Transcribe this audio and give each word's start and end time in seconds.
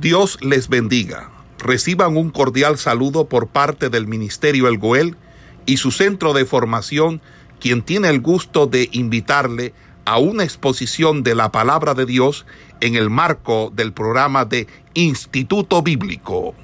Dios 0.00 0.38
les 0.44 0.68
bendiga. 0.68 1.30
Reciban 1.58 2.18
un 2.18 2.28
cordial 2.28 2.76
saludo 2.76 3.30
por 3.30 3.48
parte 3.48 3.88
del 3.88 4.06
Ministerio 4.06 4.68
El 4.68 4.76
Goel 4.76 5.16
y 5.64 5.78
su 5.78 5.90
centro 5.90 6.34
de 6.34 6.44
formación, 6.44 7.22
quien 7.60 7.80
tiene 7.80 8.10
el 8.10 8.20
gusto 8.20 8.66
de 8.66 8.90
invitarle 8.92 9.72
a 10.04 10.18
una 10.18 10.44
exposición 10.44 11.22
de 11.22 11.34
la 11.34 11.50
palabra 11.50 11.94
de 11.94 12.04
Dios 12.04 12.44
en 12.82 12.94
el 12.94 13.08
marco 13.08 13.70
del 13.74 13.94
programa 13.94 14.44
de 14.44 14.66
Instituto 14.92 15.82
Bíblico. 15.82 16.54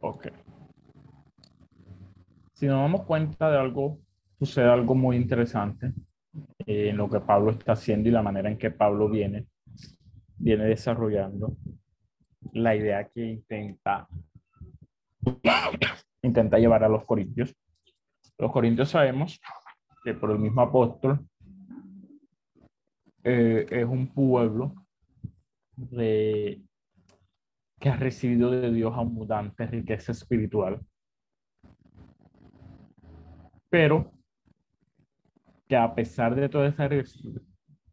Ok. 0.00 0.28
Si 2.52 2.66
nos 2.66 2.82
damos 2.82 3.06
cuenta 3.06 3.50
de 3.50 3.58
algo, 3.58 3.98
sucede 4.38 4.70
algo 4.70 4.94
muy 4.94 5.16
interesante 5.16 5.94
eh, 6.66 6.90
en 6.90 6.98
lo 6.98 7.08
que 7.08 7.20
Pablo 7.20 7.52
está 7.52 7.72
haciendo 7.72 8.10
y 8.10 8.12
la 8.12 8.22
manera 8.22 8.50
en 8.50 8.58
que 8.58 8.70
Pablo 8.70 9.08
viene 9.08 9.46
viene 10.38 10.64
desarrollando 10.64 11.56
la 12.52 12.74
idea 12.74 13.08
que 13.08 13.24
intenta, 13.24 14.08
intenta 16.22 16.58
llevar 16.58 16.84
a 16.84 16.88
los 16.88 17.04
corintios. 17.04 17.54
Los 18.38 18.52
corintios 18.52 18.90
sabemos 18.90 19.40
que 20.04 20.14
por 20.14 20.30
el 20.30 20.38
mismo 20.38 20.62
apóstol 20.62 21.26
eh, 23.24 23.66
es 23.68 23.84
un 23.84 24.08
pueblo 24.14 24.74
de, 25.76 26.62
que 27.78 27.88
ha 27.88 27.96
recibido 27.96 28.50
de 28.50 28.72
Dios 28.72 28.92
abundante 28.96 29.66
riqueza 29.66 30.12
espiritual, 30.12 30.80
pero 33.68 34.12
que 35.68 35.76
a 35.76 35.94
pesar 35.94 36.34
de 36.34 36.48
toda 36.48 36.68
esa, 36.68 36.88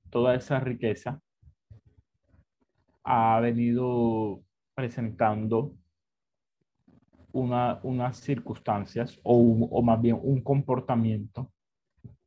toda 0.10 0.36
esa 0.36 0.60
riqueza, 0.60 1.22
ha 3.06 3.40
venido 3.40 4.44
presentando 4.74 5.74
una, 7.32 7.80
unas 7.84 8.18
circunstancias 8.18 9.20
o, 9.24 9.36
o 9.72 9.82
más 9.84 10.02
bien 10.02 10.20
un 10.22 10.42
comportamiento 10.42 11.52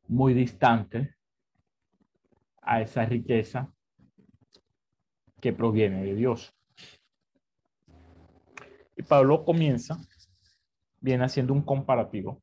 muy 0.07 0.33
distante 0.33 1.15
a 2.61 2.81
esa 2.81 3.05
riqueza 3.05 3.71
que 5.41 5.53
proviene 5.53 6.03
de 6.03 6.15
Dios. 6.15 6.55
Y 8.95 9.03
Pablo 9.03 9.43
comienza, 9.43 9.97
viene 10.99 11.25
haciendo 11.25 11.53
un 11.53 11.61
comparativo, 11.61 12.41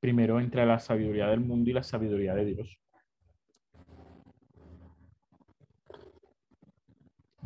primero 0.00 0.40
entre 0.40 0.64
la 0.66 0.78
sabiduría 0.78 1.28
del 1.28 1.40
mundo 1.40 1.70
y 1.70 1.72
la 1.72 1.82
sabiduría 1.82 2.34
de 2.34 2.44
Dios. 2.44 2.78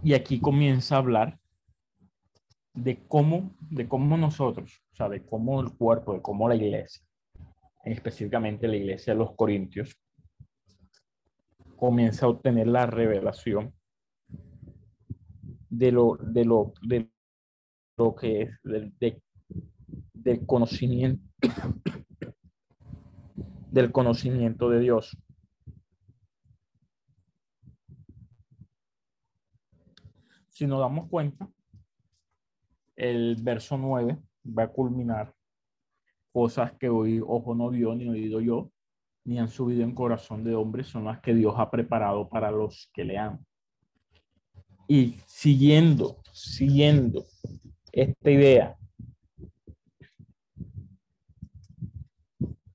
Y 0.03 0.15
aquí 0.15 0.41
comienza 0.41 0.97
a 0.97 0.99
hablar 0.99 1.39
de 2.75 3.05
cómo, 3.07 3.55
de 3.61 3.89
cómo 3.89 4.17
nosotros, 4.17 4.83
o 4.93 4.97
sea, 4.97 5.09
de 5.09 5.25
cómo 5.25 5.61
el 5.61 5.73
cuerpo, 5.73 6.15
de 6.15 6.23
cómo 6.23 6.49
la 6.49 6.57
iglesia, 6.57 7.05
específicamente 7.85 8.67
la 8.67 8.77
iglesia 8.77 9.13
de 9.13 9.19
los 9.19 9.35
Corintios, 9.37 9.97
comienza 11.77 12.27
a 12.27 12.31
obtener 12.31 12.67
la 12.67 12.87
revelación 12.87 13.73
de 15.69 15.93
lo, 15.93 16.17
de 16.21 16.45
lo, 16.45 16.73
de 16.83 17.11
lo 17.97 18.15
que 18.15 18.43
es, 18.43 18.51
del, 18.63 18.93
del 20.13 20.47
conocimiento, 20.47 21.23
del 23.71 23.93
conocimiento 23.93 24.69
de 24.69 24.81
Dios. 24.81 25.17
Si 30.63 30.69
nos 30.69 30.79
damos 30.79 31.09
cuenta, 31.09 31.49
el 32.95 33.35
verso 33.43 33.77
9 33.77 34.17
va 34.47 34.63
a 34.63 34.69
culminar 34.69 35.35
cosas 36.31 36.73
que 36.79 36.89
hoy 36.89 37.21
ojo 37.21 37.57
no 37.57 37.69
vio, 37.69 37.97
ni 37.97 38.09
oído 38.09 38.41
yo, 38.41 38.71
ni 39.25 39.41
han 39.41 39.49
subido 39.49 39.83
en 39.83 39.93
corazón 39.93 40.45
de 40.45 40.55
hombre, 40.55 40.85
son 40.85 41.07
las 41.07 41.19
que 41.21 41.35
Dios 41.35 41.55
ha 41.59 41.69
preparado 41.69 42.29
para 42.29 42.53
los 42.53 42.89
que 42.95 43.03
le 43.03 43.19
aman. 43.19 43.45
Y 44.87 45.17
siguiendo, 45.27 46.19
siguiendo 46.33 47.25
esta 47.91 48.31
idea 48.31 48.77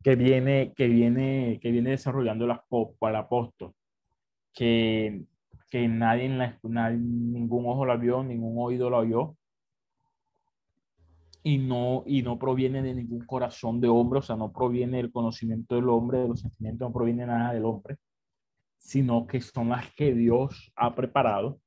que 0.04 0.16
viene, 0.18 0.74
que 0.76 0.88
viene, 0.90 1.58
que 1.62 1.72
viene 1.72 1.92
desarrollando 1.92 2.44
el 2.44 3.16
apóstol, 3.16 3.74
que 4.54 5.26
que 5.70 5.88
nadie, 5.88 6.26
en 6.26 6.38
la, 6.38 6.58
ningún 6.92 7.66
ojo 7.68 7.86
la 7.86 7.98
vio, 7.98 8.24
ningún 8.24 8.56
oído 8.58 8.90
la 8.90 9.00
oyó, 9.00 9.36
y 11.44 11.58
no, 11.58 12.04
y 12.06 12.24
no 12.24 12.38
proviene 12.38 12.82
de 12.82 12.94
ningún 12.94 13.26
corazón 13.26 13.80
de 13.80 13.88
hombre, 13.88 14.20
o 14.20 14.22
sea, 14.22 14.36
no 14.36 14.52
proviene 14.52 14.98
del 14.98 15.12
conocimiento 15.12 15.76
del 15.76 15.90
hombre, 15.90 16.20
de 16.20 16.28
los 16.28 16.42
sentimientos, 16.42 16.88
no 16.90 16.94
proviene 16.94 17.26
nada 17.26 17.54
del 17.54 17.66
hombre, 17.66 17.98
sino 18.78 19.28
que 19.28 19.40
son 19.42 19.70
las 19.70 19.94
que 19.94 20.14
Dios 20.14 20.72
ha 20.76 20.94
preparado, 20.96 21.60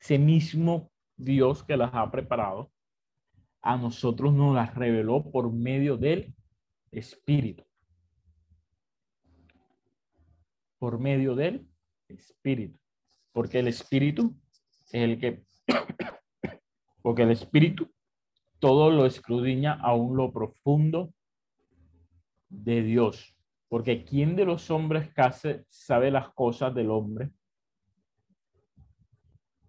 ese 0.00 0.18
mismo 0.18 0.90
Dios 1.16 1.62
que 1.64 1.76
las 1.76 1.94
ha 1.94 2.10
preparado, 2.10 2.70
a 3.62 3.76
nosotros 3.76 4.32
nos 4.32 4.54
las 4.54 4.74
reveló 4.74 5.30
por 5.30 5.52
medio 5.52 5.96
del 5.96 6.34
Espíritu. 6.90 7.64
Por 10.78 11.00
medio 11.00 11.34
del 11.34 11.68
Espíritu 12.08 12.78
porque 13.38 13.60
el 13.60 13.68
espíritu 13.68 14.36
es 14.90 14.94
el 14.94 15.20
que, 15.20 15.44
porque 17.02 17.22
el 17.22 17.30
espíritu 17.30 17.88
todo 18.58 18.90
lo 18.90 19.06
escudriña 19.06 19.78
aún 19.80 20.16
lo 20.16 20.32
profundo 20.32 21.14
de 22.48 22.82
Dios. 22.82 23.36
Porque 23.68 24.04
¿quién 24.04 24.34
de 24.34 24.44
los 24.44 24.72
hombres 24.72 25.14
casi 25.14 25.50
sabe 25.68 26.10
las 26.10 26.30
cosas 26.30 26.74
del 26.74 26.90
hombre? 26.90 27.30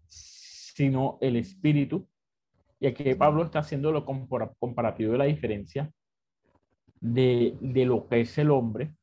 Sino 0.07 1.19
el 1.21 1.35
espíritu. 1.35 2.09
Y 2.79 2.87
aquí 2.87 3.13
Pablo 3.13 3.43
está 3.43 3.59
haciendo 3.59 3.91
lo 3.91 4.03
comparativo 4.03 5.11
de 5.11 5.17
la 5.19 5.25
diferencia 5.25 5.93
de, 6.99 7.55
de 7.61 7.85
lo 7.85 8.07
que 8.07 8.21
es 8.21 8.35
el 8.39 8.49
hombre 8.49 8.95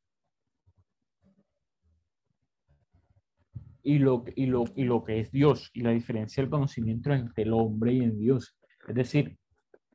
y 3.87 4.01
lo, 4.01 4.25
y, 4.35 4.47
lo, 4.47 4.65
y 4.75 4.83
lo 4.83 5.05
que 5.05 5.21
es 5.21 5.31
Dios 5.31 5.71
y 5.73 5.83
la 5.83 5.93
diferencia 5.93 6.43
del 6.43 6.51
conocimiento 6.51 7.13
entre 7.13 7.45
el 7.45 7.53
hombre 7.53 7.93
y 7.93 8.01
en 8.01 8.19
Dios. 8.19 8.59
Es 8.89 8.97
decir, 8.97 9.39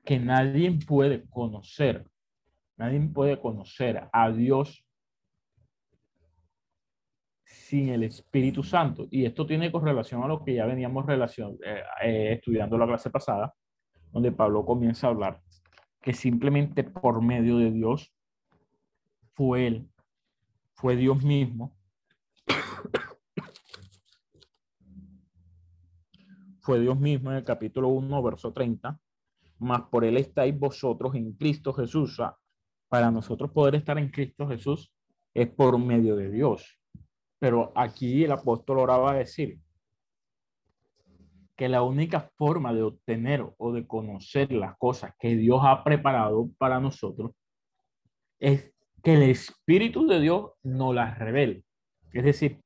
que 0.05 0.17
nadie 0.17 0.71
puede 0.87 1.27
conocer, 1.29 2.09
nadie 2.77 3.01
puede 3.01 3.37
conocer 3.37 4.07
a 4.13 4.31
Dios 4.31 4.85
sin 7.43 7.89
el 7.89 8.03
Espíritu 8.03 8.63
Santo. 8.63 9.09
Y 9.11 9.25
esto 9.25 9.45
tiene 9.45 9.69
correlación 9.69 10.23
a 10.23 10.27
lo 10.27 10.41
que 10.41 10.53
ya 10.53 10.65
veníamos 10.65 11.05
relación, 11.05 11.57
eh, 11.65 11.83
eh, 12.01 12.33
estudiando 12.35 12.77
la 12.77 12.87
clase 12.87 13.09
pasada, 13.09 13.53
donde 14.13 14.31
Pablo 14.31 14.65
comienza 14.65 15.07
a 15.07 15.09
hablar 15.09 15.41
que 16.01 16.13
simplemente 16.13 16.85
por 16.85 17.21
medio 17.21 17.57
de 17.57 17.71
Dios 17.71 18.13
fue 19.33 19.67
Él, 19.67 19.89
fue 20.75 20.95
Dios 20.95 21.21
mismo 21.25 21.75
fue 26.61 26.79
Dios 26.79 26.99
mismo 26.99 27.31
en 27.31 27.37
el 27.37 27.43
capítulo 27.43 27.89
1, 27.89 28.23
verso 28.23 28.53
30, 28.53 28.99
más 29.59 29.81
por 29.83 30.05
él 30.05 30.17
estáis 30.17 30.57
vosotros 30.57 31.15
en 31.15 31.33
Cristo 31.33 31.73
Jesús. 31.73 32.21
para 32.87 33.09
nosotros 33.09 33.51
poder 33.51 33.75
estar 33.75 33.97
en 33.97 34.09
Cristo 34.09 34.47
Jesús 34.47 34.93
es 35.33 35.47
por 35.47 35.77
medio 35.77 36.15
de 36.15 36.29
Dios. 36.29 36.77
Pero 37.39 37.71
aquí 37.75 38.23
el 38.23 38.31
apóstol 38.31 38.79
ahora 38.79 38.97
va 38.97 39.11
a 39.11 39.15
decir 39.15 39.59
que 41.55 41.69
la 41.69 41.83
única 41.83 42.29
forma 42.35 42.73
de 42.73 42.83
obtener 42.83 43.45
o 43.57 43.71
de 43.71 43.87
conocer 43.87 44.51
las 44.51 44.77
cosas 44.77 45.13
que 45.19 45.35
Dios 45.35 45.61
ha 45.63 45.83
preparado 45.83 46.49
para 46.57 46.79
nosotros 46.79 47.31
es 48.39 48.73
que 49.01 49.13
el 49.13 49.23
Espíritu 49.23 50.05
de 50.05 50.19
Dios 50.19 50.51
nos 50.63 50.93
las 50.93 51.17
revele. 51.17 51.63
Es 52.13 52.23
decir, 52.23 52.61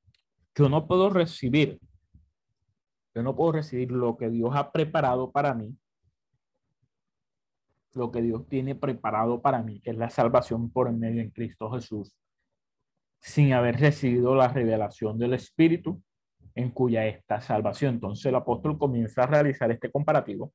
yo 0.55 0.69
no 0.69 0.87
puedo 0.87 1.09
recibir 1.09 1.79
yo 3.15 3.23
no 3.23 3.35
puedo 3.35 3.53
recibir 3.53 3.91
lo 3.91 4.17
que 4.17 4.29
Dios 4.29 4.51
ha 4.53 4.71
preparado 4.71 5.31
para 5.31 5.53
mí, 5.53 5.75
lo 7.93 8.11
que 8.11 8.21
Dios 8.21 8.45
tiene 8.49 8.75
preparado 8.75 9.41
para 9.41 9.63
mí, 9.63 9.79
que 9.79 9.91
es 9.91 9.97
la 9.97 10.09
salvación 10.09 10.69
por 10.69 10.91
medio 10.91 11.21
en 11.21 11.31
Cristo 11.31 11.71
Jesús, 11.71 12.13
sin 13.21 13.53
haber 13.53 13.79
recibido 13.79 14.35
la 14.35 14.49
revelación 14.49 15.17
del 15.17 15.33
Espíritu 15.33 16.01
en 16.55 16.71
cuya 16.71 17.07
esta 17.07 17.39
salvación. 17.39 17.95
Entonces 17.95 18.25
el 18.25 18.35
apóstol 18.35 18.77
comienza 18.77 19.23
a 19.23 19.27
realizar 19.27 19.71
este 19.71 19.89
comparativo 19.89 20.53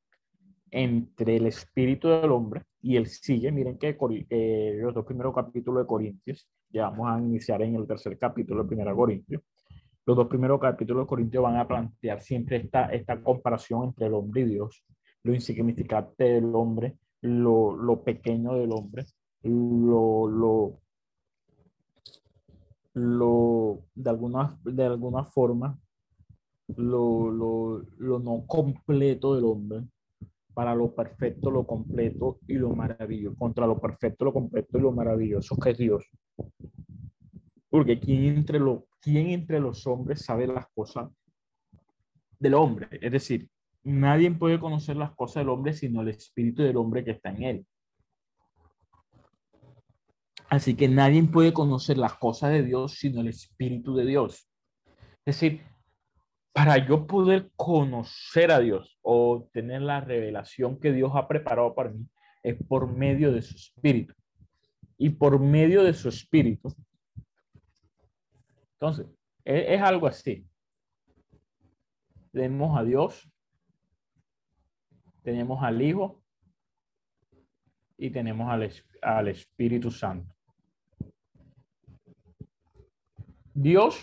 entre 0.71 1.37
el 1.37 1.47
espíritu 1.47 2.09
del 2.09 2.31
hombre 2.31 2.63
y 2.81 2.97
él 2.97 3.07
sigue, 3.07 3.51
miren 3.51 3.77
que 3.77 3.97
los 4.81 4.95
dos 4.95 5.05
primeros 5.05 5.35
capítulos 5.35 5.83
de 5.83 5.87
Corintios, 5.87 6.49
ya 6.69 6.91
vamos 6.91 7.11
a 7.11 7.19
iniciar 7.19 7.63
en 7.63 7.75
el 7.75 7.87
tercer 7.87 8.17
capítulo 8.19 8.63
de 8.63 8.69
Primera 8.69 8.95
Corintios, 8.95 9.43
los 10.07 10.17
dos 10.17 10.29
primeros 10.29 10.61
capítulos 10.61 11.05
de 11.05 11.09
Corintios 11.09 11.43
van 11.43 11.57
a 11.57 11.69
plantear 11.69 12.21
siempre 12.21 12.57
esta, 12.57 12.87
esta 12.87 13.23
comparación 13.23 13.85
entre 13.85 14.07
el 14.07 14.15
hombre 14.15 14.43
y 14.43 14.45
Dios, 14.47 14.85
lo 15.23 15.35
insignificante 15.35 16.25
del 16.25 16.55
hombre, 16.55 16.97
lo, 17.23 17.77
lo 17.77 18.03
pequeño 18.03 18.55
del 18.55 18.73
hombre, 18.73 19.05
lo, 19.43 20.27
lo, 20.27 20.81
lo 22.95 23.81
de, 23.95 24.11
alguna, 24.11 24.59
de 24.65 24.85
alguna 24.85 25.25
forma, 25.25 25.79
lo, 26.77 27.31
lo, 27.31 27.85
lo 27.99 28.19
no 28.19 28.45
completo 28.47 29.35
del 29.35 29.45
hombre 29.45 29.85
para 30.55 30.75
lo 30.75 30.95
perfecto, 30.95 31.51
lo 31.51 31.67
completo 31.67 32.39
y 32.47 32.55
lo 32.55 32.71
maravilloso, 32.71 33.37
contra 33.39 33.67
lo 33.67 33.81
perfecto, 33.81 34.25
lo 34.25 34.33
completo 34.33 34.79
y 34.79 34.81
lo 34.81 34.93
maravilloso 34.93 35.57
que 35.57 35.71
es 35.71 35.79
Dios. 35.79 36.05
Porque 37.69 38.01
¿quién 38.01 38.25
entre, 38.25 38.59
lo, 38.59 38.87
¿quién 39.01 39.31
entre 39.31 39.61
los 39.61 39.87
hombres 39.87 40.23
sabe 40.23 40.47
las 40.47 40.67
cosas 40.75 41.11
del 42.39 42.55
hombre? 42.55 42.89
Es 43.01 43.13
decir, 43.13 43.49
nadie 43.83 44.31
puede 44.31 44.61
conocer 44.61 44.97
las 44.97 45.13
cosas 45.13 45.43
del 45.43 45.49
hombre 45.49 45.73
sino 45.73 46.03
el 46.03 46.09
espíritu 46.09 46.63
del 46.63 46.77
hombre 46.77 47.05
que 47.05 47.13
está 47.13 47.31
en 47.31 47.43
él. 47.43 47.67
Así 50.49 50.75
que 50.75 50.89
nadie 50.89 51.23
puede 51.23 51.53
conocer 51.53 51.97
las 51.97 52.15
cosas 52.15 52.51
de 52.51 52.63
Dios 52.63 52.95
sino 52.95 53.21
el 53.21 53.29
espíritu 53.29 53.95
de 53.95 54.07
Dios. 54.07 54.49
Es 55.25 55.37
decir, 55.37 55.63
para 56.53 56.85
yo 56.85 57.07
poder 57.07 57.51
conocer 57.57 58.51
a 58.51 58.59
Dios 58.59 58.99
o 59.03 59.49
tener 59.53 59.83
la 59.83 60.01
revelación 60.01 60.81
que 60.81 60.93
Dios 60.93 61.13
ha 61.15 61.29
preparado 61.29 61.75
para 61.75 61.91
mí, 61.91 62.07
es 62.43 62.57
por 62.69 62.91
medio 62.91 63.33
de 63.33 63.43
su 63.43 63.55
espíritu. 63.55 64.15
Y 64.99 65.11
por 65.11 65.39
medio 65.39 65.85
de 65.85 65.95
su 65.95 66.09
espíritu. 66.09 66.75
Entonces, 68.81 69.09
es, 69.45 69.65
es 69.69 69.83
algo 69.83 70.07
así. 70.07 70.49
Tenemos 72.33 72.79
a 72.79 72.83
Dios, 72.83 73.31
tenemos 75.23 75.63
al 75.63 75.83
Hijo 75.83 76.23
y 77.99 78.09
tenemos 78.09 78.49
al, 78.49 78.73
al 79.03 79.29
Espíritu 79.29 79.91
Santo. 79.91 80.35
Dios 83.53 84.01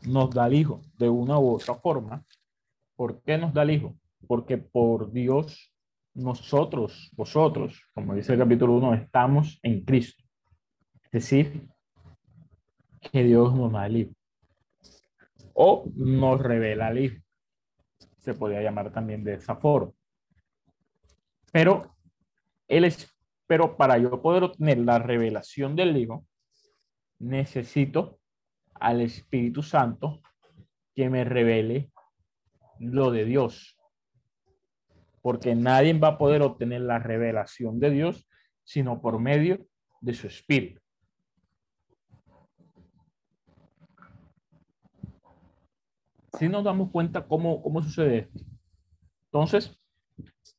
nos 0.00 0.30
da 0.30 0.46
el 0.46 0.54
Hijo 0.54 0.80
de 0.96 1.10
una 1.10 1.38
u 1.38 1.56
otra 1.56 1.74
forma. 1.74 2.24
¿Por 3.02 3.20
qué 3.24 3.36
nos 3.36 3.52
da 3.52 3.64
el 3.64 3.72
Hijo? 3.72 3.98
Porque 4.28 4.58
por 4.58 5.10
Dios 5.10 5.74
nosotros, 6.14 7.10
vosotros, 7.16 7.84
como 7.94 8.14
dice 8.14 8.32
el 8.32 8.38
capítulo 8.38 8.74
1, 8.74 8.94
estamos 8.94 9.58
en 9.64 9.84
Cristo. 9.84 10.22
Es 11.02 11.10
decir, 11.10 11.68
que 13.00 13.24
Dios 13.24 13.52
nos 13.56 13.72
da 13.72 13.86
el 13.86 13.96
Hijo. 13.96 14.12
O 15.52 15.90
nos 15.96 16.40
revela 16.40 16.90
el 16.90 16.98
Hijo. 16.98 17.16
Se 18.18 18.34
podría 18.34 18.62
llamar 18.62 18.92
también 18.92 19.24
de 19.24 19.34
esa 19.34 19.56
forma. 19.56 19.90
Pero, 21.50 21.96
él 22.68 22.84
es, 22.84 23.12
pero 23.48 23.76
para 23.76 23.98
yo 23.98 24.22
poder 24.22 24.44
obtener 24.44 24.78
la 24.78 25.00
revelación 25.00 25.74
del 25.74 25.96
Hijo, 25.96 26.24
necesito 27.18 28.20
al 28.74 29.00
Espíritu 29.00 29.60
Santo 29.60 30.20
que 30.94 31.10
me 31.10 31.24
revele 31.24 31.91
lo 32.78 33.10
de 33.10 33.24
Dios. 33.24 33.78
Porque 35.20 35.54
nadie 35.54 35.92
va 35.94 36.08
a 36.08 36.18
poder 36.18 36.42
obtener 36.42 36.82
la 36.82 36.98
revelación 36.98 37.78
de 37.78 37.90
Dios 37.90 38.28
sino 38.64 39.00
por 39.00 39.18
medio 39.18 39.66
de 40.00 40.14
su 40.14 40.26
Espíritu. 40.26 40.80
Si 46.38 46.48
nos 46.48 46.64
damos 46.64 46.90
cuenta 46.90 47.26
cómo, 47.26 47.62
cómo 47.62 47.82
sucede 47.82 48.18
esto. 48.18 48.40
Entonces, 49.26 49.78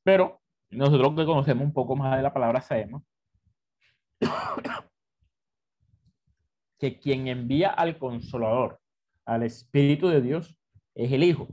pero 0.04 0.42
nosotros 0.69 1.15
que 1.15 1.25
conocemos 1.25 1.63
un 1.63 1.74
poco 1.74 1.95
más 1.95 2.15
de 2.15 2.24
la 2.24 2.33
palabra 2.33 2.62
sabemos 2.62 3.04
que 6.80 7.00
quien 7.00 7.27
envía 7.27 7.69
al 7.69 7.98
consolador, 7.98 8.80
al 9.25 9.44
Espíritu 9.44 10.10
de 10.10 10.21
Dios, 10.21 10.57
es 10.95 11.12
el 11.12 11.24
Hijo. 11.24 11.48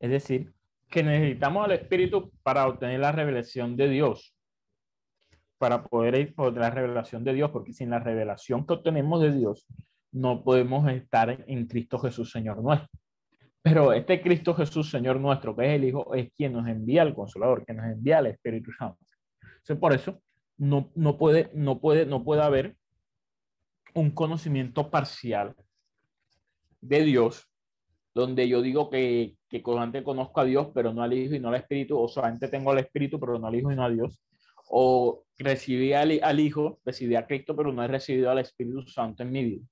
Es 0.00 0.10
decir, 0.10 0.52
que 0.88 1.02
necesitamos 1.02 1.64
al 1.64 1.72
Espíritu 1.72 2.32
para 2.42 2.66
obtener 2.66 2.98
la 2.98 3.12
revelación 3.12 3.76
de 3.76 3.88
Dios, 3.88 4.34
para 5.58 5.84
poder 5.84 6.14
ir 6.16 6.34
por 6.34 6.56
la 6.56 6.70
revelación 6.70 7.22
de 7.22 7.34
Dios, 7.34 7.50
porque 7.50 7.72
sin 7.72 7.90
la 7.90 8.00
revelación 8.00 8.66
que 8.66 8.74
obtenemos 8.74 9.22
de 9.22 9.32
Dios, 9.32 9.66
no 10.10 10.42
podemos 10.42 10.90
estar 10.90 11.44
en 11.46 11.66
Cristo 11.66 11.98
Jesús, 11.98 12.32
Señor 12.32 12.62
nuestro. 12.62 12.88
Pero 13.62 13.92
este 13.92 14.22
Cristo 14.22 14.54
Jesús, 14.54 14.90
Señor 14.90 15.20
nuestro, 15.20 15.54
que 15.54 15.66
es 15.66 15.72
el 15.76 15.84
Hijo, 15.84 16.14
es 16.14 16.32
quien 16.32 16.54
nos 16.54 16.66
envía 16.66 17.02
al 17.02 17.14
Consolador, 17.14 17.64
que 17.64 17.74
nos 17.74 17.84
envía 17.84 18.18
al 18.18 18.26
Espíritu 18.26 18.72
Santo. 18.72 18.98
Entonces, 19.42 19.76
por 19.76 19.92
eso, 19.92 20.20
no, 20.56 20.90
no, 20.94 21.18
puede, 21.18 21.50
no, 21.54 21.78
puede, 21.78 22.06
no 22.06 22.24
puede 22.24 22.42
haber 22.42 22.76
un 23.94 24.10
conocimiento 24.10 24.90
parcial 24.90 25.54
de 26.80 27.02
Dios, 27.02 27.49
donde 28.14 28.48
yo 28.48 28.62
digo 28.62 28.90
que, 28.90 29.36
que 29.48 29.62
solamente 29.62 30.02
conozco 30.02 30.40
a 30.40 30.44
Dios, 30.44 30.68
pero 30.74 30.92
no 30.92 31.02
al 31.02 31.12
Hijo 31.12 31.34
y 31.34 31.40
no 31.40 31.48
al 31.48 31.56
Espíritu, 31.56 31.98
o 31.98 32.08
solamente 32.08 32.48
tengo 32.48 32.70
al 32.70 32.78
Espíritu, 32.78 33.18
pero 33.20 33.38
no 33.38 33.46
al 33.46 33.54
Hijo 33.54 33.72
y 33.72 33.76
no 33.76 33.84
a 33.84 33.90
Dios, 33.90 34.20
o 34.68 35.24
recibí 35.38 35.92
al, 35.92 36.18
al 36.22 36.40
Hijo, 36.40 36.80
recibí 36.84 37.14
a 37.16 37.26
Cristo, 37.26 37.56
pero 37.56 37.72
no 37.72 37.82
he 37.82 37.88
recibido 37.88 38.30
al 38.30 38.38
Espíritu 38.38 38.82
Santo 38.86 39.22
en 39.22 39.32
mi 39.32 39.44
vida. 39.44 39.66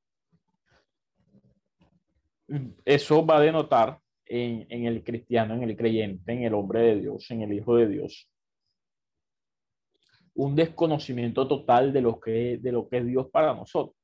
Eso 2.85 3.27
va 3.27 3.39
a 3.39 3.41
denotar 3.41 3.99
en, 4.25 4.87
el 4.87 5.03
cristiano, 5.03 5.55
en 5.55 5.63
el 5.63 5.77
creyente, 5.77 6.33
en 6.33 6.45
el 6.45 6.55
hombre 6.55 6.81
de 6.81 7.01
Dios, 7.01 7.31
en 7.31 7.43
el 7.43 7.53
Hijo 7.53 7.77
de 7.77 7.89
Dios, 7.89 8.29
un 10.35 10.55
desconocimiento 10.55 11.49
total 11.49 11.93
de 11.93 12.01
lo 12.01 12.21
que, 12.21 12.59
de 12.59 12.73
lo 12.73 12.89
que 12.89 12.99
es 12.99 13.07
Dios 13.07 13.29
para 13.31 13.55
nosotros. 13.55 13.97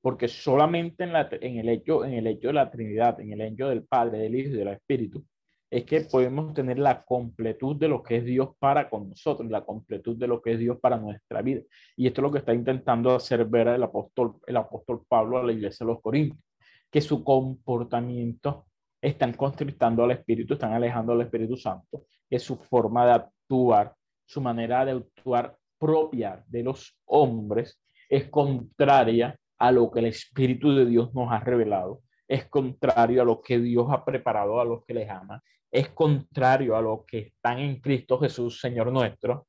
Porque 0.00 0.28
solamente 0.28 1.04
en, 1.04 1.12
la, 1.12 1.28
en, 1.30 1.58
el 1.58 1.68
hecho, 1.68 2.04
en 2.04 2.14
el 2.14 2.26
hecho 2.26 2.48
de 2.48 2.54
la 2.54 2.70
Trinidad, 2.70 3.20
en 3.20 3.32
el 3.32 3.40
hecho 3.42 3.68
del 3.68 3.84
Padre, 3.84 4.18
del 4.18 4.34
Hijo 4.34 4.50
y 4.50 4.58
del 4.58 4.68
Espíritu, 4.68 5.24
es 5.70 5.84
que 5.84 6.00
podemos 6.00 6.52
tener 6.52 6.78
la 6.78 7.02
completud 7.02 7.76
de 7.76 7.88
lo 7.88 8.02
que 8.02 8.16
es 8.16 8.24
Dios 8.24 8.50
para 8.58 8.90
con 8.90 9.08
nosotros, 9.08 9.48
la 9.48 9.64
completud 9.64 10.16
de 10.16 10.26
lo 10.26 10.42
que 10.42 10.54
es 10.54 10.58
Dios 10.58 10.78
para 10.80 10.96
nuestra 10.96 11.42
vida. 11.42 11.62
Y 11.96 12.08
esto 12.08 12.20
es 12.20 12.22
lo 12.24 12.32
que 12.32 12.38
está 12.38 12.52
intentando 12.52 13.14
hacer 13.14 13.44
ver 13.44 13.68
el 13.68 13.82
apóstol, 13.82 14.36
el 14.46 14.56
apóstol 14.56 15.04
Pablo 15.08 15.38
a 15.38 15.44
la 15.44 15.52
iglesia 15.52 15.86
de 15.86 15.92
los 15.92 16.02
Corintios, 16.02 16.42
que 16.90 17.00
su 17.00 17.22
comportamiento 17.22 18.66
están 19.00 19.32
constrictando 19.34 20.02
al 20.02 20.10
Espíritu, 20.10 20.54
están 20.54 20.72
alejando 20.72 21.12
al 21.12 21.20
Espíritu 21.20 21.56
Santo, 21.56 22.06
que 22.28 22.38
su 22.40 22.56
forma 22.56 23.06
de 23.06 23.12
actuar, 23.12 23.94
su 24.26 24.40
manera 24.40 24.84
de 24.84 24.92
actuar 24.92 25.56
propia 25.78 26.44
de 26.48 26.62
los 26.64 26.98
hombres 27.06 27.80
es 28.08 28.28
contraria 28.28 29.38
a 29.60 29.70
lo 29.70 29.90
que 29.90 30.00
el 30.00 30.06
Espíritu 30.06 30.74
de 30.74 30.86
Dios 30.86 31.14
nos 31.14 31.30
ha 31.30 31.38
revelado, 31.38 32.00
es 32.26 32.46
contrario 32.46 33.20
a 33.20 33.24
lo 33.26 33.42
que 33.42 33.58
Dios 33.58 33.88
ha 33.90 34.04
preparado 34.04 34.58
a 34.58 34.64
los 34.64 34.84
que 34.84 34.94
les 34.94 35.08
ama, 35.08 35.42
es 35.70 35.90
contrario 35.90 36.74
a 36.76 36.80
lo 36.80 37.04
que 37.06 37.18
están 37.18 37.58
en 37.58 37.78
Cristo 37.78 38.18
Jesús, 38.18 38.58
Señor 38.58 38.90
nuestro, 38.90 39.46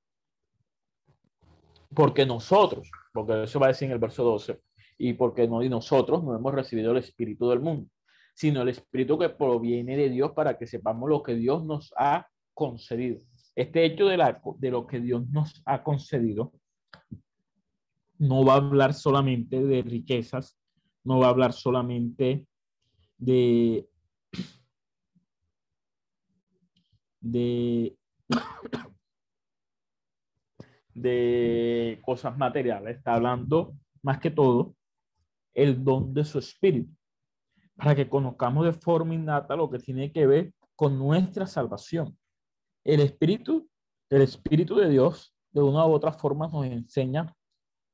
porque 1.96 2.26
nosotros, 2.26 2.92
porque 3.14 3.44
eso 3.44 3.60
va 3.60 3.68
a 3.68 3.70
decir 3.70 3.86
en 3.86 3.94
el 3.94 4.00
verso 4.00 4.24
12, 4.24 4.60
y 4.98 5.14
porque 5.14 5.48
no 5.48 5.64
y 5.64 5.70
nosotros 5.70 6.22
no 6.24 6.36
hemos 6.36 6.54
recibido 6.54 6.92
el 6.92 6.98
Espíritu 6.98 7.50
del 7.50 7.62
mundo, 7.62 7.90
sino 8.36 8.62
el 8.64 8.70
Espíritu 8.70 9.18
que 9.18 9.30
proviene 9.30 9.96
de 9.96 10.10
Dios 10.10 10.32
para 10.34 10.58
que 10.58 10.68
sepamos 10.68 11.10
lo 11.10 11.24
que 11.24 11.36
Dios 11.36 11.64
nos 11.64 11.94
ha 11.98 12.28
concedido. 12.54 13.20
Este 13.56 13.86
hecho 13.86 14.08
de, 14.08 14.18
la, 14.18 14.42
de 14.58 14.72
lo 14.72 14.86
que 14.86 15.00
Dios 15.00 15.28
nos 15.30 15.62
ha 15.66 15.84
concedido 15.84 16.52
no 18.22 18.46
va 18.46 18.54
a 18.54 18.58
hablar 18.58 18.94
solamente 18.94 19.64
de 19.64 19.82
riquezas, 19.82 20.56
no 21.04 21.18
va 21.18 21.26
a 21.26 21.30
hablar 21.32 21.54
solamente 21.54 22.46
de, 23.18 23.90
de, 30.94 32.00
cosas 32.04 32.38
materiales, 32.38 32.98
está 32.98 33.16
hablando 33.16 33.76
más 34.04 34.20
que 34.20 34.30
todo 34.30 34.76
el 35.56 35.84
don 35.84 36.14
de 36.14 36.24
su 36.24 36.38
espíritu, 36.38 36.96
para 37.76 37.96
que 37.96 38.08
conozcamos 38.08 38.66
de 38.66 38.74
forma 38.74 39.16
innata 39.16 39.56
lo 39.56 39.68
que 39.68 39.80
tiene 39.80 40.12
que 40.12 40.28
ver 40.28 40.54
con 40.76 41.00
nuestra 41.00 41.48
salvación. 41.48 42.16
El 42.84 43.00
Espíritu, 43.00 43.68
el 44.12 44.22
Espíritu 44.22 44.76
de 44.76 44.90
Dios, 44.90 45.36
de 45.52 45.64
una 45.64 45.88
u 45.88 45.92
otra 45.92 46.14
forma 46.14 46.48
nos 46.48 46.68
enseña 46.68 47.36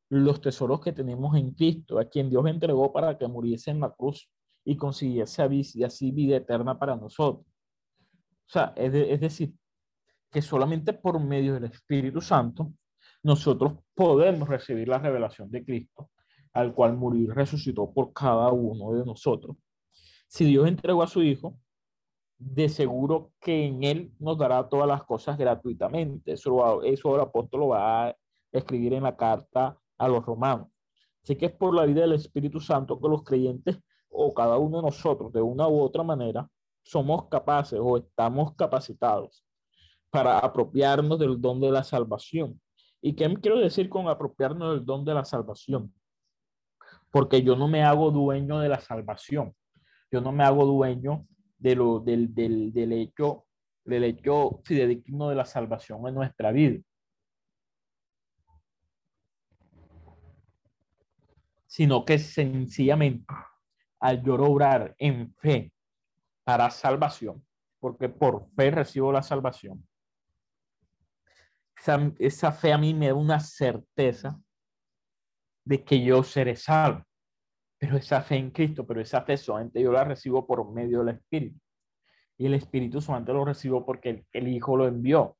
los 0.09 0.41
tesoros 0.41 0.81
que 0.81 0.93
tenemos 0.93 1.35
en 1.35 1.51
Cristo, 1.51 1.99
a 1.99 2.05
quien 2.05 2.29
Dios 2.29 2.45
entregó 2.47 2.91
para 2.93 3.17
que 3.17 3.27
muriese 3.27 3.71
en 3.71 3.81
la 3.81 3.91
cruz 3.91 4.29
y 4.63 4.75
consiguiese 4.75 5.43
así 5.83 6.11
vida 6.11 6.37
eterna 6.37 6.77
para 6.77 6.95
nosotros. 6.95 7.45
O 7.45 8.49
sea, 8.49 8.73
es, 8.75 8.93
es 8.93 9.19
decir, 9.19 9.53
que 10.31 10.41
solamente 10.41 10.93
por 10.93 11.19
medio 11.19 11.53
del 11.53 11.65
Espíritu 11.65 12.21
Santo 12.21 12.71
nosotros 13.23 13.73
podemos 13.93 14.47
recibir 14.47 14.87
la 14.87 14.99
revelación 14.99 15.49
de 15.51 15.65
Cristo, 15.65 16.09
al 16.53 16.73
cual 16.73 16.95
murió 16.95 17.23
y 17.23 17.27
resucitó 17.27 17.91
por 17.91 18.13
cada 18.13 18.51
uno 18.51 18.93
de 18.93 19.05
nosotros. 19.05 19.57
Si 20.27 20.45
Dios 20.45 20.67
entregó 20.67 21.03
a 21.03 21.07
su 21.07 21.21
Hijo, 21.21 21.57
de 22.37 22.69
seguro 22.69 23.31
que 23.39 23.65
en 23.65 23.83
Él 23.83 24.13
nos 24.19 24.37
dará 24.37 24.67
todas 24.69 24.87
las 24.87 25.03
cosas 25.03 25.37
gratuitamente. 25.37 26.33
Eso, 26.33 26.83
eso 26.83 27.15
el 27.15 27.21
apóstol 27.21 27.61
lo 27.61 27.67
va 27.69 28.07
a 28.07 28.15
escribir 28.51 28.93
en 28.93 29.03
la 29.03 29.15
carta 29.15 29.77
a 29.97 30.07
los 30.07 30.25
romanos. 30.25 30.67
Así 31.23 31.35
que 31.35 31.47
es 31.47 31.51
por 31.51 31.73
la 31.73 31.85
vida 31.85 32.01
del 32.01 32.13
Espíritu 32.13 32.59
Santo 32.59 32.99
que 32.99 33.09
los 33.09 33.23
creyentes 33.23 33.79
o 34.09 34.33
cada 34.33 34.57
uno 34.57 34.77
de 34.77 34.83
nosotros, 34.83 35.31
de 35.33 35.41
una 35.41 35.67
u 35.67 35.79
otra 35.79 36.03
manera, 36.03 36.49
somos 36.83 37.27
capaces 37.27 37.79
o 37.81 37.97
estamos 37.97 38.55
capacitados 38.55 39.45
para 40.09 40.39
apropiarnos 40.39 41.19
del 41.19 41.39
don 41.39 41.59
de 41.59 41.71
la 41.71 41.83
salvación. 41.83 42.61
¿Y 43.01 43.13
qué 43.13 43.31
quiero 43.41 43.59
decir 43.59 43.89
con 43.89 44.07
apropiarnos 44.07 44.75
del 44.75 44.85
don 44.85 45.05
de 45.05 45.13
la 45.13 45.25
salvación? 45.25 45.93
Porque 47.11 47.41
yo 47.43 47.55
no 47.55 47.67
me 47.67 47.83
hago 47.83 48.09
dueño 48.11 48.59
de 48.59 48.69
la 48.69 48.79
salvación. 48.79 49.53
Yo 50.11 50.21
no 50.21 50.31
me 50.31 50.43
hago 50.43 50.65
dueño 50.65 51.27
de 51.57 51.75
lo, 51.75 51.99
del, 51.99 52.33
del, 52.33 52.71
del 52.73 52.93
hecho, 52.93 53.45
del 53.83 54.05
hecho 54.05 54.61
fidedigno 54.63 55.29
de 55.29 55.35
la 55.35 55.45
salvación 55.45 56.07
en 56.07 56.15
nuestra 56.15 56.51
vida. 56.51 56.81
Sino 61.77 62.03
que 62.05 62.17
sencillamente 62.17 63.31
al 63.99 64.23
yo 64.23 64.33
obrar 64.33 64.95
en 64.97 65.31
fe 65.35 65.71
para 66.43 66.71
salvación, 66.71 67.45
porque 67.79 68.09
por 68.09 68.49
fe 68.55 68.71
recibo 68.71 69.11
la 69.11 69.21
salvación, 69.21 69.87
esa, 71.77 72.11
esa, 72.17 72.51
fe 72.51 72.73
a 72.73 72.79
mí 72.79 72.95
me 72.95 73.09
da 73.09 73.13
una 73.13 73.39
certeza 73.39 74.41
de 75.65 75.83
que 75.83 76.03
yo 76.03 76.23
seré 76.23 76.55
salvo. 76.55 77.03
Pero 77.77 77.97
esa 77.97 78.23
fe 78.23 78.37
en 78.37 78.49
Cristo, 78.49 78.87
pero 78.87 78.99
esa 78.99 79.21
fe 79.21 79.37
solamente 79.37 79.79
yo 79.79 79.91
la 79.91 80.03
recibo 80.03 80.47
por 80.47 80.71
medio 80.73 81.03
del 81.03 81.13
Espíritu. 81.15 81.59
Y 82.39 82.47
el 82.47 82.55
Espíritu 82.55 83.01
solamente 83.01 83.33
lo 83.33 83.45
recibo 83.45 83.85
porque 83.85 84.09
el, 84.09 84.25
el 84.33 84.47
Hijo 84.47 84.75
lo 84.77 84.87
envió. 84.87 85.37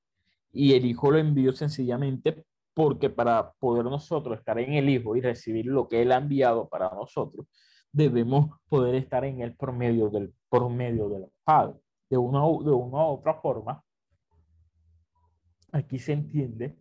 Y 0.51 0.75
el 0.75 0.85
Hijo 0.85 1.09
lo 1.09 1.17
envió 1.17 1.51
sencillamente 1.51 2.45
porque 2.77 3.09
para 3.09 3.53
poder 3.53 3.85
nosotros 3.85 4.37
estar 4.37 4.59
en 4.59 4.73
el 4.73 4.87
Hijo 4.87 5.15
y 5.15 5.21
recibir 5.21 5.65
lo 5.65 5.87
que 5.87 5.99
Él 6.03 6.11
ha 6.11 6.17
enviado 6.17 6.69
para 6.69 6.91
nosotros, 6.91 7.47
debemos 7.91 8.51
poder 8.69 8.93
estar 8.93 9.25
en 9.25 9.41
Él 9.41 9.55
por 9.55 9.73
medio 9.73 10.09
del, 10.11 10.31
por 10.47 10.69
medio 10.69 11.09
del 11.09 11.25
Padre. 11.43 11.73
De 12.07 12.19
una, 12.19 12.41
de 12.41 12.69
una 12.69 12.97
u 12.97 13.13
otra 13.13 13.33
forma, 13.33 13.83
aquí 15.71 15.97
se 15.97 16.13
entiende 16.13 16.77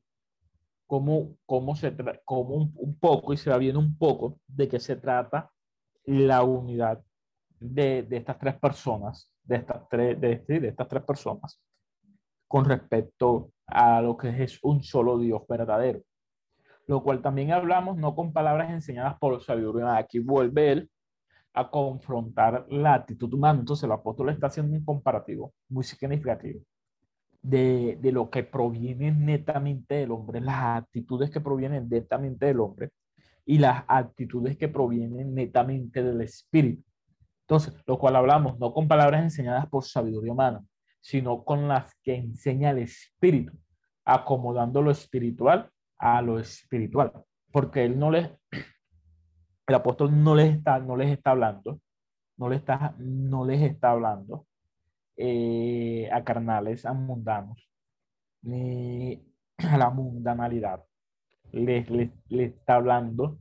cómo, 0.86 1.38
cómo, 1.46 1.74
se 1.74 1.96
cómo 2.26 2.56
un, 2.56 2.74
un, 2.76 2.98
poco, 2.98 3.32
y 3.32 3.38
se 3.38 3.48
va 3.48 3.56
viendo 3.56 3.80
un 3.80 3.96
poco, 3.96 4.38
de 4.46 4.68
qué 4.68 4.78
se 4.78 4.96
trata 4.96 5.50
la 6.04 6.42
unidad 6.42 7.02
de, 7.58 8.02
de 8.02 8.18
estas 8.18 8.38
tres 8.38 8.54
personas, 8.56 9.32
de 9.42 9.56
estas 9.56 9.88
tres, 9.88 10.20
de, 10.20 10.44
de 10.46 10.68
estas 10.68 10.88
tres 10.88 11.02
personas, 11.04 11.58
con 12.46 12.66
respecto 12.66 13.52
a 13.66 14.00
lo 14.00 14.16
que 14.16 14.42
es 14.42 14.58
un 14.62 14.82
solo 14.82 15.18
Dios 15.18 15.42
verdadero. 15.48 16.00
Lo 16.86 17.02
cual 17.02 17.20
también 17.20 17.52
hablamos 17.52 17.96
no 17.96 18.14
con 18.14 18.32
palabras 18.32 18.70
enseñadas 18.70 19.18
por 19.18 19.42
sabiduría. 19.42 19.96
Aquí 19.96 20.20
vuelve 20.20 20.72
él 20.72 20.90
a 21.52 21.70
confrontar 21.70 22.66
la 22.70 22.94
actitud 22.94 23.32
humana. 23.32 23.60
Entonces 23.60 23.84
el 23.84 23.92
apóstol 23.92 24.28
está 24.30 24.46
haciendo 24.48 24.76
un 24.76 24.84
comparativo 24.84 25.52
muy 25.68 25.84
significativo 25.84 26.60
de, 27.42 27.98
de, 28.00 28.12
lo 28.12 28.30
que 28.30 28.44
proviene 28.44 29.10
netamente 29.10 29.96
del 29.96 30.12
hombre, 30.12 30.40
las 30.40 30.82
actitudes 30.82 31.30
que 31.30 31.40
provienen 31.40 31.88
netamente 31.88 32.46
del 32.46 32.60
hombre 32.60 32.90
y 33.44 33.58
las 33.58 33.84
actitudes 33.86 34.56
que 34.56 34.68
provienen 34.68 35.34
netamente 35.34 36.02
del 36.02 36.20
espíritu. 36.20 36.82
Entonces, 37.42 37.74
lo 37.86 37.98
cual 37.98 38.16
hablamos 38.16 38.58
no 38.58 38.72
con 38.72 38.88
palabras 38.88 39.22
enseñadas 39.22 39.68
por 39.68 39.84
sabiduría 39.84 40.32
humana, 40.32 40.64
sino 41.06 41.44
con 41.44 41.68
las 41.68 41.94
que 42.02 42.16
enseña 42.16 42.70
el 42.70 42.78
espíritu, 42.78 43.56
acomodando 44.04 44.82
lo 44.82 44.90
espiritual 44.90 45.70
a 45.98 46.20
lo 46.20 46.40
espiritual, 46.40 47.12
porque 47.52 47.84
él 47.84 47.96
no 47.96 48.10
les, 48.10 48.28
el 48.50 49.74
apóstol 49.74 50.10
no 50.24 50.34
les 50.34 50.56
está, 50.56 50.80
no 50.80 50.96
les 50.96 51.12
está 51.12 51.30
hablando, 51.30 51.80
no 52.36 52.48
les 52.48 52.58
está, 52.58 52.96
no 52.98 53.44
les 53.44 53.62
está 53.62 53.92
hablando 53.92 54.48
eh, 55.16 56.10
a 56.12 56.24
carnales, 56.24 56.84
a 56.84 56.92
mundanos, 56.92 57.70
ni 58.42 59.24
a 59.58 59.78
la 59.78 59.90
mundanalidad. 59.90 60.82
Le, 61.52 61.84
le, 61.84 62.10
le, 62.30 62.44
está 62.46 62.74
hablando, 62.74 63.38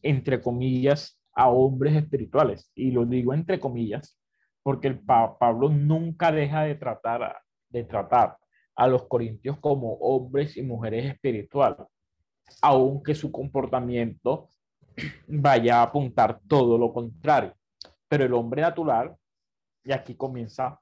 entre 0.00 0.40
comillas, 0.40 1.20
a 1.34 1.50
hombres 1.50 1.96
espirituales. 1.96 2.70
Y 2.74 2.92
lo 2.92 3.04
digo 3.04 3.34
entre 3.34 3.60
comillas, 3.60 4.18
porque 4.64 4.88
el 4.88 4.98
pa 4.98 5.38
Pablo 5.38 5.68
nunca 5.68 6.32
deja 6.32 6.62
de 6.62 6.74
tratar, 6.74 7.36
de 7.68 7.84
tratar 7.84 8.38
a 8.74 8.88
los 8.88 9.06
corintios 9.06 9.60
como 9.60 9.92
hombres 9.98 10.56
y 10.56 10.62
mujeres 10.62 11.04
espirituales, 11.04 11.86
aunque 12.62 13.14
su 13.14 13.30
comportamiento 13.30 14.48
vaya 15.28 15.78
a 15.78 15.82
apuntar 15.82 16.40
todo 16.48 16.78
lo 16.78 16.92
contrario. 16.92 17.54
Pero 18.08 18.24
el 18.24 18.32
hombre 18.32 18.62
natural, 18.62 19.14
y 19.84 19.92
aquí 19.92 20.16
comienza 20.16 20.80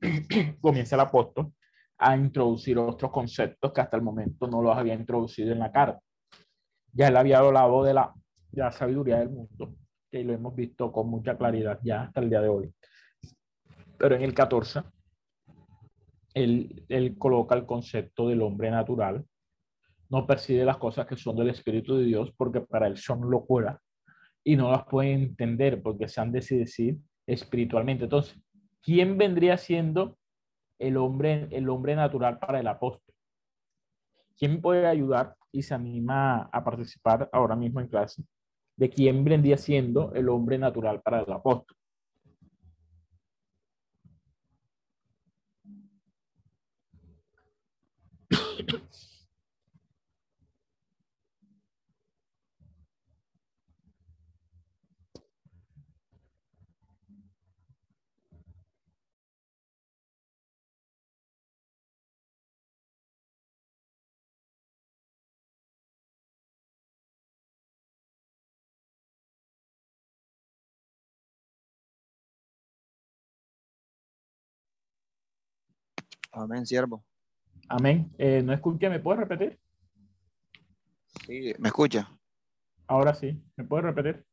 comienza 0.60 0.94
el 0.94 1.00
apóstol 1.00 1.52
a 1.98 2.16
introducir 2.16 2.78
otros 2.78 3.10
conceptos 3.10 3.72
que 3.72 3.80
hasta 3.80 3.96
el 3.96 4.02
momento 4.02 4.46
no 4.46 4.62
los 4.62 4.76
había 4.76 4.94
introducido 4.94 5.52
en 5.52 5.58
la 5.58 5.70
carta. 5.70 6.00
Ya 6.92 7.08
él 7.08 7.16
había 7.16 7.40
hablado 7.40 7.84
de 7.84 7.92
la, 7.92 8.14
de 8.50 8.62
la 8.62 8.72
sabiduría 8.72 9.18
del 9.18 9.30
mundo, 9.30 9.74
que 10.10 10.24
lo 10.24 10.32
hemos 10.32 10.54
visto 10.54 10.90
con 10.92 11.08
mucha 11.08 11.36
claridad 11.36 11.78
ya 11.82 12.02
hasta 12.02 12.20
el 12.20 12.30
día 12.30 12.40
de 12.40 12.48
hoy. 12.48 12.72
Pero 13.98 14.14
en 14.14 14.22
el 14.22 14.34
14, 14.34 14.82
él, 16.34 16.84
él 16.88 17.18
coloca 17.18 17.54
el 17.54 17.66
concepto 17.66 18.28
del 18.28 18.42
hombre 18.42 18.70
natural, 18.70 19.24
no 20.08 20.26
percibe 20.26 20.64
las 20.64 20.78
cosas 20.78 21.06
que 21.06 21.16
son 21.16 21.36
del 21.36 21.50
Espíritu 21.50 21.96
de 21.96 22.04
Dios 22.04 22.32
porque 22.36 22.60
para 22.60 22.86
él 22.86 22.96
son 22.96 23.30
locura 23.30 23.80
y 24.44 24.56
no 24.56 24.70
las 24.70 24.84
puede 24.84 25.12
entender 25.12 25.82
porque 25.82 26.08
se 26.08 26.20
han 26.20 26.32
de 26.32 26.40
decir 26.40 26.98
espiritualmente. 27.26 28.04
Entonces, 28.04 28.40
¿quién 28.82 29.18
vendría 29.18 29.58
siendo 29.58 30.16
el 30.78 30.96
hombre, 30.96 31.48
el 31.50 31.68
hombre 31.68 31.94
natural 31.94 32.38
para 32.38 32.60
el 32.60 32.66
apóstol? 32.66 33.14
¿Quién 34.38 34.62
puede 34.62 34.86
ayudar 34.86 35.36
y 35.52 35.62
se 35.62 35.74
anima 35.74 36.48
a 36.52 36.64
participar 36.64 37.28
ahora 37.32 37.56
mismo 37.56 37.80
en 37.80 37.88
clase? 37.88 38.22
¿De 38.78 38.90
quién 38.90 39.24
vendría 39.24 39.58
siendo 39.58 40.12
el 40.14 40.28
hombre 40.30 40.58
natural 40.58 41.02
para 41.02 41.20
el 41.20 41.32
apóstol? 41.32 41.77
Amén, 76.38 76.64
siervo. 76.64 77.04
Amén. 77.68 78.14
Eh, 78.16 78.42
no 78.44 78.52
escuché, 78.52 78.88
¿me 78.88 79.00
puedes 79.00 79.20
repetir? 79.20 79.58
Sí, 81.26 81.52
¿me 81.58 81.68
escucha? 81.68 82.08
Ahora 82.86 83.12
sí, 83.12 83.42
¿me 83.56 83.64
puedes 83.64 83.84
repetir? 83.84 84.24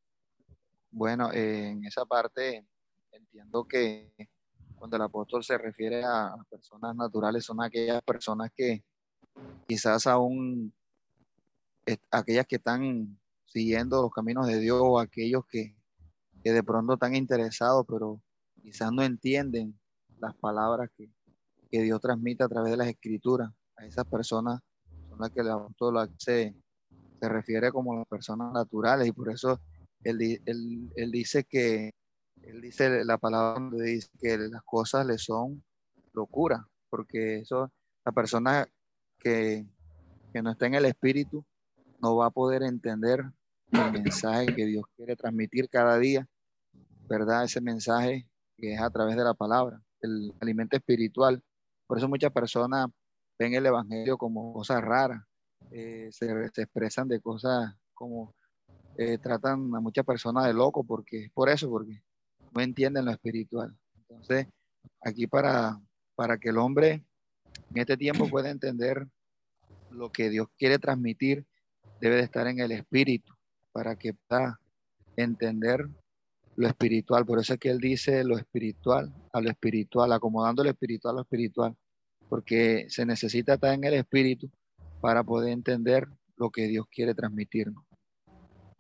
Bueno, 0.92 1.32
eh, 1.32 1.70
en 1.70 1.84
esa 1.84 2.06
parte 2.06 2.64
entiendo 3.12 3.68
que 3.68 4.14
cuando 4.76 4.98
el 4.98 5.02
apóstol 5.02 5.44
se 5.44 5.58
refiere 5.58 6.04
a 6.04 6.36
personas 6.50 6.96
naturales 6.96 7.44
son 7.44 7.62
aquellas 7.64 8.04
personas 8.04 8.52
que 8.56 8.84
quizás 9.68 10.06
aún, 10.06 10.72
aquellas 12.12 12.46
que 12.46 12.58
están 12.58 13.20
siguiendo 13.46 14.04
los 14.04 14.12
caminos 14.12 14.46
de 14.46 14.60
Dios 14.60 14.80
o 14.80 15.00
aquellos 15.00 15.44
que, 15.48 15.76
que 16.44 16.54
de 16.54 16.64
pronto 16.64 16.94
están 16.94 17.16
interesados, 17.16 17.84
pero 17.90 18.22
quizás 18.62 18.92
no 18.92 19.02
entienden 19.02 19.78
las 20.20 20.36
palabras 20.36 20.90
que, 20.96 21.10
que 21.70 21.82
Dios 21.82 22.00
transmite 22.02 22.44
a 22.44 22.48
través 22.48 22.72
de 22.72 22.78
las 22.78 22.88
escrituras. 22.88 23.52
A 23.78 23.86
esas 23.86 24.06
personas 24.06 24.62
son 25.10 25.20
las 25.20 25.32
que 25.32 25.42
el 25.42 25.50
apóstol 25.50 26.10
se, 26.18 26.56
se 27.20 27.30
refiere 27.30 27.72
como 27.72 27.96
las 27.96 28.08
personas 28.08 28.54
naturales 28.54 29.08
y 29.08 29.12
por 29.12 29.30
eso 29.32 29.60
él, 30.04 30.42
él, 30.46 31.12
dice 31.12 31.44
que, 31.44 31.94
él 32.44 32.62
dice 32.62 33.04
la 33.04 33.18
palabra 33.18 33.60
donde 33.60 33.86
dice 33.86 34.10
que 34.20 34.38
las 34.38 34.64
cosas 34.64 35.06
le 35.06 35.18
son 35.18 35.64
locura, 36.14 36.68
porque 36.90 37.40
eso, 37.40 37.72
la 38.06 38.12
persona 38.12 38.68
que, 39.20 39.66
que 40.32 40.42
no 40.42 40.52
está 40.52 40.68
en 40.68 40.76
el 40.76 40.86
espíritu 40.86 41.44
no 42.02 42.16
va 42.16 42.28
a 42.28 42.32
poder 42.32 42.64
entender 42.64 43.24
el 43.72 43.92
mensaje 43.92 44.56
que 44.56 44.66
Dios 44.66 44.86
quiere 44.96 45.16
transmitir 45.16 45.70
cada 45.70 45.98
día, 45.98 46.28
¿verdad? 47.08 47.44
Ese 47.44 47.62
mensaje 47.62 48.28
que 48.58 48.74
es 48.74 48.82
a 48.82 48.90
través 48.90 49.16
de 49.16 49.24
la 49.24 49.34
palabra, 49.34 49.82
el 50.02 50.34
alimento 50.40 50.78
espiritual. 50.78 51.44
Por 51.88 51.98
eso 51.98 52.08
muchas 52.08 52.32
personas 52.32 52.88
ven 53.38 53.54
el 53.54 53.66
Evangelio 53.66 54.18
como 54.18 54.54
cosas 54.54 54.82
raras, 54.82 55.22
eh, 55.72 56.10
se, 56.12 56.26
expresan 56.46 57.08
de 57.08 57.20
cosas 57.20 57.76
como 57.94 58.34
eh, 58.98 59.18
tratan 59.18 59.74
a 59.76 59.80
muchas 59.80 60.06
personas 60.06 60.46
de 60.46 60.54
loco, 60.54 60.84
porque 60.84 61.30
por 61.34 61.50
eso, 61.50 61.70
porque 61.70 62.02
no 62.54 62.62
entienden 62.62 63.06
lo 63.06 63.12
espiritual. 63.12 63.76
Entonces, 63.98 64.48
aquí 65.02 65.28
para, 65.28 65.80
para 66.16 66.38
que 66.38 66.50
el 66.50 66.58
hombre 66.58 67.06
en 67.72 67.78
este 67.78 67.98
tiempo 67.98 68.30
pueda 68.30 68.50
entender 68.50 69.08
lo 69.92 70.12
que 70.12 70.30
Dios 70.30 70.48
quiere 70.58 70.80
transmitir, 70.80 71.46
debe 72.00 72.18
de 72.18 72.24
estar 72.24 72.48
en 72.48 72.60
el 72.60 72.72
espíritu, 72.72 73.34
para 73.72 73.96
que 73.96 74.14
pueda 74.14 74.60
entender 75.16 75.88
lo 76.56 76.68
espiritual. 76.68 77.26
Por 77.26 77.40
eso 77.40 77.54
es 77.54 77.60
que 77.60 77.70
él 77.70 77.80
dice 77.80 78.24
lo 78.24 78.38
espiritual 78.38 79.14
a 79.34 79.42
lo 79.42 79.50
espiritual, 79.50 80.12
acomodando 80.12 80.64
lo 80.64 80.70
espiritual 80.70 81.14
a 81.14 81.16
lo 81.18 81.22
espiritual, 81.22 81.76
porque 82.30 82.86
se 82.90 83.06
necesita 83.06 83.56
estar 83.56 83.74
en 83.74 83.84
el 83.84 83.96
espíritu 83.96 84.50
para 85.02 85.24
poder 85.24 85.52
entender 85.52 86.08
lo 86.38 86.50
que 86.50 86.68
Dios 86.68 86.86
quiere 86.90 87.14
transmitirnos. 87.14 87.84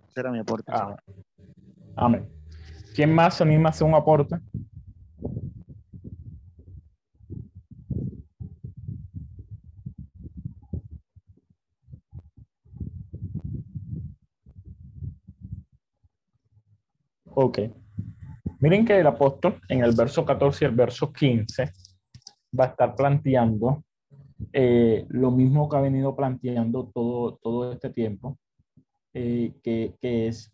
Ese 0.10 0.20
era 0.20 0.32
mi 0.32 0.39
aporte. 0.39 0.72
Amén. 1.96 2.27
¿Quién 2.94 3.13
más 3.13 3.36
se 3.36 3.44
anima 3.44 3.70
a 3.70 3.72
hacer 3.72 3.88
un 3.88 3.96
aporte? 3.96 4.39
Ok. 17.38 17.60
Miren 18.62 18.86
que 18.86 18.98
el 18.98 19.08
apóstol 19.08 19.60
en 19.68 19.84
el 19.84 19.94
verso 19.94 20.24
14 20.24 20.63
y 20.63 20.68
el 20.70 20.74
verso 20.74 21.12
15 21.12 21.70
va 22.58 22.63
a 22.63 22.68
estar 22.68 22.96
planteando 22.96 23.84
eh, 24.54 25.06
lo 25.10 25.32
mismo 25.32 25.68
que 25.68 25.75
ha 25.75 25.82
venido 25.82 26.15
planteando 26.15 26.89
todo, 26.94 27.36
todo 27.44 27.74
este 27.74 27.89
tiempo, 27.89 28.39
eh, 29.13 29.54
que, 29.62 29.96
que, 30.00 30.27
es, 30.27 30.50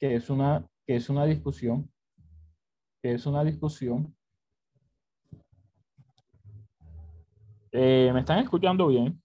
que, 0.00 0.16
es 0.16 0.28
una, 0.30 0.66
que 0.84 0.96
es 0.96 1.08
una 1.08 1.24
discusión, 1.26 1.88
que 3.00 3.12
es 3.12 3.24
una 3.26 3.44
discusión. 3.44 4.16
Eh, 7.70 8.10
¿Me 8.12 8.20
están 8.20 8.40
escuchando 8.40 8.88
bien? 8.88 9.22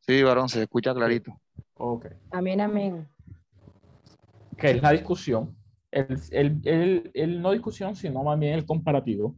Sí, 0.00 0.22
varón, 0.22 0.50
se 0.50 0.62
escucha 0.62 0.92
clarito. 0.92 1.32
Ok. 1.76 2.06
Amén, 2.30 2.60
amén 2.60 3.13
que 4.56 4.70
es 4.70 4.82
la 4.82 4.92
discusión, 4.92 5.56
el, 5.90 6.60
el, 6.64 7.10
el, 7.14 7.42
no 7.42 7.52
discusión, 7.52 7.94
sino 7.94 8.22
más 8.24 8.38
bien 8.38 8.54
el 8.54 8.66
comparativo 8.66 9.36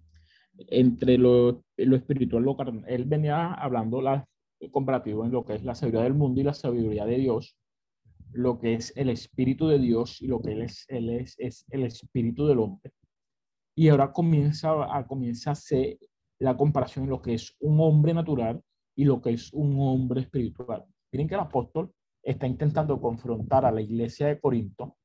entre 0.69 1.19
lo, 1.19 1.63
lo 1.77 1.97
espiritual 1.97 2.43
y 2.43 2.47
lo 2.47 2.57
carnal. 2.57 2.85
Él 2.89 3.05
venía 3.05 3.53
hablando 3.53 4.01
la, 4.01 4.27
comparativo 4.71 5.25
en 5.25 5.33
lo 5.33 5.45
que 5.45 5.55
es 5.55 5.65
la 5.65 5.75
sabiduría 5.75 6.05
del 6.05 6.15
mundo 6.15 6.41
y 6.41 6.45
la 6.45 6.55
sabiduría 6.55 7.05
de 7.05 7.19
Dios, 7.19 7.57
lo 8.33 8.59
que 8.59 8.75
es 8.75 8.93
el 8.97 9.11
espíritu 9.11 9.69
de 9.69 9.79
Dios 9.79 10.21
y 10.23 10.27
lo 10.27 10.41
que 10.41 10.53
él 10.53 10.63
es, 10.63 10.85
él 10.89 11.11
es, 11.11 11.35
es 11.39 11.67
el 11.71 11.85
espíritu 11.85 12.47
del 12.47 12.59
hombre. 12.59 12.93
Y 13.75 13.89
ahora 13.89 14.13
comienza 14.13 14.97
a, 14.97 15.07
comienza 15.07 15.51
a 15.51 15.53
hacer 15.53 15.99
la 16.39 16.57
comparación 16.57 17.05
en 17.05 17.11
lo 17.11 17.23
que 17.23 17.35
es 17.35 17.55
un 17.61 17.81
hombre 17.81 18.15
natural 18.15 18.63
y 18.95 19.05
lo 19.05 19.21
que 19.21 19.31
es 19.31 19.53
un 19.53 19.79
hombre 19.79 20.23
espiritual. 20.23 20.85
Miren 21.13 21.29
que 21.29 21.35
el 21.35 21.41
apóstol 21.41 21.93
está 22.23 22.47
intentando 22.47 23.01
confrontar 23.01 23.65
a 23.65 23.71
la 23.71 23.83
iglesia 23.83 24.27
de 24.27 24.41
Corinto 24.41 24.97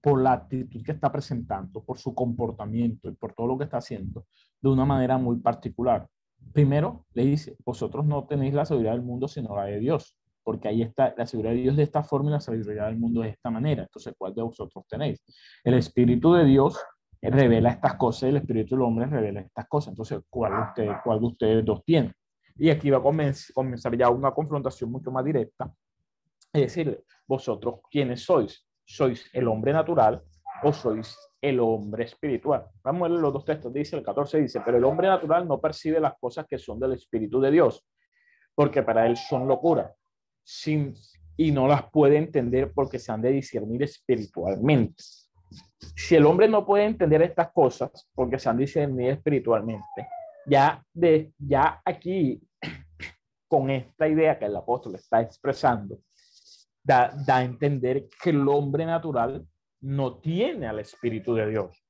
por 0.00 0.22
la 0.22 0.32
actitud 0.32 0.82
que 0.82 0.92
está 0.92 1.10
presentando, 1.10 1.82
por 1.82 1.98
su 1.98 2.14
comportamiento 2.14 3.08
y 3.08 3.14
por 3.14 3.32
todo 3.32 3.48
lo 3.48 3.58
que 3.58 3.64
está 3.64 3.78
haciendo 3.78 4.26
de 4.60 4.68
una 4.68 4.84
manera 4.84 5.18
muy 5.18 5.36
particular. 5.36 6.06
Primero, 6.52 7.06
le 7.14 7.24
dice, 7.24 7.56
vosotros 7.64 8.06
no 8.06 8.24
tenéis 8.26 8.54
la 8.54 8.64
sabiduría 8.64 8.92
del 8.92 9.02
mundo, 9.02 9.26
sino 9.26 9.56
la 9.56 9.64
de 9.64 9.80
Dios, 9.80 10.16
porque 10.44 10.68
ahí 10.68 10.82
está 10.82 11.14
la 11.16 11.26
sabiduría 11.26 11.56
de 11.56 11.62
Dios 11.62 11.76
de 11.76 11.82
esta 11.82 12.02
forma 12.02 12.30
y 12.30 12.32
la 12.32 12.40
sabiduría 12.40 12.84
del 12.84 12.98
mundo 12.98 13.22
de 13.22 13.30
esta 13.30 13.50
manera. 13.50 13.82
Entonces, 13.82 14.14
¿cuál 14.16 14.34
de 14.34 14.42
vosotros 14.42 14.84
tenéis? 14.88 15.20
El 15.64 15.74
Espíritu 15.74 16.32
de 16.32 16.44
Dios 16.44 16.78
revela 17.20 17.70
estas 17.70 17.94
cosas 17.96 18.28
el 18.28 18.36
Espíritu 18.36 18.76
del 18.76 18.82
hombre 18.82 19.06
revela 19.06 19.40
estas 19.40 19.66
cosas. 19.66 19.92
Entonces, 19.92 20.20
¿cuál 20.30 20.52
de 20.52 20.62
ustedes, 20.62 20.96
cuál 21.02 21.20
de 21.20 21.26
ustedes 21.26 21.64
dos 21.64 21.84
tiene? 21.84 22.12
Y 22.56 22.70
aquí 22.70 22.90
va 22.90 22.98
a 22.98 23.02
comenzar 23.02 23.96
ya 23.96 24.10
una 24.10 24.32
confrontación 24.32 24.90
mucho 24.90 25.10
más 25.10 25.24
directa. 25.24 25.72
Es 26.52 26.62
decir, 26.62 27.04
vosotros, 27.26 27.80
¿quiénes 27.90 28.24
sois? 28.24 28.67
¿Sois 28.88 29.28
el 29.34 29.46
hombre 29.48 29.74
natural 29.74 30.22
o 30.62 30.72
sois 30.72 31.14
el 31.42 31.60
hombre 31.60 32.04
espiritual? 32.04 32.66
Vamos 32.82 33.06
a 33.06 33.12
ver 33.12 33.20
los 33.20 33.32
dos 33.34 33.44
textos. 33.44 33.70
Dice 33.70 33.96
el 33.96 34.02
14, 34.02 34.40
dice, 34.40 34.62
pero 34.64 34.78
el 34.78 34.84
hombre 34.84 35.08
natural 35.08 35.46
no 35.46 35.60
percibe 35.60 36.00
las 36.00 36.14
cosas 36.18 36.46
que 36.46 36.58
son 36.58 36.80
del 36.80 36.94
Espíritu 36.94 37.38
de 37.38 37.50
Dios, 37.50 37.86
porque 38.54 38.82
para 38.82 39.06
él 39.06 39.18
son 39.18 39.46
locura, 39.46 39.94
y 41.36 41.52
no 41.52 41.68
las 41.68 41.90
puede 41.90 42.16
entender 42.16 42.72
porque 42.72 42.98
se 42.98 43.12
han 43.12 43.20
de 43.20 43.30
discernir 43.30 43.82
espiritualmente. 43.82 45.04
Si 45.94 46.14
el 46.14 46.24
hombre 46.24 46.48
no 46.48 46.64
puede 46.64 46.86
entender 46.86 47.20
estas 47.20 47.52
cosas 47.52 48.08
porque 48.14 48.38
se 48.38 48.48
han 48.48 48.56
de 48.56 48.62
discernir 48.62 49.10
espiritualmente, 49.10 50.08
ya, 50.46 50.82
de, 50.94 51.30
ya 51.38 51.82
aquí, 51.84 52.40
con 53.48 53.68
esta 53.68 54.08
idea 54.08 54.38
que 54.38 54.46
el 54.46 54.56
apóstol 54.56 54.94
está 54.94 55.20
expresando, 55.20 55.98
da, 56.88 57.14
a 57.28 57.44
entender 57.44 58.08
que 58.22 58.30
el 58.30 58.48
hombre 58.48 58.86
natural 58.86 59.46
no 59.80 60.18
tiene 60.18 60.66
al 60.66 60.80
Espíritu 60.80 61.34
de 61.34 61.46
Dios. 61.46 61.84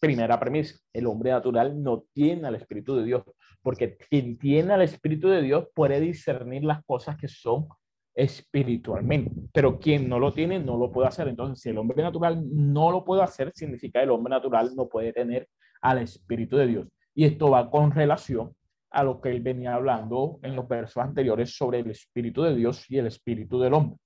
Primera 0.00 0.38
premisa, 0.40 0.76
el 0.92 1.06
hombre 1.06 1.30
natural 1.30 1.80
no 1.80 2.04
tiene 2.12 2.48
al 2.48 2.56
Espíritu 2.56 2.96
de 2.96 3.04
Dios, 3.04 3.22
porque 3.62 3.96
quien 3.96 4.38
tiene 4.38 4.72
al 4.72 4.82
Espíritu 4.82 5.28
de 5.28 5.42
Dios 5.42 5.68
puede 5.74 6.00
discernir 6.00 6.64
las 6.64 6.84
cosas 6.84 7.16
que 7.16 7.28
son 7.28 7.68
espiritualmente, 8.12 9.30
pero 9.52 9.78
quien 9.78 10.08
no 10.08 10.18
lo 10.18 10.32
tiene 10.32 10.58
no 10.58 10.76
lo 10.76 10.90
puede 10.90 11.08
hacer. 11.08 11.28
Entonces, 11.28 11.60
si 11.62 11.68
el 11.70 11.78
hombre 11.78 12.02
natural 12.02 12.42
no 12.50 12.90
lo 12.90 13.04
puede 13.04 13.22
hacer, 13.22 13.52
significa 13.54 14.00
que 14.00 14.04
el 14.04 14.10
hombre 14.10 14.32
natural 14.32 14.74
no 14.74 14.88
puede 14.88 15.12
tener 15.12 15.48
al 15.80 15.98
Espíritu 15.98 16.56
de 16.56 16.66
Dios. 16.66 16.88
Y 17.14 17.24
esto 17.24 17.50
va 17.50 17.70
con 17.70 17.92
relación 17.92 18.52
a 18.90 19.04
lo 19.04 19.20
que 19.20 19.30
él 19.30 19.40
venía 19.40 19.74
hablando 19.74 20.40
en 20.42 20.56
los 20.56 20.66
versos 20.66 21.02
anteriores 21.02 21.56
sobre 21.56 21.78
el 21.78 21.90
Espíritu 21.90 22.42
de 22.42 22.56
Dios 22.56 22.90
y 22.90 22.98
el 22.98 23.06
Espíritu 23.06 23.60
del 23.60 23.74
hombre 23.74 23.98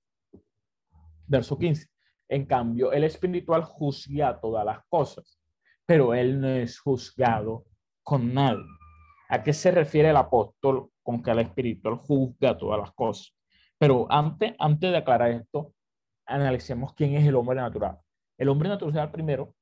verso 1.27 1.57
15. 1.57 1.87
En 2.29 2.45
cambio, 2.45 2.91
el 2.91 3.03
espiritual 3.03 3.63
juzga 3.63 4.39
todas 4.39 4.65
las 4.65 4.79
cosas, 4.89 5.39
pero 5.85 6.13
él 6.13 6.39
no 6.41 6.49
es 6.49 6.79
juzgado 6.79 7.65
con 8.03 8.33
nadie. 8.33 8.65
¿A 9.29 9.43
qué 9.43 9.53
se 9.53 9.71
refiere 9.71 10.09
el 10.09 10.17
apóstol 10.17 10.89
con 11.03 11.21
que 11.21 11.31
el 11.31 11.39
espiritual 11.39 11.95
juzga 11.97 12.57
todas 12.57 12.79
las 12.79 12.91
cosas? 12.93 13.35
Pero 13.77 14.07
antes, 14.09 14.53
antes 14.59 14.91
de 14.91 14.97
aclarar 14.97 15.31
esto, 15.31 15.73
analicemos 16.25 16.93
quién 16.93 17.15
es 17.15 17.27
el 17.27 17.35
hombre 17.35 17.55
natural. 17.55 17.97
El 18.37 18.49
hombre 18.49 18.69
natural, 18.69 19.11
primero, 19.11 19.53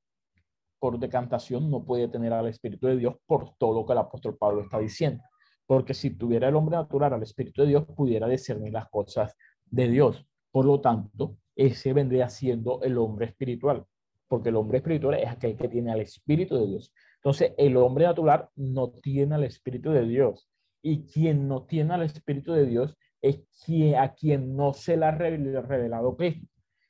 por 0.80 0.99
decantación, 0.99 1.69
no 1.69 1.84
puede 1.84 2.08
tener 2.08 2.34
al 2.34 2.47
Espíritu 2.47 2.88
de 2.88 2.97
Dios 2.97 3.15
por 3.26 3.56
todo 3.58 3.73
lo 3.73 3.86
que 3.86 3.93
el 3.93 3.99
apóstol 3.99 4.38
Pablo 4.38 4.62
está 4.62 4.80
diciendo. 4.80 5.23
Porque 5.65 5.93
si 5.93 6.12
tuviera 6.12 6.49
el 6.49 6.56
hombre 6.56 6.76
natural 6.76 7.13
al 7.13 7.23
Espíritu 7.23 7.62
de 7.62 7.69
Dios, 7.69 7.86
pudiera 7.95 8.28
discernir 8.28 8.73
las 8.73 8.89
cosas 8.89 9.36
de 9.65 9.88
Dios. 9.88 10.26
Por 10.52 10.65
lo 10.65 10.82
tanto, 10.82 11.38
ese 11.55 11.93
vendría 11.93 12.29
siendo 12.29 12.81
el 12.81 12.97
hombre 12.97 13.27
espiritual, 13.27 13.85
porque 14.27 14.49
el 14.49 14.55
hombre 14.55 14.79
espiritual 14.79 15.15
es 15.15 15.27
aquel 15.27 15.55
que 15.55 15.67
tiene 15.67 15.91
al 15.91 16.01
Espíritu 16.01 16.55
de 16.57 16.67
Dios. 16.67 16.93
Entonces, 17.17 17.53
el 17.57 17.77
hombre 17.77 18.05
natural 18.05 18.49
no 18.55 18.91
tiene 18.91 19.35
al 19.35 19.43
Espíritu 19.43 19.91
de 19.91 20.05
Dios. 20.05 20.49
Y 20.81 21.05
quien 21.05 21.47
no 21.47 21.63
tiene 21.63 21.93
al 21.93 22.03
Espíritu 22.03 22.51
de 22.51 22.65
Dios 22.65 22.97
es 23.21 23.41
quien, 23.63 23.95
a 23.95 24.13
quien 24.13 24.55
no 24.55 24.73
se 24.73 24.97
le 24.97 25.05
ha 25.05 25.11
revelado 25.11 26.17
Cristo. 26.17 26.47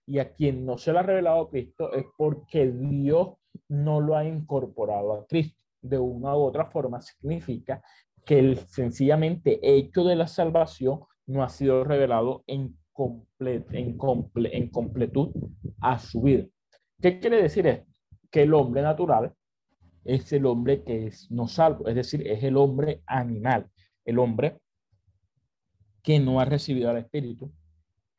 Y 0.08 0.20
a 0.20 0.34
quien 0.34 0.66
no 0.66 0.78
se 0.78 0.92
le 0.92 1.00
ha 1.00 1.04
revelado 1.04 1.50
Cristo 1.50 1.94
es 1.94 2.06
porque 2.18 2.72
Dios 2.72 3.36
no 3.70 4.02
lo 4.02 4.16
ha 4.18 4.26
incorporado 4.26 5.14
a 5.14 5.28
Cristo. 5.28 5.60
De 5.82 6.00
una 6.00 6.36
u 6.36 6.42
otra 6.44 6.66
forma 6.66 7.02
significa 7.02 7.84
que 8.26 8.40
el 8.40 8.58
sencillamente 8.58 9.60
hecho 9.62 10.04
de 10.04 10.16
la 10.16 10.28
salvación 10.28 11.02
no 11.26 11.44
ha 11.44 11.50
sido 11.50 11.84
revelado 11.84 12.44
en 12.48 12.78
en, 12.98 13.98
en 14.52 14.70
completud 14.70 15.30
a 15.82 16.00
su 16.00 16.22
vida. 16.22 16.46
¿Qué 17.02 17.20
quiere 17.20 17.42
decir 17.42 17.68
esto? 17.68 17.92
Que 18.32 18.44
el 18.44 18.54
hombre 18.54 18.82
natural 18.82 19.34
es 20.06 20.32
el 20.34 20.46
hombre 20.46 20.84
que 20.84 21.08
es 21.08 21.30
no 21.32 21.48
salvo, 21.48 21.88
es 21.88 21.96
decir, 21.96 22.28
es 22.28 22.44
el 22.44 22.58
hombre 22.58 23.02
animal, 23.06 23.70
el 24.06 24.20
hombre 24.20 24.60
que 26.02 26.20
no 26.20 26.40
ha 26.40 26.46
recibido 26.46 26.90
al 26.90 26.98
Espíritu, 26.98 27.54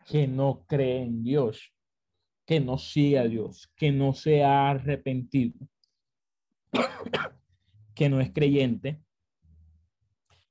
que 0.06 0.26
no 0.26 0.64
cree 0.66 1.02
en 1.02 1.22
Dios, 1.22 1.72
que 2.46 2.60
no 2.60 2.78
sigue 2.78 3.18
a 3.18 3.24
Dios, 3.24 3.70
que 3.76 3.92
no 3.92 4.14
se 4.14 4.42
ha 4.42 4.70
arrepentido, 4.70 5.58
que 7.94 8.08
no 8.08 8.20
es 8.20 8.32
creyente, 8.32 9.02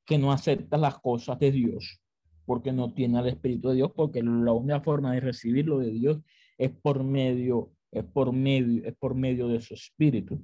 que 0.05 0.17
no 0.17 0.31
acepta 0.31 0.77
las 0.77 0.99
cosas 0.99 1.39
de 1.39 1.51
Dios, 1.51 2.02
porque 2.45 2.71
no 2.71 2.93
tiene 2.93 3.19
al 3.19 3.27
Espíritu 3.27 3.69
de 3.69 3.75
Dios, 3.75 3.91
porque 3.95 4.21
la 4.21 4.51
única 4.51 4.81
forma 4.81 5.13
de 5.13 5.19
recibirlo 5.19 5.79
de 5.79 5.91
Dios 5.91 6.19
es 6.57 6.71
por 6.71 7.03
medio, 7.03 7.71
es 7.91 8.03
por 8.03 8.33
medio, 8.33 8.83
es 8.85 8.95
por 8.95 9.15
medio 9.15 9.47
de 9.47 9.61
su 9.61 9.73
Espíritu. 9.73 10.43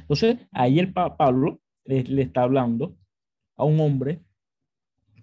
Entonces, 0.00 0.38
ahí 0.52 0.78
el 0.78 0.92
Pablo 0.92 1.60
le, 1.84 2.22
está 2.22 2.42
hablando 2.42 2.96
a 3.56 3.64
un 3.64 3.80
hombre 3.80 4.22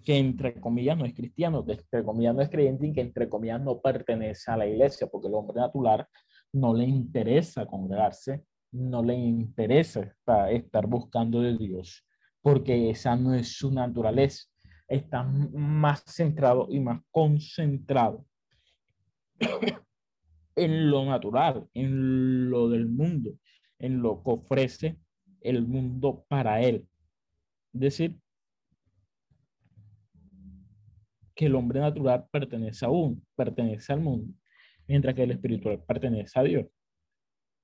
que 0.04 0.18
entre 0.18 0.60
comillas 0.60 0.98
no 0.98 1.06
es 1.06 1.14
cristiano, 1.14 1.64
que 1.64 1.72
entre 1.72 2.04
comillas 2.04 2.34
no 2.34 2.42
es 2.42 2.50
creyente 2.50 2.86
y 2.86 2.92
que 2.92 3.00
entre 3.00 3.28
comillas 3.28 3.62
no 3.62 3.80
pertenece 3.80 4.50
a 4.50 4.56
la 4.56 4.66
iglesia, 4.66 5.06
porque 5.06 5.28
el 5.28 5.34
hombre 5.34 5.60
natural 5.60 6.06
no 6.52 6.74
le 6.74 6.84
interesa 6.84 7.66
congregarse, 7.66 8.44
no 8.72 9.02
le 9.02 9.14
interesa 9.14 10.14
estar 10.50 10.86
buscando 10.86 11.40
de 11.40 11.56
Dios, 11.56 12.06
porque 12.42 12.90
esa 12.90 13.16
no 13.16 13.34
es 13.34 13.56
su 13.56 13.72
naturaleza. 13.72 14.44
Está 14.88 15.22
más 15.22 16.04
centrado 16.06 16.66
y 16.70 16.80
más 16.80 17.00
concentrado 17.10 18.24
en 20.56 20.90
lo 20.90 21.04
natural, 21.04 21.68
en 21.74 22.50
lo 22.50 22.68
del 22.68 22.86
mundo, 22.86 23.32
en 23.78 24.02
lo 24.02 24.22
que 24.22 24.30
ofrece 24.30 24.98
el 25.40 25.66
mundo 25.66 26.24
para 26.28 26.60
él. 26.60 26.86
Es 27.72 27.80
decir, 27.80 28.18
que 31.34 31.46
el 31.46 31.54
hombre 31.54 31.80
natural 31.80 32.26
pertenece 32.30 32.84
a 32.84 32.90
uno, 32.90 33.20
pertenece 33.34 33.92
al 33.92 34.00
mundo, 34.00 34.32
mientras 34.86 35.14
que 35.14 35.24
el 35.24 35.32
espiritual 35.32 35.82
pertenece 35.82 36.38
a 36.38 36.42
Dios. 36.42 36.66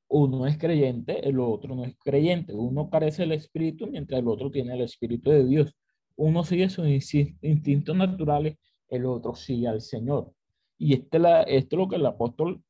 Uno 0.08 0.46
es 0.46 0.58
creyente, 0.58 1.26
el 1.28 1.38
otro 1.38 1.76
no 1.76 1.84
es 1.84 1.96
creyente. 1.96 2.52
Uno 2.52 2.90
carece 2.90 3.22
del 3.22 3.32
espíritu, 3.32 3.86
mientras 3.86 4.20
el 4.20 4.26
otro 4.26 4.50
tiene 4.50 4.74
el 4.74 4.80
espíritu 4.80 5.30
de 5.30 5.46
Dios. 5.46 5.72
Uno 6.20 6.44
sigue 6.44 6.68
sus 6.68 6.86
instintos 6.86 7.96
naturales, 7.96 8.58
el 8.88 9.06
otro 9.06 9.34
sigue 9.34 9.68
al 9.68 9.80
Señor. 9.80 10.30
Y 10.76 10.92
este 10.92 11.18
esto 11.46 11.76
es 11.76 11.78
lo 11.78 11.88
que 11.88 11.96
el 11.96 12.04
apóstol 12.04 12.62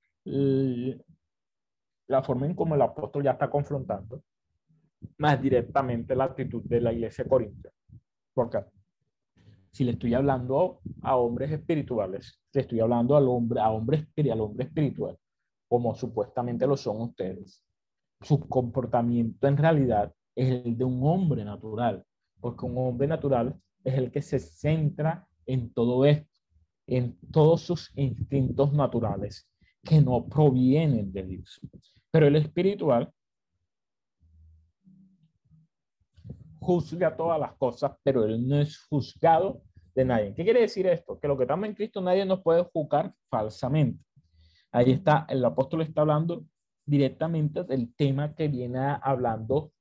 la 2.07 2.23
forma 2.23 2.47
en 2.47 2.55
cómo 2.55 2.77
el 2.77 2.83
apóstol 2.83 3.25
ya 3.25 3.33
está 3.33 3.51
confrontando 3.51 4.23
más 5.19 5.43
directamente 5.43 6.15
la 6.15 6.25
actitud 6.25 6.63
de 6.63 6.81
la 6.81 6.93
iglesia 6.93 7.25
corintia. 7.25 7.73
Porque 8.35 8.59
si 9.73 9.83
le 9.83 9.93
estoy 9.93 10.15
hablando 10.15 10.81
a 11.03 11.17
hombres 11.17 11.51
espirituales, 11.51 12.41
le 12.53 12.61
estoy 12.61 12.79
hablando 12.79 13.17
al 13.17 13.27
hombre, 13.29 13.61
a 13.61 13.71
hombre, 13.71 14.07
al 14.31 14.41
hombre 14.41 14.67
espiritual, 14.67 15.19
como 15.69 15.97
supuestamente 15.97 16.69
lo 16.69 16.77
son 16.77 17.01
ustedes, 17.01 17.65
su 18.21 18.39
comportamiento 18.49 19.49
en 19.49 19.57
realidad 19.57 20.15
es 20.37 20.65
el 20.65 20.79
de 20.79 20.85
un 20.85 21.01
hombre 21.03 21.45
natural, 21.45 22.05
porque 22.41 22.67
un 22.67 22.79
hombre 22.79 23.07
natural 23.07 23.55
es 23.85 23.95
el 23.95 24.11
que 24.11 24.23
se 24.23 24.39
centra 24.39 25.27
en 25.47 25.73
todo 25.73 26.05
esto, 26.05 26.41
en 26.87 27.19
todos 27.31 27.63
sus 27.63 27.91
instintos 27.97 28.73
naturales 28.73 29.49
que 29.83 30.01
no 30.01 30.27
provienen 30.27 31.13
de 31.13 31.23
Dios. 31.25 31.61
Pero 32.11 32.27
el 32.27 32.37
espiritual 32.37 33.13
juzga 36.61 37.17
todas 37.17 37.41
las 37.41 37.55
cosas, 37.55 37.93
pero 38.03 38.25
él 38.25 38.47
no 38.47 38.61
es 38.61 38.79
juzgado 38.85 39.63
de 39.95 40.05
nadie. 40.05 40.35
¿Qué 40.35 40.45
quiere 40.45 40.61
decir 40.61 40.87
esto? 40.87 41.19
Que 41.19 41.29
lo 41.29 41.37
que 41.37 41.45
estamos 41.45 41.67
en 41.67 41.75
Cristo 41.75 42.01
nadie 42.01 42.25
nos 42.25 42.43
puede 42.43 42.65
juzgar 42.65 43.15
falsamente. 43.29 44.05
Ahí 44.73 44.93
está, 44.93 45.27
el 45.29 45.45
apóstol 45.45 45.83
está 45.83 46.03
hablando 46.03 46.45
directamente 46.87 47.65
del 47.65 47.95
tema 47.95 48.35
que 48.35 48.49
viene 48.49 48.79
hablando, 49.03 49.73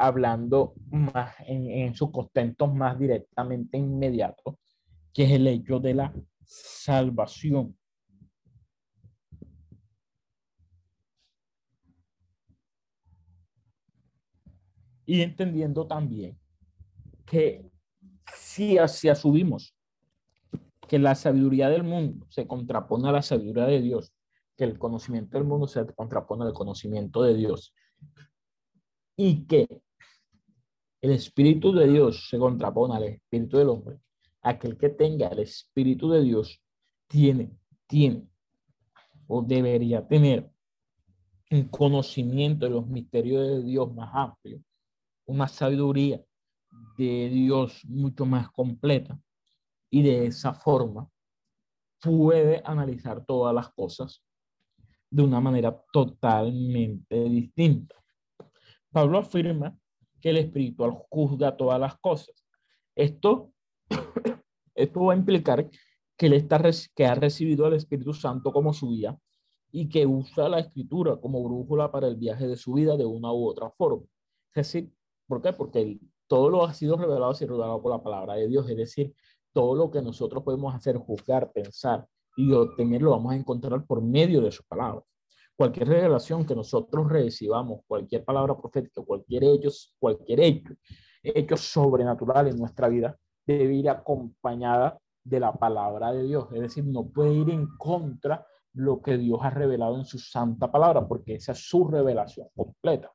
hablando 0.00 0.74
más 0.90 1.34
en, 1.46 1.70
en 1.70 1.94
sus 1.94 2.10
contentos 2.10 2.72
más 2.74 2.98
directamente 2.98 3.78
inmediato, 3.78 4.58
que 5.12 5.24
es 5.24 5.32
el 5.32 5.46
hecho 5.46 5.78
de 5.78 5.94
la 5.94 6.14
salvación. 6.44 7.76
y 15.10 15.22
entendiendo 15.22 15.88
también 15.88 16.38
que 17.26 17.68
si 18.32 18.78
así 18.78 19.08
asumimos 19.08 19.74
que 20.86 21.00
la 21.00 21.16
sabiduría 21.16 21.68
del 21.68 21.82
mundo 21.82 22.26
se 22.28 22.46
contrapone 22.46 23.08
a 23.08 23.12
la 23.12 23.22
sabiduría 23.22 23.64
de 23.64 23.80
Dios, 23.80 24.12
que 24.56 24.62
el 24.62 24.78
conocimiento 24.78 25.36
del 25.36 25.48
mundo 25.48 25.66
se 25.66 25.84
contrapone 25.96 26.44
al 26.44 26.52
conocimiento 26.52 27.24
de 27.24 27.34
Dios 27.34 27.74
y 29.16 29.46
que 29.46 29.82
el 31.00 31.12
espíritu 31.12 31.72
de 31.72 31.88
Dios 31.88 32.28
se 32.28 32.38
contrapone 32.38 32.96
al 32.96 33.04
espíritu 33.04 33.58
del 33.58 33.68
hombre, 33.68 33.98
aquel 34.42 34.76
que 34.76 34.90
tenga 34.90 35.28
el 35.28 35.40
espíritu 35.40 36.10
de 36.10 36.22
Dios 36.22 36.60
tiene, 37.06 37.56
tiene 37.86 38.28
o 39.26 39.42
debería 39.42 40.06
tener 40.06 40.50
un 41.50 41.64
conocimiento 41.68 42.66
de 42.66 42.72
los 42.72 42.86
misterios 42.86 43.46
de 43.46 43.62
Dios 43.62 43.92
más 43.94 44.10
amplio 44.12 44.62
una 45.30 45.46
sabiduría 45.46 46.20
de 46.98 47.28
Dios 47.28 47.84
mucho 47.86 48.26
más 48.26 48.50
completa 48.50 49.18
y 49.88 50.02
de 50.02 50.26
esa 50.26 50.52
forma 50.54 51.08
puede 52.00 52.60
analizar 52.64 53.24
todas 53.24 53.54
las 53.54 53.68
cosas 53.70 54.22
de 55.08 55.22
una 55.22 55.40
manera 55.40 55.76
totalmente 55.92 57.24
distinta. 57.24 57.96
Pablo 58.90 59.18
afirma 59.18 59.76
que 60.20 60.30
el 60.30 60.38
espiritual 60.38 60.92
juzga 61.08 61.56
todas 61.56 61.80
las 61.80 61.98
cosas. 61.98 62.44
Esto, 62.94 63.52
esto 64.74 65.04
va 65.04 65.14
a 65.14 65.16
implicar 65.16 65.68
que 66.16 66.26
él 66.26 66.34
está, 66.34 66.60
que 66.94 67.06
ha 67.06 67.14
recibido 67.14 67.66
al 67.66 67.74
Espíritu 67.74 68.12
Santo 68.12 68.52
como 68.52 68.72
su 68.72 68.90
guía 68.90 69.18
y 69.72 69.88
que 69.88 70.06
usa 70.06 70.48
la 70.48 70.58
escritura 70.58 71.16
como 71.16 71.42
brújula 71.42 71.90
para 71.90 72.08
el 72.08 72.16
viaje 72.16 72.46
de 72.46 72.56
su 72.56 72.74
vida 72.74 72.96
de 72.96 73.06
una 73.06 73.32
u 73.32 73.46
otra 73.46 73.70
forma. 73.70 74.04
Es 74.54 74.66
decir, 74.66 74.92
¿Por 75.30 75.40
qué? 75.40 75.52
Porque 75.52 76.00
todo 76.26 76.50
lo 76.50 76.64
ha 76.64 76.74
sido 76.74 76.96
revelado 76.96 77.32
y 77.40 77.44
revelado 77.44 77.80
por 77.80 77.92
la 77.92 78.02
palabra 78.02 78.34
de 78.34 78.48
Dios. 78.48 78.68
Es 78.68 78.76
decir, 78.76 79.14
todo 79.52 79.76
lo 79.76 79.88
que 79.88 80.02
nosotros 80.02 80.42
podemos 80.42 80.74
hacer, 80.74 80.96
juzgar, 80.96 81.52
pensar 81.52 82.04
y 82.36 82.52
obtener, 82.52 83.00
lo 83.00 83.12
vamos 83.12 83.32
a 83.32 83.36
encontrar 83.36 83.86
por 83.86 84.02
medio 84.02 84.40
de 84.40 84.50
su 84.50 84.64
palabra. 84.64 85.04
Cualquier 85.60 85.88
revelación 85.88 86.46
que 86.46 86.54
nosotros 86.54 87.06
recibamos, 87.12 87.82
cualquier 87.86 88.24
palabra 88.24 88.56
profética, 88.56 89.02
cualquier 89.02 89.44
hecho, 89.44 89.68
cualquier 89.98 90.40
hecho, 90.40 90.72
hecho 91.22 91.56
sobrenatural 91.58 92.48
en 92.48 92.56
nuestra 92.56 92.88
vida, 92.88 93.14
debe 93.46 93.74
ir 93.74 93.90
acompañada 93.90 94.98
de 95.22 95.38
la 95.38 95.52
palabra 95.52 96.12
de 96.12 96.22
Dios. 96.22 96.48
Es 96.54 96.62
decir, 96.62 96.86
no 96.86 97.10
puede 97.10 97.34
ir 97.34 97.50
en 97.50 97.76
contra 97.76 98.46
lo 98.72 99.02
que 99.02 99.18
Dios 99.18 99.38
ha 99.42 99.50
revelado 99.50 99.98
en 99.98 100.06
su 100.06 100.18
santa 100.18 100.72
palabra, 100.72 101.06
porque 101.06 101.34
esa 101.34 101.52
es 101.52 101.58
su 101.58 101.86
revelación 101.86 102.48
completa. 102.56 103.12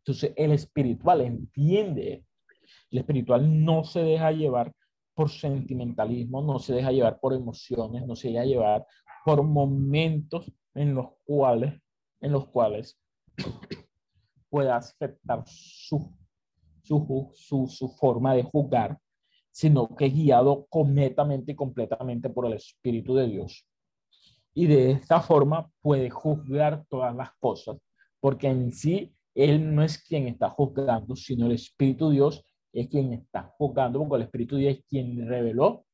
Entonces, 0.00 0.32
el 0.34 0.50
espiritual 0.50 1.20
entiende, 1.20 2.24
el 2.90 2.98
espiritual 2.98 3.64
no 3.64 3.84
se 3.84 4.00
deja 4.00 4.32
llevar 4.32 4.72
por 5.14 5.30
sentimentalismo, 5.30 6.42
no 6.42 6.58
se 6.58 6.74
deja 6.74 6.90
llevar 6.90 7.20
por 7.20 7.32
emociones, 7.32 8.04
no 8.04 8.16
se 8.16 8.30
deja 8.30 8.44
llevar 8.44 8.84
por 9.24 9.44
momentos 9.44 10.52
en 10.76 10.94
los 10.94 11.08
cuales, 11.24 11.80
en 12.20 12.32
los 12.32 12.46
cuales 12.48 12.98
pueda 14.50 14.76
aceptar 14.76 15.42
su, 15.46 16.14
su, 16.82 17.32
su, 17.34 17.66
su 17.66 17.88
forma 17.88 18.34
de 18.34 18.44
juzgar, 18.44 18.98
sino 19.50 19.96
que 19.96 20.06
es 20.06 20.14
guiado 20.14 20.66
completamente 20.68 21.52
y 21.52 21.54
completamente 21.56 22.28
por 22.28 22.46
el 22.46 22.52
Espíritu 22.52 23.14
de 23.14 23.26
Dios. 23.26 23.66
Y 24.54 24.66
de 24.66 24.92
esta 24.92 25.20
forma 25.20 25.70
puede 25.80 26.10
juzgar 26.10 26.84
todas 26.88 27.14
las 27.14 27.30
cosas, 27.40 27.78
porque 28.20 28.48
en 28.48 28.72
sí 28.72 29.14
él 29.34 29.74
no 29.74 29.82
es 29.82 30.02
quien 30.02 30.28
está 30.28 30.50
juzgando, 30.50 31.14
sino 31.16 31.46
el 31.46 31.52
Espíritu 31.52 32.10
Dios 32.10 32.44
es 32.72 32.88
quien 32.88 33.12
está 33.12 33.54
juzgando, 33.58 33.98
porque 33.98 34.16
el 34.16 34.22
Espíritu 34.22 34.56
Dios 34.56 34.76
es 34.76 34.84
quien 34.86 35.26
reveló 35.26 35.84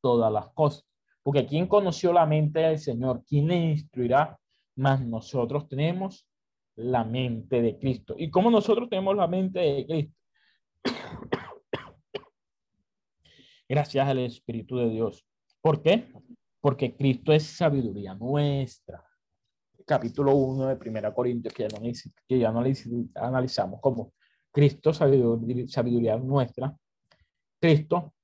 todas 0.00 0.32
las 0.32 0.48
cosas. 0.50 0.84
Porque 1.22 1.46
quien 1.46 1.66
conoció 1.66 2.12
la 2.12 2.26
mente 2.26 2.60
del 2.60 2.78
Señor, 2.78 3.22
¿quién 3.26 3.50
instruirá? 3.50 4.38
Más 4.76 5.04
nosotros 5.04 5.68
tenemos 5.68 6.26
la 6.76 7.04
mente 7.04 7.60
de 7.60 7.78
Cristo. 7.78 8.14
¿Y 8.18 8.30
cómo 8.30 8.50
nosotros 8.50 8.88
tenemos 8.88 9.16
la 9.16 9.26
mente 9.26 9.60
de 9.60 9.86
Cristo? 9.86 10.16
Gracias 13.68 14.08
al 14.08 14.18
Espíritu 14.18 14.76
de 14.78 14.90
Dios. 14.90 15.24
¿Por 15.60 15.82
qué? 15.82 16.12
Porque 16.60 16.96
Cristo 16.96 17.32
es 17.32 17.44
sabiduría 17.44 18.14
nuestra 18.14 19.04
capítulo 19.84 20.34
1 20.34 20.68
de 20.68 20.76
Primera 20.76 21.12
Corintios, 21.12 21.54
que 21.54 21.68
ya, 21.68 21.78
no, 21.78 21.82
que 22.28 22.38
ya 22.38 22.48
analizamos 23.16 23.80
como 23.80 24.12
Cristo, 24.50 24.92
sabiduría, 24.92 25.66
sabiduría 25.68 26.16
nuestra, 26.16 26.74
Cristo 27.60 28.14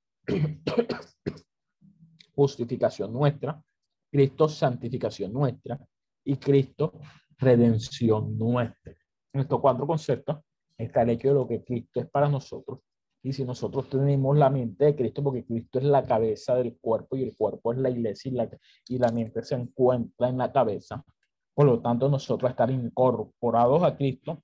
justificación 2.39 3.11
nuestra, 3.11 3.61
Cristo 4.09 4.47
santificación 4.47 5.33
nuestra 5.33 5.77
y 6.23 6.37
Cristo 6.37 6.93
redención 7.37 8.37
nuestra. 8.37 8.95
En 9.33 9.41
estos 9.41 9.59
cuatro 9.59 9.85
conceptos 9.85 10.37
está 10.77 11.01
el 11.01 11.09
hecho 11.11 11.27
de 11.29 11.33
lo 11.33 11.47
que 11.47 11.63
Cristo 11.63 11.99
es 11.99 12.09
para 12.09 12.29
nosotros. 12.29 12.79
Y 13.21 13.33
si 13.33 13.43
nosotros 13.43 13.89
tenemos 13.89 14.37
la 14.37 14.49
mente 14.49 14.85
de 14.85 14.95
Cristo, 14.95 15.21
porque 15.21 15.45
Cristo 15.45 15.79
es 15.79 15.85
la 15.85 16.03
cabeza 16.03 16.55
del 16.55 16.77
cuerpo 16.79 17.17
y 17.17 17.23
el 17.23 17.35
cuerpo 17.35 17.73
es 17.73 17.79
la 17.79 17.89
iglesia 17.89 18.31
y 18.31 18.35
la, 18.35 18.49
y 18.87 18.97
la 18.97 19.11
mente 19.11 19.43
se 19.43 19.55
encuentra 19.55 20.29
en 20.29 20.37
la 20.37 20.51
cabeza, 20.51 21.03
por 21.53 21.65
lo 21.65 21.81
tanto 21.81 22.07
nosotros 22.07 22.49
estar 22.49 22.71
incorporados 22.71 23.83
a 23.83 23.97
Cristo, 23.97 24.41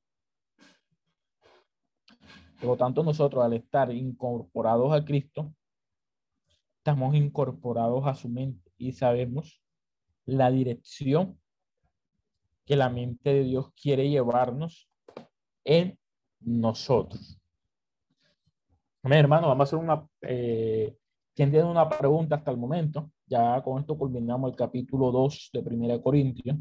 por 2.60 2.72
lo 2.72 2.78
tanto 2.78 3.04
nosotros 3.04 3.46
al 3.46 3.54
estar 3.54 3.90
incorporados 3.94 4.92
a 4.92 5.06
Cristo, 5.06 5.54
estamos 6.86 7.16
incorporados 7.16 8.06
a 8.06 8.14
su 8.14 8.30
mente 8.30 8.72
y 8.78 8.92
sabemos 8.92 9.60
la 10.28 10.52
dirección 10.52 11.36
que 12.64 12.76
la 12.76 12.90
mente 12.90 13.34
de 13.34 13.44
Dios 13.44 13.72
quiere 13.74 14.08
llevarnos 14.08 14.88
en 15.64 15.98
nosotros. 16.42 17.42
Mi 19.02 19.16
hermano, 19.16 19.48
vamos 19.48 19.62
a 19.62 19.68
hacer 19.68 19.80
una... 19.80 20.08
Eh, 20.22 20.96
¿Quién 21.34 21.50
tiene 21.50 21.66
una 21.66 21.90
pregunta 21.90 22.36
hasta 22.36 22.52
el 22.52 22.58
momento? 22.58 23.10
Ya 23.26 23.64
con 23.64 23.82
esto 23.82 23.98
culminamos 23.98 24.52
el 24.52 24.56
capítulo 24.56 25.12
2 25.12 25.50
de 25.54 25.64
Primera 25.64 26.00
Corintios. 26.00 26.56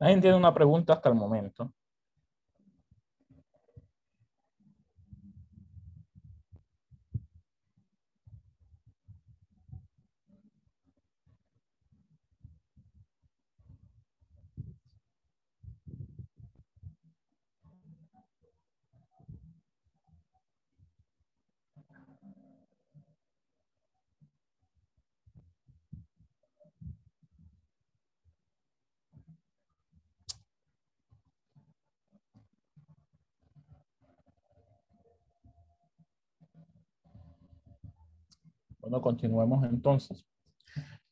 Nadie 0.00 0.20
tiene 0.20 0.36
una 0.36 0.54
pregunta 0.54 0.94
hasta 0.94 1.08
el 1.08 1.14
momento. 1.14 1.72
Bueno, 38.88 39.02
continuemos 39.02 39.62
entonces. 39.64 40.24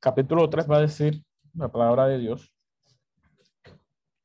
Capítulo 0.00 0.48
3 0.48 0.66
va 0.70 0.78
a 0.78 0.80
decir 0.80 1.22
la 1.52 1.70
palabra 1.70 2.06
de 2.06 2.16
Dios. 2.16 2.50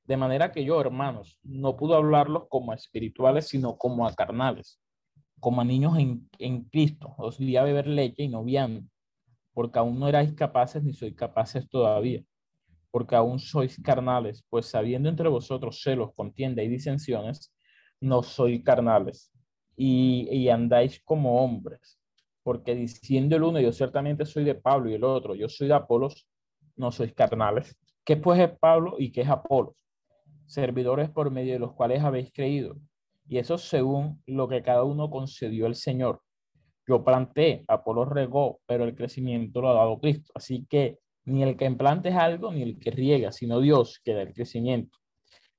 De 0.06 0.16
manera 0.16 0.54
que 0.54 0.64
yo, 0.64 0.80
hermanos, 0.80 1.38
no 1.44 1.76
puedo 1.76 1.96
hablarlos 1.96 2.48
como 2.48 2.72
a 2.72 2.76
espirituales, 2.76 3.50
sino 3.50 3.78
como 3.78 4.08
a 4.08 4.16
carnales, 4.16 4.80
como 5.42 5.60
a 5.60 5.66
niños 5.66 5.98
en, 5.98 6.30
en 6.40 6.64
Cristo. 6.64 7.14
Os 7.18 7.38
di 7.40 7.58
a 7.58 7.64
beber 7.64 7.88
leche 7.88 8.24
y 8.24 8.30
no 8.30 8.42
viando, 8.46 8.88
porque 9.54 9.80
aún 9.80 10.00
no 10.00 10.08
erais 10.08 10.32
capaces 10.32 10.82
ni 10.82 10.94
sois 10.94 11.14
capaces 11.14 11.68
todavía, 11.68 12.24
porque 12.90 13.18
aún 13.18 13.38
sois 13.38 13.82
carnales, 13.84 14.46
pues 14.50 14.68
sabiendo 14.68 15.10
entre 15.10 15.28
vosotros 15.28 15.82
celos, 15.84 16.14
contienda 16.16 16.64
y 16.64 16.70
disensiones, 16.70 17.54
no 18.00 18.24
sois 18.24 18.64
carnales 18.64 19.30
y, 19.76 20.30
y 20.32 20.48
andáis 20.48 21.02
como 21.04 21.44
hombres 21.44 22.01
porque 22.44 22.76
diciendo 22.76 23.36
el 23.36 23.44
uno, 23.44 23.60
yo 23.60 23.72
ciertamente 23.72 24.26
soy 24.26 24.44
de 24.44 24.56
Pablo 24.56 24.90
y 24.90 24.96
el 24.96 25.04
otro, 25.04 25.36
yo 25.36 25.48
soy 25.50 25.68
de 25.68 25.74
Apolos, 25.76 26.28
no 26.76 26.92
sois 26.92 27.14
carnales. 27.14 27.78
¿Qué 28.04 28.18
pues 28.18 28.40
es 28.40 28.58
Pablo 28.60 28.96
y 28.98 29.12
qué 29.12 29.22
es 29.22 29.30
Apolos? 29.30 29.76
Servidores 30.48 31.10
por 31.10 31.32
medio 31.32 31.54
de 31.54 31.60
los 31.60 31.74
cuales 31.74 32.02
habéis 32.04 32.32
creído. 32.34 32.76
Y 33.28 33.38
eso 33.38 33.58
según 33.58 34.22
lo 34.26 34.48
que 34.48 34.62
cada 34.62 34.84
uno 34.84 35.10
concedió 35.10 35.68
el 35.68 35.76
Señor. 35.76 36.22
Yo 36.88 37.04
planté, 37.04 37.64
Apolos 37.68 38.10
regó, 38.10 38.60
pero 38.66 38.84
el 38.84 38.96
crecimiento 38.96 39.62
lo 39.62 39.70
ha 39.70 39.74
dado 39.74 40.00
Cristo. 40.00 40.32
Así 40.36 40.66
que 40.70 40.98
ni 41.26 41.44
el 41.44 41.56
que 41.56 41.70
plante 41.72 42.10
es 42.10 42.16
algo, 42.16 42.52
ni 42.52 42.64
el 42.64 42.80
que 42.80 42.92
riega, 42.92 43.32
sino 43.32 43.60
Dios 43.60 44.02
que 44.04 44.14
da 44.14 44.24
el 44.24 44.34
crecimiento. 44.34 44.98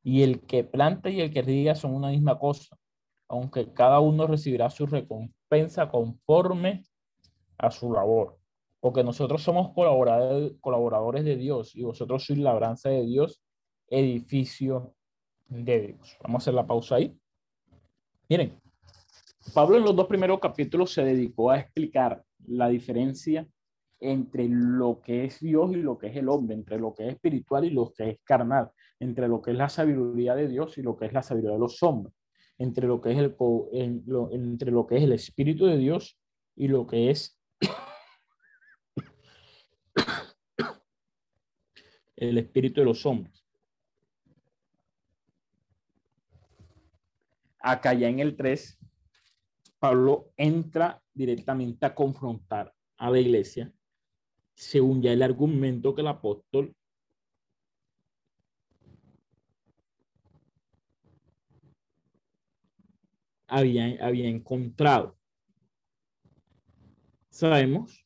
Y 0.03 0.23
el 0.23 0.40
que 0.40 0.64
planta 0.64 1.11
y 1.11 1.21
el 1.21 1.33
que 1.33 1.42
riega 1.42 1.75
son 1.75 1.95
una 1.95 2.09
misma 2.09 2.38
cosa, 2.38 2.77
aunque 3.33 3.73
cada 3.73 3.99
uno 3.99 4.27
recibirá 4.27 4.68
su 4.68 4.85
recompensa 4.85 5.42
pensa 5.49 5.90
conforme 5.90 6.83
a 7.59 7.71
su 7.71 7.92
labor. 7.92 8.38
Porque 8.81 9.05
nosotros 9.05 9.42
somos 9.42 9.73
colaboradores 9.75 11.25
de 11.25 11.37
Dios 11.37 11.77
y 11.77 11.83
vosotros 11.83 12.25
sois 12.25 12.38
labranza 12.38 12.88
de 12.88 13.03
Dios, 13.05 13.42
edificio 13.88 14.95
de 15.49 15.81
Dios. 15.81 16.16
Vamos 16.23 16.40
a 16.40 16.42
hacer 16.42 16.55
la 16.55 16.66
pausa 16.66 16.97
ahí. 16.97 17.14
Miren, 18.31 18.59
Pablo 19.53 19.77
en 19.77 19.85
los 19.85 19.95
dos 19.95 20.07
primeros 20.07 20.40
capítulos 20.40 20.90
se 20.90 21.05
dedicó 21.05 21.51
a 21.51 21.59
explicar 21.59 22.25
la 22.47 22.68
diferencia 22.68 23.47
entre 24.01 24.49
lo 24.49 25.03
que 25.03 25.27
es 25.27 25.40
Dios 25.40 25.71
y 25.73 25.83
lo 25.83 25.99
que 25.99 26.07
es 26.07 26.16
el 26.16 26.31
hombre, 26.31 26.55
entre 26.55 26.79
lo 26.79 26.95
que 26.95 27.09
es 27.09 27.14
espiritual 27.14 27.66
y 27.66 27.71
lo 27.71 27.92
que 27.92 28.09
es 28.09 28.18
carnal, 28.25 28.71
entre 29.01 29.29
lo 29.29 29.42
que 29.42 29.51
es 29.51 29.57
la 29.59 29.68
sabiduría 29.68 30.35
de 30.35 30.49
Dios 30.49 30.79
y 30.79 30.83
lo 30.83 30.97
que 30.97 31.05
es 31.07 31.12
la 31.12 31.23
sabiduría 31.23 31.55
de 31.55 31.61
los 31.61 31.83
hombres 31.83 32.14
entre 32.59 32.87
lo 32.87 33.01
que 33.01 33.12
es 33.12 33.19
el, 33.19 33.35
entre 34.33 34.71
lo 34.71 34.87
que 34.87 34.97
es 34.97 35.03
el 35.03 35.12
Espíritu 35.12 35.67
de 35.67 35.79
Dios 35.79 36.19
y 36.55 36.69
lo 36.69 36.87
que 36.87 37.11
es 37.11 37.38
el 42.17 42.38
Espíritu 42.38 42.81
de 42.81 42.87
los 42.87 43.05
hombres. 43.07 43.45
Acá 47.59 47.95
ya 47.95 48.09
en 48.09 48.19
el 48.19 48.37
3, 48.37 48.79
Pablo 49.79 50.33
entra 50.37 51.01
directamente 51.15 51.87
a 51.87 51.95
confrontar 51.95 52.75
a 52.97 53.11
la 53.11 53.21
iglesia 53.21 53.73
según 54.55 55.03
ya 55.03 55.12
el 55.12 55.23
argumento 55.23 55.95
que 55.95 56.03
el 56.03 56.09
apóstol 56.09 56.75
había, 63.53 64.05
había 64.05 64.29
encontrado. 64.29 65.17
Sabemos 67.29 68.05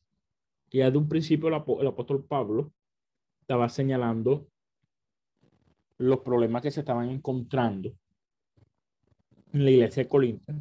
ya 0.69 0.91
de 0.91 0.97
un 0.97 1.07
principio 1.07 1.47
el, 1.47 1.87
apóstol 1.87 2.25
Pablo 2.25 2.73
estaba 3.41 3.69
señalando 3.69 4.47
los 5.97 6.19
problemas 6.19 6.61
que 6.61 6.71
se 6.71 6.81
estaban 6.81 7.09
encontrando 7.09 7.93
en 9.53 9.63
la 9.63 9.71
iglesia 9.71 10.03
de 10.03 10.09
Corinto, 10.09 10.53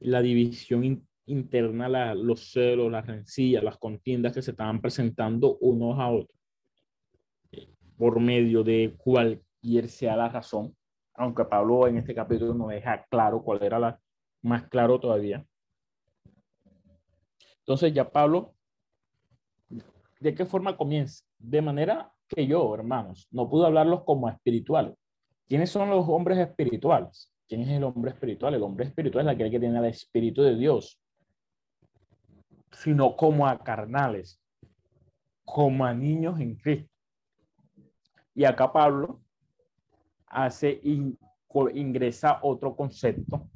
la 0.00 0.20
división 0.20 1.06
interna, 1.26 2.14
los 2.14 2.50
celos, 2.50 2.90
las 2.90 3.06
rencillas, 3.06 3.62
las 3.62 3.78
contiendas 3.78 4.34
que 4.34 4.42
se 4.42 4.50
estaban 4.50 4.80
presentando 4.80 5.56
unos 5.60 5.98
a 5.98 6.10
otros, 6.10 6.38
por 7.96 8.20
medio 8.20 8.64
de 8.64 8.94
cualquier 8.98 9.88
sea 9.88 10.16
la 10.16 10.28
razón, 10.28 10.76
aunque 11.14 11.44
Pablo 11.44 11.86
en 11.86 11.98
este 11.98 12.14
capítulo 12.14 12.52
no 12.52 12.68
deja 12.68 13.06
claro 13.08 13.42
cuál 13.42 13.62
era 13.62 13.78
la, 13.78 13.98
más 14.46 14.68
claro 14.68 14.98
todavía. 15.00 15.44
Entonces 17.58 17.92
ya 17.92 18.10
Pablo, 18.10 18.54
¿de 20.20 20.34
qué 20.34 20.46
forma 20.46 20.76
comienza? 20.76 21.24
De 21.38 21.60
manera 21.60 22.12
que 22.28 22.46
yo, 22.46 22.74
hermanos, 22.74 23.26
no 23.30 23.48
pude 23.48 23.66
hablarlos 23.66 24.04
como 24.04 24.28
espirituales. 24.28 24.94
¿Quiénes 25.48 25.70
son 25.70 25.90
los 25.90 26.08
hombres 26.08 26.38
espirituales? 26.38 27.32
¿Quién 27.48 27.62
es 27.62 27.68
el 27.68 27.84
hombre 27.84 28.12
espiritual? 28.12 28.54
El 28.54 28.62
hombre 28.62 28.86
espiritual 28.86 29.26
es 29.26 29.34
aquel 29.34 29.50
que 29.50 29.60
tiene 29.60 29.78
el 29.78 29.84
espíritu 29.84 30.42
de 30.42 30.56
Dios, 30.56 31.00
sino 32.72 33.16
como 33.16 33.46
a 33.46 33.58
carnales, 33.62 34.40
como 35.44 35.84
a 35.84 35.92
niños 35.92 36.40
en 36.40 36.56
Cristo. 36.56 36.90
Y 38.34 38.44
acá 38.44 38.72
Pablo 38.72 39.20
hace, 40.26 40.80
ingresa 41.74 42.40
otro 42.42 42.76
concepto 42.76 43.48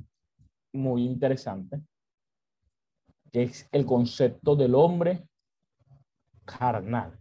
muy 0.72 1.04
interesante, 1.04 1.80
que 3.33 3.44
es 3.44 3.68
el 3.72 3.87
concepto 3.87 4.56
del 4.56 4.74
hombre 4.74 5.26
carnal. 6.44 7.18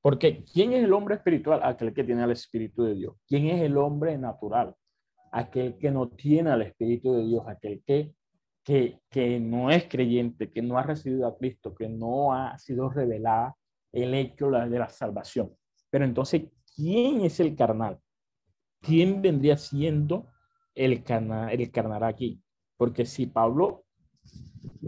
Porque 0.00 0.44
¿quién 0.44 0.72
es 0.74 0.84
el 0.84 0.92
hombre 0.92 1.14
espiritual? 1.16 1.60
Aquel 1.62 1.94
que 1.94 2.04
tiene 2.04 2.24
el 2.24 2.32
Espíritu 2.32 2.84
de 2.84 2.94
Dios. 2.94 3.16
¿Quién 3.26 3.46
es 3.46 3.62
el 3.62 3.76
hombre 3.78 4.18
natural? 4.18 4.74
Aquel 5.32 5.78
que 5.78 5.90
no 5.90 6.08
tiene 6.08 6.52
el 6.52 6.62
Espíritu 6.62 7.14
de 7.14 7.24
Dios, 7.24 7.44
aquel 7.46 7.82
que 7.86 8.14
que, 8.64 8.98
que 9.10 9.38
no 9.38 9.70
es 9.70 9.84
creyente, 9.84 10.50
que 10.50 10.62
no 10.62 10.78
ha 10.78 10.82
recibido 10.82 11.26
a 11.28 11.36
Cristo, 11.36 11.74
que 11.74 11.88
no 11.88 12.32
ha 12.32 12.58
sido 12.58 12.88
revelada 12.88 13.56
el 13.92 14.14
hecho 14.14 14.50
de 14.50 14.78
la 14.78 14.88
salvación. 14.88 15.54
Pero 15.90 16.04
entonces, 16.04 16.44
¿quién 16.74 17.20
es 17.20 17.38
el 17.38 17.54
carnal? 17.54 18.00
¿Quién 18.80 19.22
vendría 19.22 19.56
siendo 19.56 20.32
el 20.74 21.04
carnal, 21.04 21.50
el 21.52 21.70
carnal 21.70 22.02
aquí? 22.04 22.42
Porque 22.84 23.06
si 23.06 23.24
Pablo 23.24 23.86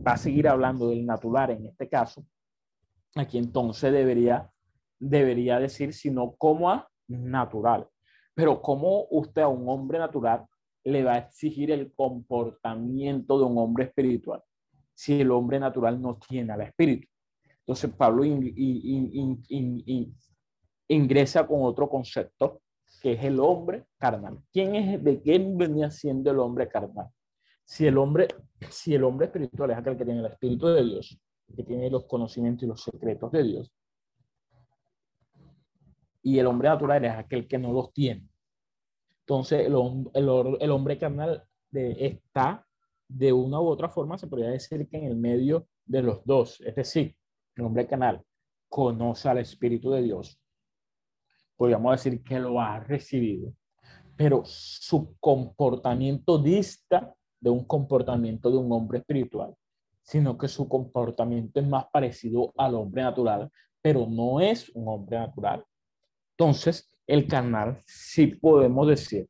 va 0.06 0.12
a 0.12 0.16
seguir 0.18 0.48
hablando 0.48 0.90
del 0.90 1.06
natural 1.06 1.52
en 1.52 1.64
este 1.64 1.88
caso, 1.88 2.26
aquí 3.14 3.38
entonces 3.38 3.90
debería, 3.90 4.52
debería 4.98 5.58
decir, 5.58 5.94
sino 5.94 6.32
como 6.36 6.70
a 6.70 6.90
natural. 7.08 7.88
Pero 8.34 8.60
¿cómo 8.60 9.06
usted 9.08 9.40
a 9.40 9.48
un 9.48 9.66
hombre 9.66 9.98
natural 9.98 10.44
le 10.84 11.04
va 11.04 11.14
a 11.14 11.18
exigir 11.20 11.70
el 11.70 11.90
comportamiento 11.94 13.38
de 13.38 13.44
un 13.46 13.56
hombre 13.56 13.84
espiritual 13.84 14.42
si 14.92 15.22
el 15.22 15.30
hombre 15.30 15.58
natural 15.58 15.98
no 15.98 16.18
tiene 16.18 16.52
al 16.52 16.60
espíritu? 16.60 17.08
Entonces 17.60 17.90
Pablo 17.94 18.26
ingresa 20.86 21.46
con 21.46 21.62
otro 21.62 21.88
concepto 21.88 22.60
que 23.00 23.12
es 23.12 23.24
el 23.24 23.40
hombre 23.40 23.86
carnal. 23.96 24.38
¿Quién 24.52 24.74
es, 24.74 25.02
de 25.02 25.18
quién 25.22 25.56
venía 25.56 25.90
siendo 25.90 26.30
el 26.30 26.40
hombre 26.40 26.68
carnal? 26.68 27.08
Si 27.66 27.84
el 27.84 27.98
hombre, 27.98 28.28
si 28.70 28.94
el 28.94 29.02
hombre 29.02 29.26
espiritual 29.26 29.72
es 29.72 29.78
aquel 29.78 29.98
que 29.98 30.04
tiene 30.04 30.20
el 30.20 30.26
espíritu 30.26 30.68
de 30.68 30.84
Dios, 30.84 31.20
que 31.54 31.64
tiene 31.64 31.90
los 31.90 32.06
conocimientos 32.06 32.62
y 32.62 32.66
los 32.66 32.80
secretos 32.80 33.32
de 33.32 33.42
Dios, 33.42 33.72
y 36.22 36.38
el 36.38 36.46
hombre 36.46 36.68
natural 36.68 37.04
es 37.04 37.12
aquel 37.12 37.48
que 37.48 37.58
no 37.58 37.72
los 37.72 37.92
tiene. 37.92 38.28
Entonces, 39.20 39.66
el, 39.66 39.74
el, 40.14 40.56
el 40.60 40.70
hombre 40.70 40.96
carnal 40.96 41.44
de, 41.70 42.06
está 42.06 42.64
de 43.08 43.32
una 43.32 43.60
u 43.60 43.66
otra 43.66 43.88
forma, 43.88 44.16
se 44.16 44.28
podría 44.28 44.50
decir 44.50 44.88
que 44.88 44.98
en 44.98 45.04
el 45.04 45.16
medio 45.16 45.66
de 45.84 46.02
los 46.02 46.24
dos. 46.24 46.60
Es 46.60 46.76
decir, 46.76 47.16
el 47.56 47.64
hombre 47.64 47.86
carnal 47.86 48.24
conoce 48.68 49.28
al 49.28 49.38
Espíritu 49.38 49.90
de 49.90 50.02
Dios. 50.02 50.40
Podríamos 51.56 51.92
decir 51.92 52.22
que 52.22 52.38
lo 52.38 52.60
ha 52.60 52.78
recibido, 52.78 53.52
pero 54.16 54.42
su 54.44 55.16
comportamiento 55.18 56.38
dista 56.38 57.15
de 57.40 57.50
un 57.50 57.64
comportamiento 57.64 58.50
de 58.50 58.56
un 58.56 58.70
hombre 58.72 58.98
espiritual, 58.98 59.54
sino 60.02 60.36
que 60.38 60.48
su 60.48 60.68
comportamiento 60.68 61.60
es 61.60 61.66
más 61.66 61.86
parecido 61.92 62.52
al 62.56 62.74
hombre 62.74 63.02
natural, 63.02 63.50
pero 63.82 64.06
no 64.06 64.40
es 64.40 64.70
un 64.70 64.88
hombre 64.88 65.18
natural. 65.18 65.64
Entonces, 66.38 66.90
el 67.06 67.26
canal 67.26 67.82
sí 67.86 68.26
podemos 68.26 68.88
decir 68.88 69.28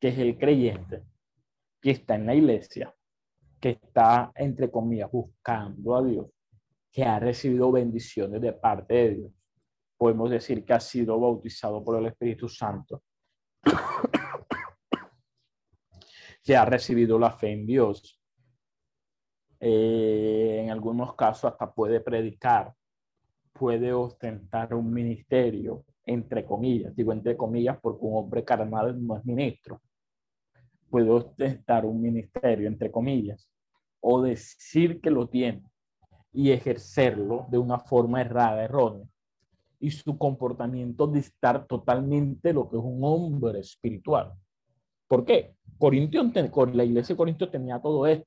que 0.00 0.08
es 0.08 0.18
el 0.18 0.38
creyente 0.38 1.02
que 1.80 1.90
está 1.90 2.14
en 2.14 2.26
la 2.26 2.34
iglesia, 2.34 2.94
que 3.60 3.70
está, 3.70 4.32
entre 4.34 4.70
comillas, 4.70 5.10
buscando 5.10 5.96
a 5.96 6.04
Dios, 6.04 6.26
que 6.90 7.04
ha 7.04 7.18
recibido 7.18 7.70
bendiciones 7.72 8.40
de 8.40 8.52
parte 8.52 8.94
de 8.94 9.14
Dios. 9.14 9.32
Podemos 9.96 10.30
decir 10.30 10.64
que 10.64 10.72
ha 10.72 10.80
sido 10.80 11.18
bautizado 11.18 11.82
por 11.82 11.98
el 11.98 12.06
Espíritu 12.06 12.48
Santo, 12.48 13.02
que 16.46 16.56
ha 16.56 16.64
recibido 16.64 17.18
la 17.18 17.32
fe 17.32 17.50
en 17.50 17.66
Dios. 17.66 18.22
Eh, 19.58 20.60
en 20.62 20.70
algunos 20.70 21.16
casos 21.16 21.50
hasta 21.50 21.72
puede 21.72 22.00
predicar, 22.00 22.72
puede 23.52 23.92
ostentar 23.92 24.72
un 24.72 24.92
ministerio, 24.92 25.84
entre 26.04 26.44
comillas, 26.44 26.94
digo 26.94 27.12
entre 27.12 27.36
comillas 27.36 27.78
porque 27.82 28.04
un 28.04 28.16
hombre 28.16 28.44
carnal 28.44 29.04
no 29.04 29.16
es 29.16 29.24
ministro, 29.24 29.82
puede 30.88 31.10
ostentar 31.10 31.84
un 31.84 32.00
ministerio, 32.00 32.68
entre 32.68 32.92
comillas, 32.92 33.50
o 33.98 34.22
decir 34.22 35.00
que 35.00 35.10
lo 35.10 35.28
tiene 35.28 35.64
y 36.32 36.52
ejercerlo 36.52 37.46
de 37.50 37.58
una 37.58 37.80
forma 37.80 38.20
errada, 38.20 38.62
errónea, 38.62 39.08
y 39.80 39.90
su 39.90 40.16
comportamiento 40.16 41.08
distar 41.08 41.66
totalmente 41.66 42.52
lo 42.52 42.68
que 42.68 42.76
es 42.76 42.82
un 42.84 43.00
hombre 43.02 43.58
espiritual. 43.58 44.32
¿Por 45.08 45.24
qué? 45.24 45.54
Corintio, 45.78 46.22
la 46.72 46.84
iglesia 46.84 47.14
de 47.14 47.16
Corintio 47.16 47.48
tenía 47.50 47.80
todo 47.80 48.06
esto, 48.06 48.26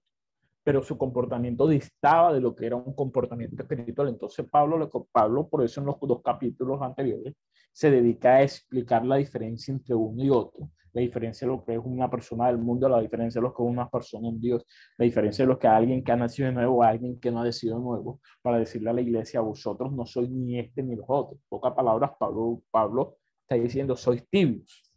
pero 0.64 0.84
su 0.84 0.98
comportamiento 0.98 1.68
distaba 1.68 2.32
de 2.34 2.42
lo 2.42 2.56
que 2.56 2.68
era 2.68 2.76
un 2.76 2.94
comportamiento 2.94 3.64
espiritual. 3.64 4.10
Entonces 4.10 4.46
Pablo, 4.50 5.48
por 5.50 5.64
eso 5.64 5.82
en 5.82 5.88
los 5.88 6.00
dos 6.00 6.22
capítulos 6.24 6.82
anteriores, 6.82 7.34
se 7.72 7.90
dedica 7.90 8.36
a 8.36 8.44
explicar 8.44 9.06
la 9.06 9.16
diferencia 9.18 9.72
entre 9.72 9.96
uno 9.96 10.24
y 10.24 10.30
otro, 10.30 10.70
la 10.92 11.02
diferencia 11.02 11.48
de 11.48 11.54
lo 11.54 11.64
que 11.64 11.74
es 11.74 11.80
una 11.84 12.10
persona 12.10 12.48
del 12.48 12.58
mundo, 12.58 12.90
la 12.90 13.00
diferencia 13.00 13.40
de 13.40 13.48
lo 13.48 13.54
que 13.54 13.64
es 13.64 13.70
una 13.70 13.90
persona 13.90 14.28
en 14.28 14.40
Dios, 14.40 14.66
la 14.98 15.06
diferencia 15.06 15.44
de 15.44 15.48
lo 15.48 15.58
que 15.58 15.68
alguien 15.68 16.04
que 16.04 16.12
ha 16.12 16.16
nacido 16.16 16.50
de 16.50 16.56
nuevo 16.56 16.84
a 16.84 16.90
alguien 16.90 17.20
que 17.20 17.32
no 17.32 17.40
ha 17.40 17.46
nacido 17.46 17.80
nuevo, 17.80 18.20
para 18.42 18.60
decirle 18.60 18.90
a 18.90 18.94
la 18.94 19.02
iglesia, 19.02 19.42
vosotros 19.42 19.92
no 19.92 20.06
sois 20.06 20.30
ni 20.30 20.60
este 20.60 20.84
ni 20.84 20.96
los 20.96 21.06
otros. 21.08 21.40
Pocas 21.48 21.74
palabras, 21.74 22.12
Pablo, 22.20 22.62
Pablo 22.70 23.18
está 23.42 23.56
diciendo, 23.56 23.96
sois 23.96 24.28
tibios. 24.30 24.92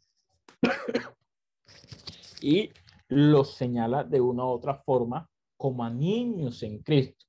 Y 2.40 2.70
los 3.08 3.54
señala 3.54 4.04
de 4.04 4.20
una 4.20 4.44
u 4.44 4.48
otra 4.48 4.82
forma 4.82 5.28
como 5.56 5.84
a 5.84 5.90
niños 5.90 6.62
en 6.62 6.82
Cristo. 6.82 7.26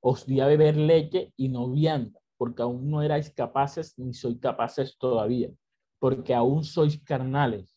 Os 0.00 0.26
di 0.26 0.40
a 0.40 0.46
beber 0.46 0.76
leche 0.76 1.32
y 1.36 1.48
no 1.48 1.70
vianda, 1.70 2.20
porque 2.36 2.62
aún 2.62 2.90
no 2.90 3.02
erais 3.02 3.30
capaces 3.30 3.98
ni 3.98 4.14
sois 4.14 4.38
capaces 4.38 4.96
todavía, 4.98 5.50
porque 5.98 6.34
aún 6.34 6.64
sois 6.64 7.00
carnales 7.02 7.72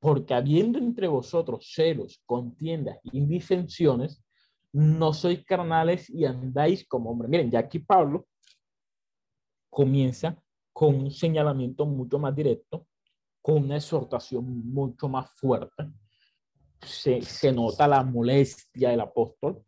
porque 0.00 0.32
habiendo 0.32 0.78
entre 0.78 1.06
vosotros 1.06 1.70
celos, 1.74 2.22
contiendas 2.24 2.98
y 3.04 3.20
disensiones, 3.20 4.24
no 4.72 5.12
sois 5.12 5.44
carnales 5.44 6.08
y 6.08 6.24
andáis 6.24 6.88
como 6.88 7.10
hombres. 7.10 7.30
Miren, 7.30 7.50
ya 7.50 7.58
aquí 7.60 7.80
Pablo 7.80 8.26
comienza 9.68 10.42
con 10.72 10.94
un 10.94 11.10
señalamiento 11.10 11.84
mucho 11.84 12.18
más 12.18 12.34
directo, 12.34 12.86
con 13.42 13.64
una 13.64 13.76
exhortación 13.76 14.44
mucho 14.72 15.08
más 15.08 15.30
fuerte. 15.32 15.90
Se, 16.82 17.20
se 17.22 17.52
nota 17.52 17.86
la 17.86 18.02
molestia 18.02 18.90
del 18.90 19.00
apóstol, 19.00 19.62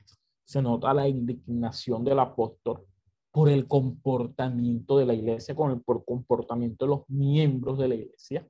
se 0.44 0.62
nota 0.62 0.94
la 0.94 1.08
indignación 1.08 2.04
del 2.04 2.18
apóstol 2.18 2.86
por 3.30 3.48
el 3.48 3.66
comportamiento 3.66 4.98
de 4.98 5.06
la 5.06 5.14
iglesia, 5.14 5.54
con 5.54 5.70
el 5.70 5.80
por 5.80 6.04
comportamiento 6.04 6.84
de 6.84 6.90
los 6.90 7.08
miembros 7.08 7.78
de 7.78 7.88
la 7.88 7.94
iglesia 7.94 8.46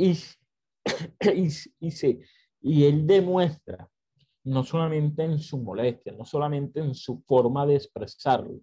y, 0.00 0.18
y, 1.34 1.48
y 2.62 2.84
él 2.84 3.06
demuestra, 3.06 3.88
no 4.44 4.64
solamente 4.64 5.22
en 5.22 5.38
su 5.38 5.58
molestia, 5.58 6.12
no 6.14 6.24
solamente 6.24 6.80
en 6.80 6.94
su 6.94 7.20
forma 7.26 7.66
de 7.66 7.76
expresarlo, 7.76 8.60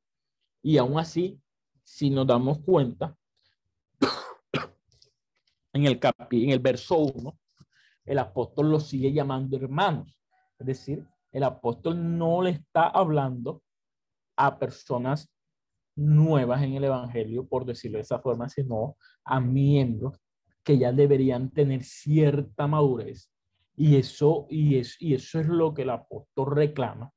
y 0.63 0.78
aún 0.78 0.98
así, 0.98 1.39
si 1.84 2.10
nos 2.10 2.26
damos 2.26 2.60
cuenta, 2.60 3.15
en 5.78 5.86
el, 5.86 6.00
capi, 6.00 6.44
en 6.44 6.50
el 6.52 6.60
verso 6.60 6.98
1, 6.98 7.40
el 8.06 8.20
apóstol 8.20 8.72
lo 8.72 8.80
sigue 8.80 9.12
llamando 9.12 9.58
hermanos. 9.58 10.20
Es 10.60 10.68
decir, 10.68 11.06
el 11.32 11.44
apóstol 11.44 12.18
no 12.18 12.42
le 12.42 12.52
está 12.52 12.88
hablando 12.88 13.63
a 14.36 14.58
personas 14.58 15.30
nuevas 15.96 16.62
en 16.63 16.74
el 16.74 16.86
Evangelio, 16.86 17.48
por 17.48 17.66
decirlo 17.66 17.98
de 17.98 18.04
esa 18.04 18.20
forma, 18.20 18.48
sino 18.50 18.98
a 19.24 19.40
miembros 19.40 20.20
que 20.63 20.78
ya 20.78 20.92
deberían 20.92 21.50
tener 21.52 21.84
cierta 21.84 22.68
madurez. 22.68 23.32
Y 23.76 23.96
eso, 23.96 24.48
y, 24.50 24.78
es, 24.78 24.98
y 25.00 25.13
eso 25.13 25.40
es 25.40 25.48
lo 25.48 25.74
que 25.74 25.84
el 25.84 25.90
apóstol 25.90 26.56
reclama, 26.56 27.12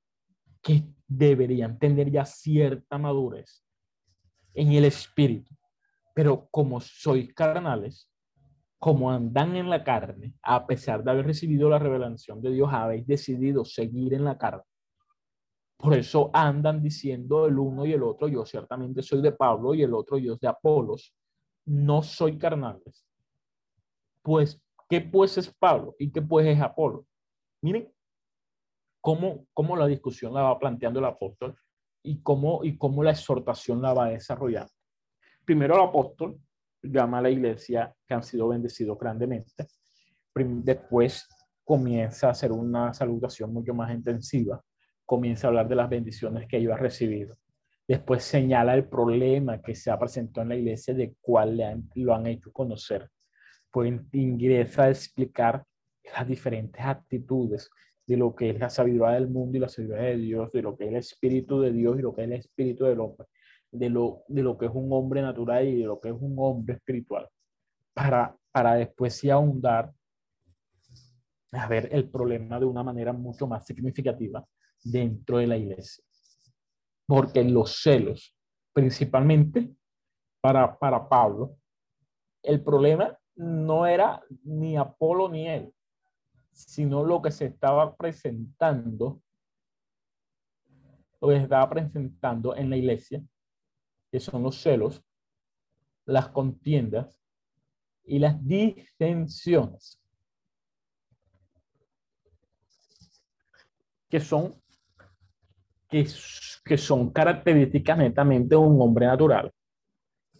que 0.62 0.84
deberían 1.06 1.78
tener 1.78 2.10
ya 2.10 2.24
cierta 2.24 2.98
madurez 2.98 3.64
en 4.54 4.72
el 4.72 4.84
espíritu. 4.84 5.54
Pero 6.14 6.48
como 6.50 6.80
sois 6.80 7.32
carnales, 7.32 8.09
como 8.80 9.10
andan 9.10 9.56
en 9.56 9.68
la 9.68 9.84
carne, 9.84 10.34
a 10.42 10.66
pesar 10.66 11.04
de 11.04 11.10
haber 11.10 11.26
recibido 11.26 11.68
la 11.68 11.78
revelación 11.78 12.40
de 12.40 12.50
Dios, 12.50 12.70
habéis 12.72 13.06
decidido 13.06 13.62
seguir 13.62 14.14
en 14.14 14.24
la 14.24 14.38
carne. 14.38 14.64
Por 15.76 15.94
eso 15.94 16.30
andan 16.32 16.82
diciendo 16.82 17.46
el 17.46 17.58
uno 17.58 17.84
y 17.84 17.92
el 17.92 18.02
otro, 18.02 18.26
yo 18.26 18.46
ciertamente 18.46 19.02
soy 19.02 19.20
de 19.20 19.32
Pablo 19.32 19.74
y 19.74 19.82
el 19.82 19.92
otro 19.92 20.16
yo 20.16 20.36
de 20.36 20.48
Apolos. 20.48 21.14
No 21.66 22.02
soy 22.02 22.38
carnales, 22.38 23.06
pues, 24.22 24.58
¿qué 24.88 25.02
pues 25.02 25.36
es 25.36 25.52
Pablo 25.52 25.94
y 25.98 26.10
qué 26.10 26.22
pues 26.22 26.46
es 26.46 26.60
Apolo? 26.60 27.06
Miren 27.60 27.92
cómo, 29.02 29.46
cómo 29.52 29.76
la 29.76 29.86
discusión 29.86 30.32
la 30.32 30.42
va 30.42 30.58
planteando 30.58 31.00
el 31.00 31.04
apóstol 31.04 31.54
y 32.02 32.22
cómo, 32.22 32.64
y 32.64 32.78
cómo 32.78 33.04
la 33.04 33.10
exhortación 33.10 33.82
la 33.82 33.92
va 33.92 34.08
desarrollando. 34.08 34.72
Primero 35.44 35.74
el 35.74 35.82
apóstol 35.82 36.40
llama 36.82 37.18
a 37.18 37.22
la 37.22 37.30
iglesia 37.30 37.94
que 38.06 38.14
han 38.14 38.22
sido 38.22 38.48
bendecidos 38.48 38.98
grandemente. 38.98 39.66
Después 40.34 41.28
comienza 41.64 42.28
a 42.28 42.30
hacer 42.30 42.52
una 42.52 42.94
salutación 42.94 43.52
mucho 43.52 43.74
más 43.74 43.92
intensiva. 43.92 44.62
Comienza 45.04 45.46
a 45.46 45.48
hablar 45.48 45.68
de 45.68 45.76
las 45.76 45.88
bendiciones 45.88 46.46
que 46.48 46.58
ellos 46.58 46.72
han 46.72 46.80
recibido. 46.80 47.36
Después 47.86 48.22
señala 48.22 48.74
el 48.74 48.88
problema 48.88 49.60
que 49.60 49.74
se 49.74 49.90
ha 49.90 49.98
presentado 49.98 50.42
en 50.42 50.48
la 50.50 50.56
iglesia 50.56 50.94
de 50.94 51.14
cuál 51.20 51.56
le 51.56 51.82
lo 51.96 52.14
han 52.14 52.26
hecho 52.26 52.52
conocer 52.52 53.10
pues 53.70 53.92
ingresa 54.12 54.84
a 54.84 54.90
explicar 54.90 55.64
las 56.14 56.26
diferentes 56.26 56.82
actitudes, 56.84 57.70
de 58.06 58.16
lo 58.16 58.34
que 58.34 58.50
es 58.50 58.58
la 58.58 58.68
sabiduría 58.68 59.14
del 59.14 59.28
mundo 59.28 59.56
y 59.56 59.60
la 59.60 59.68
sabiduría 59.68 60.02
de 60.02 60.16
Dios, 60.16 60.50
de 60.52 60.62
lo 60.62 60.76
que 60.76 60.84
es 60.84 60.90
el 60.90 60.96
espíritu 60.96 61.60
de 61.60 61.72
Dios 61.72 61.98
y 61.98 62.02
lo 62.02 62.12
que 62.12 62.22
es 62.22 62.26
el 62.26 62.32
espíritu 62.34 62.84
del 62.84 62.98
hombre, 62.98 63.28
de 63.70 63.88
lo, 63.88 64.24
de 64.28 64.42
lo 64.42 64.58
que 64.58 64.66
es 64.66 64.72
un 64.74 64.92
hombre 64.92 65.22
natural 65.22 65.66
y 65.66 65.80
de 65.80 65.86
lo 65.86 66.00
que 66.00 66.08
es 66.08 66.16
un 66.18 66.34
hombre 66.38 66.74
espiritual, 66.74 67.28
para, 67.94 68.36
para 68.50 68.74
después 68.74 69.14
sí 69.14 69.30
ahondar 69.30 69.92
a 71.52 71.66
ver 71.68 71.88
el 71.92 72.08
problema 72.08 72.58
de 72.58 72.66
una 72.66 72.82
manera 72.82 73.12
mucho 73.12 73.46
más 73.46 73.66
significativa 73.66 74.44
dentro 74.84 75.38
de 75.38 75.46
la 75.46 75.56
iglesia. 75.56 76.04
Porque 77.06 77.42
los 77.42 77.80
celos, 77.82 78.36
principalmente 78.72 79.74
para, 80.40 80.78
para 80.78 81.08
Pablo, 81.08 81.56
el 82.42 82.62
problema 82.62 83.18
no 83.36 83.86
era 83.86 84.22
ni 84.44 84.76
Apolo 84.76 85.28
ni 85.28 85.48
él, 85.48 85.72
sino 86.52 87.04
lo 87.04 87.20
que 87.20 87.30
se 87.30 87.46
estaba 87.46 87.94
presentando, 87.96 89.20
lo 91.20 91.28
que 91.28 91.36
estaba 91.36 91.68
presentando 91.68 92.54
en 92.54 92.70
la 92.70 92.76
iglesia, 92.76 93.22
que 94.10 94.20
son 94.20 94.42
los 94.42 94.60
celos, 94.60 95.02
las 96.04 96.28
contiendas 96.28 97.20
y 98.04 98.18
las 98.18 98.44
disensiones, 98.44 100.00
que 104.08 104.20
son, 104.20 104.60
que, 105.88 106.06
son 106.76 107.10
características 107.10 107.98
netamente 107.98 108.50
de 108.50 108.56
un 108.56 108.80
hombre 108.80 109.06
natural. 109.06 109.52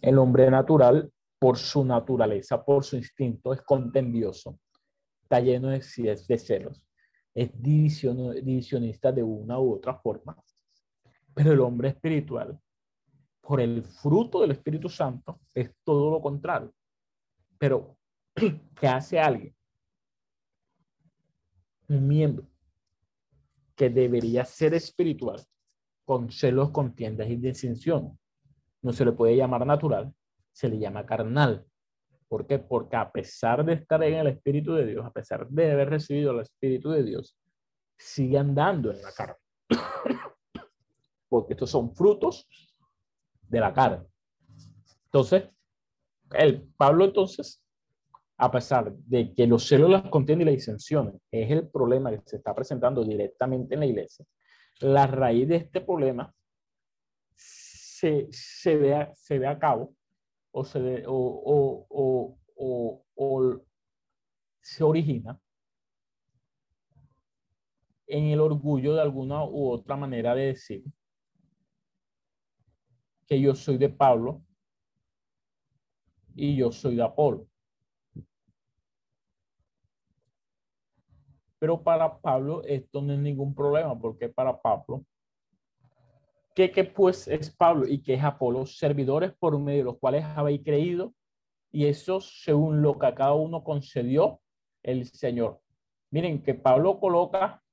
El 0.01 0.17
hombre 0.17 0.49
natural, 0.49 1.11
por 1.39 1.57
su 1.57 1.85
naturaleza, 1.85 2.63
por 2.63 2.83
su 2.83 2.97
instinto, 2.97 3.53
es 3.53 3.61
contendioso 3.61 4.59
está 5.31 5.39
lleno 5.39 5.69
de, 5.69 5.81
celos, 5.81 6.85
es 7.33 7.49
división, 7.53 8.33
divisionista 8.43 9.13
de 9.13 9.23
una 9.23 9.57
u 9.59 9.75
otra 9.75 9.95
forma. 9.95 10.35
Pero 11.33 11.53
el 11.53 11.61
hombre 11.61 11.87
espiritual, 11.87 12.59
por 13.41 13.59
el 13.59 13.83
fruto 13.83 14.39
del 14.41 14.51
Espíritu 14.51 14.87
Santo, 14.87 15.39
es 15.53 15.71
todo 15.83 16.11
lo 16.11 16.21
contrario. 16.21 16.71
Pero, 17.57 17.97
¿qué 18.79 18.87
hace 18.87 19.19
alguien? 19.19 19.55
Un 21.89 22.07
miembro 22.07 22.47
que 23.75 23.89
debería 23.89 24.45
ser 24.45 24.73
espiritual, 24.73 25.41
con 26.05 26.31
celos, 26.31 26.71
contiendas 26.71 27.29
y 27.29 27.35
distinción. 27.35 28.17
No 28.81 28.93
se 28.93 29.05
le 29.05 29.11
puede 29.11 29.35
llamar 29.35 29.65
natural, 29.65 30.13
se 30.51 30.69
le 30.69 30.79
llama 30.79 31.05
carnal. 31.05 31.65
¿Por 32.27 32.47
qué? 32.47 32.59
Porque 32.59 32.95
a 32.95 33.11
pesar 33.11 33.65
de 33.65 33.73
estar 33.73 34.01
en 34.03 34.13
el 34.13 34.27
Espíritu 34.27 34.73
de 34.73 34.85
Dios, 34.85 35.05
a 35.05 35.11
pesar 35.11 35.47
de 35.49 35.71
haber 35.71 35.89
recibido 35.89 36.31
el 36.31 36.41
Espíritu 36.41 36.91
de 36.91 37.03
Dios, 37.03 37.35
sigue 37.97 38.37
andando 38.37 38.91
en 38.91 39.01
la 39.01 39.11
carne. 39.11 39.35
Porque 41.29 41.53
estos 41.53 41.69
son 41.69 41.93
frutos 41.93 42.47
de 43.51 43.59
la 43.59 43.73
carne. 43.73 44.07
Entonces, 45.05 45.43
el 46.33 46.63
Pablo 46.77 47.05
entonces, 47.05 47.61
a 48.37 48.49
pesar 48.49 48.93
de 48.93 49.33
que 49.33 49.45
los 49.45 49.67
celos 49.67 49.89
las 49.89 50.09
contienen 50.09 50.47
disensiones 50.47 51.15
es 51.29 51.51
el 51.51 51.67
problema 51.67 52.11
que 52.11 52.21
se 52.25 52.37
está 52.37 52.55
presentando 52.55 53.03
directamente 53.03 53.73
en 53.73 53.81
la 53.81 53.85
iglesia, 53.85 54.25
la 54.79 55.05
raíz 55.05 55.47
de 55.49 55.57
este 55.57 55.81
problema 55.81 56.33
se, 57.35 58.27
se, 58.31 58.77
ve, 58.77 59.09
se 59.13 59.37
ve 59.37 59.47
a 59.47 59.59
cabo 59.59 59.93
o 60.51 60.63
se, 60.63 61.03
o, 61.05 61.13
o, 61.13 62.37
o, 62.55 63.05
o 63.15 63.61
se 64.61 64.83
origina 64.83 65.37
en 68.07 68.25
el 68.27 68.39
orgullo 68.39 68.95
de 68.95 69.01
alguna 69.01 69.43
u 69.43 69.69
otra 69.69 69.97
manera 69.97 70.33
de 70.35 70.47
decir 70.47 70.83
que 73.27 73.39
yo 73.39 73.55
soy 73.55 73.77
de 73.77 73.89
Pablo 73.89 74.41
y 76.35 76.55
yo 76.55 76.71
soy 76.71 76.95
de 76.95 77.03
Apolo. 77.03 77.47
Pero 81.59 81.81
para 81.83 82.19
Pablo 82.19 82.63
esto 82.63 83.01
no 83.01 83.13
es 83.13 83.19
ningún 83.19 83.53
problema, 83.53 83.97
porque 83.99 84.29
para 84.29 84.59
Pablo 84.59 85.05
¿Qué, 86.53 86.83
pues 86.83 87.29
es 87.29 87.49
Pablo 87.49 87.87
y 87.87 88.03
qué 88.03 88.15
es 88.15 88.23
Apolo? 88.23 88.65
Servidores 88.65 89.31
por 89.33 89.57
medio 89.57 89.79
de 89.79 89.85
los 89.85 89.99
cuales 89.99 90.25
habéis 90.25 90.61
creído 90.63 91.13
y 91.71 91.85
eso 91.85 92.19
según 92.19 92.81
lo 92.81 92.99
que 92.99 93.05
a 93.05 93.15
cada 93.15 93.33
uno 93.33 93.63
concedió 93.63 94.41
el 94.83 95.05
Señor. 95.05 95.61
Miren 96.09 96.43
que 96.43 96.53
Pablo 96.53 96.99
coloca, 96.99 97.63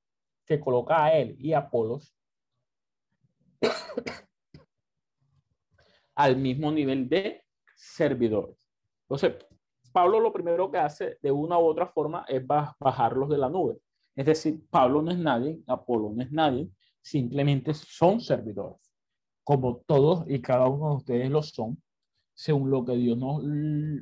que 0.47 0.61
coloca 0.61 1.05
a 1.05 1.13
él 1.13 1.37
y 1.41 1.55
a 1.55 1.59
Apolos 1.59 2.15
al 6.19 6.37
mismo 6.37 6.73
nivel 6.73 7.09
de 7.09 7.45
servidores. 7.77 8.57
Entonces, 9.09 9.37
Pablo 9.93 10.19
lo 10.19 10.33
primero 10.33 10.69
que 10.69 10.79
hace 10.79 11.17
de 11.23 11.31
una 11.31 11.57
u 11.59 11.65
otra 11.65 11.87
forma 11.87 12.25
es 12.27 12.45
bajarlos 12.45 13.29
de 13.29 13.39
la 13.39 13.49
nube. 13.49 13.79
Es 14.17 14.27
decir, 14.27 14.61
Pablo 14.69 15.01
no 15.01 15.13
es 15.13 15.19
nadie, 15.19 15.63
Apolo 15.69 16.11
no 16.13 16.21
es 16.21 16.33
nadie, 16.33 16.69
simplemente 17.01 17.73
son 17.73 18.21
servidores, 18.21 18.81
como 19.45 19.77
todos 19.87 20.25
y 20.27 20.43
cada 20.43 20.67
uno 20.67 20.91
de 20.91 20.97
ustedes 20.97 21.31
lo 21.31 21.41
son, 21.41 21.81
según 22.35 22.69
lo 22.69 22.85
que 22.85 22.97
Dios 22.97 23.17
nos 23.17 23.41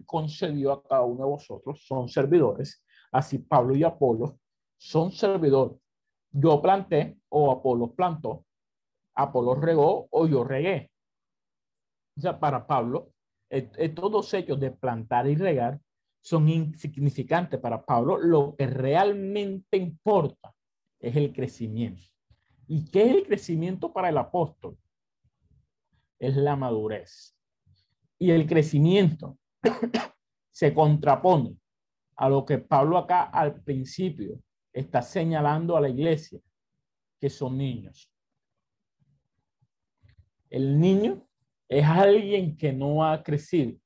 concedió 0.07 0.73
a 0.73 0.83
cada 0.83 1.03
uno 1.03 1.23
de 1.23 1.31
vosotros, 1.31 1.85
son 1.87 2.09
servidores. 2.09 2.83
Así 3.13 3.41
Pablo 3.41 3.77
y 3.77 3.85
Apolo 3.85 4.39
son 4.79 5.13
servidores. 5.13 5.79
Yo 6.31 6.63
planté 6.63 7.19
o 7.29 7.51
Apolo 7.51 7.93
plantó, 7.93 8.47
Apolo 9.15 9.55
regó 9.55 10.09
o 10.11 10.27
yo 10.27 10.45
regué. 10.45 10.91
O 12.17 12.21
sea, 12.21 12.39
para 12.39 12.67
Pablo, 12.67 13.13
todos 13.95 14.33
ellos 14.35 14.59
de 14.59 14.71
plantar 14.71 15.29
y 15.29 15.37
regar 15.37 15.81
son 16.21 16.49
insignificantes 16.49 17.61
para 17.61 17.85
Pablo. 17.85 18.17
Lo 18.19 18.57
que 18.57 18.67
realmente 18.67 19.77
importa 19.77 20.55
es 20.99 21.15
el 21.15 21.33
crecimiento. 21.33 22.03
¿Y 22.67 22.85
qué 22.87 23.05
es 23.05 23.17
el 23.17 23.27
crecimiento 23.27 23.93
para 23.93 24.09
el 24.09 24.19
apóstol? 24.19 24.77
Es 26.19 26.37
la 26.37 26.57
madurez. 26.57 27.37
Y 28.19 28.31
el 28.31 28.47
crecimiento 28.47 29.39
se 30.51 30.73
contrapone 30.73 31.57
a 32.17 32.29
lo 32.29 32.45
que 32.45 32.59
Pablo 32.59 32.97
acá 32.97 33.25
al 33.25 33.63
principio 33.63 34.41
está 34.73 35.03
señalando 35.03 35.77
a 35.77 35.81
la 35.81 35.89
iglesia, 35.89 36.41
que 37.21 37.31
son 37.31 37.59
niños. 37.59 38.11
El 40.49 40.81
niño 40.81 41.26
es 41.69 41.85
alguien 41.85 42.57
que 42.57 42.73
no 42.73 43.05
ha 43.05 43.23
crecido, 43.23 43.79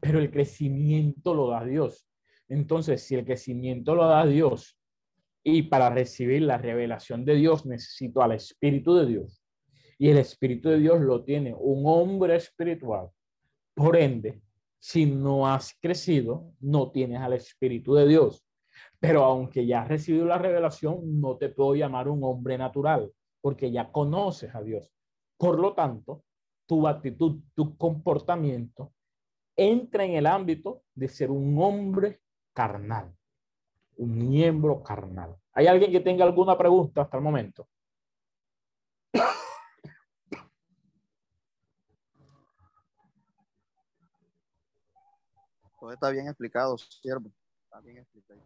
pero 0.00 0.18
el 0.18 0.30
crecimiento 0.30 1.34
lo 1.34 1.48
da 1.48 1.64
Dios. 1.64 2.06
Entonces, 2.48 3.02
si 3.02 3.14
el 3.14 3.24
crecimiento 3.24 3.94
lo 3.94 4.06
da 4.06 4.26
Dios 4.26 4.78
y 5.44 5.62
para 5.62 5.90
recibir 5.90 6.42
la 6.42 6.58
revelación 6.58 7.24
de 7.24 7.34
Dios 7.34 7.66
necesito 7.66 8.22
al 8.22 8.32
Espíritu 8.32 8.94
de 8.94 9.06
Dios. 9.06 9.42
Y 9.98 10.08
el 10.08 10.18
Espíritu 10.18 10.68
de 10.68 10.78
Dios 10.78 11.00
lo 11.00 11.24
tiene 11.24 11.54
un 11.56 11.84
hombre 11.86 12.36
espiritual. 12.36 13.10
Por 13.74 13.96
ende, 13.96 14.42
si 14.78 15.06
no 15.06 15.46
has 15.46 15.76
crecido, 15.80 16.52
no 16.60 16.90
tienes 16.90 17.20
al 17.20 17.34
Espíritu 17.34 17.94
de 17.94 18.06
Dios. 18.06 18.44
Pero 18.98 19.24
aunque 19.24 19.64
ya 19.66 19.82
has 19.82 19.88
recibido 19.88 20.26
la 20.26 20.38
revelación, 20.38 21.20
no 21.20 21.36
te 21.36 21.48
puedo 21.48 21.74
llamar 21.74 22.08
un 22.08 22.22
hombre 22.24 22.58
natural, 22.58 23.12
porque 23.40 23.70
ya 23.70 23.90
conoces 23.90 24.54
a 24.54 24.62
Dios. 24.62 24.92
Por 25.36 25.58
lo 25.58 25.74
tanto, 25.74 26.24
tu 26.66 26.86
actitud, 26.86 27.40
tu 27.54 27.76
comportamiento 27.76 28.92
entra 29.56 30.04
en 30.04 30.12
el 30.12 30.26
ámbito 30.26 30.82
de 30.94 31.08
ser 31.08 31.30
un 31.30 31.58
hombre 31.58 32.20
carnal 32.52 33.14
un 33.96 34.18
miembro 34.30 34.82
carnal. 34.82 35.36
¿Hay 35.52 35.66
alguien 35.66 35.92
que 35.92 36.00
tenga 36.00 36.24
alguna 36.24 36.56
pregunta 36.56 37.02
hasta 37.02 37.16
el 37.16 37.22
momento? 37.22 37.68
Todo 45.78 45.92
está 45.92 46.10
bien 46.10 46.28
explicado, 46.28 46.78
siervo. 46.78 47.30
Está 47.64 47.80
bien 47.80 47.98
explicado. 47.98 48.40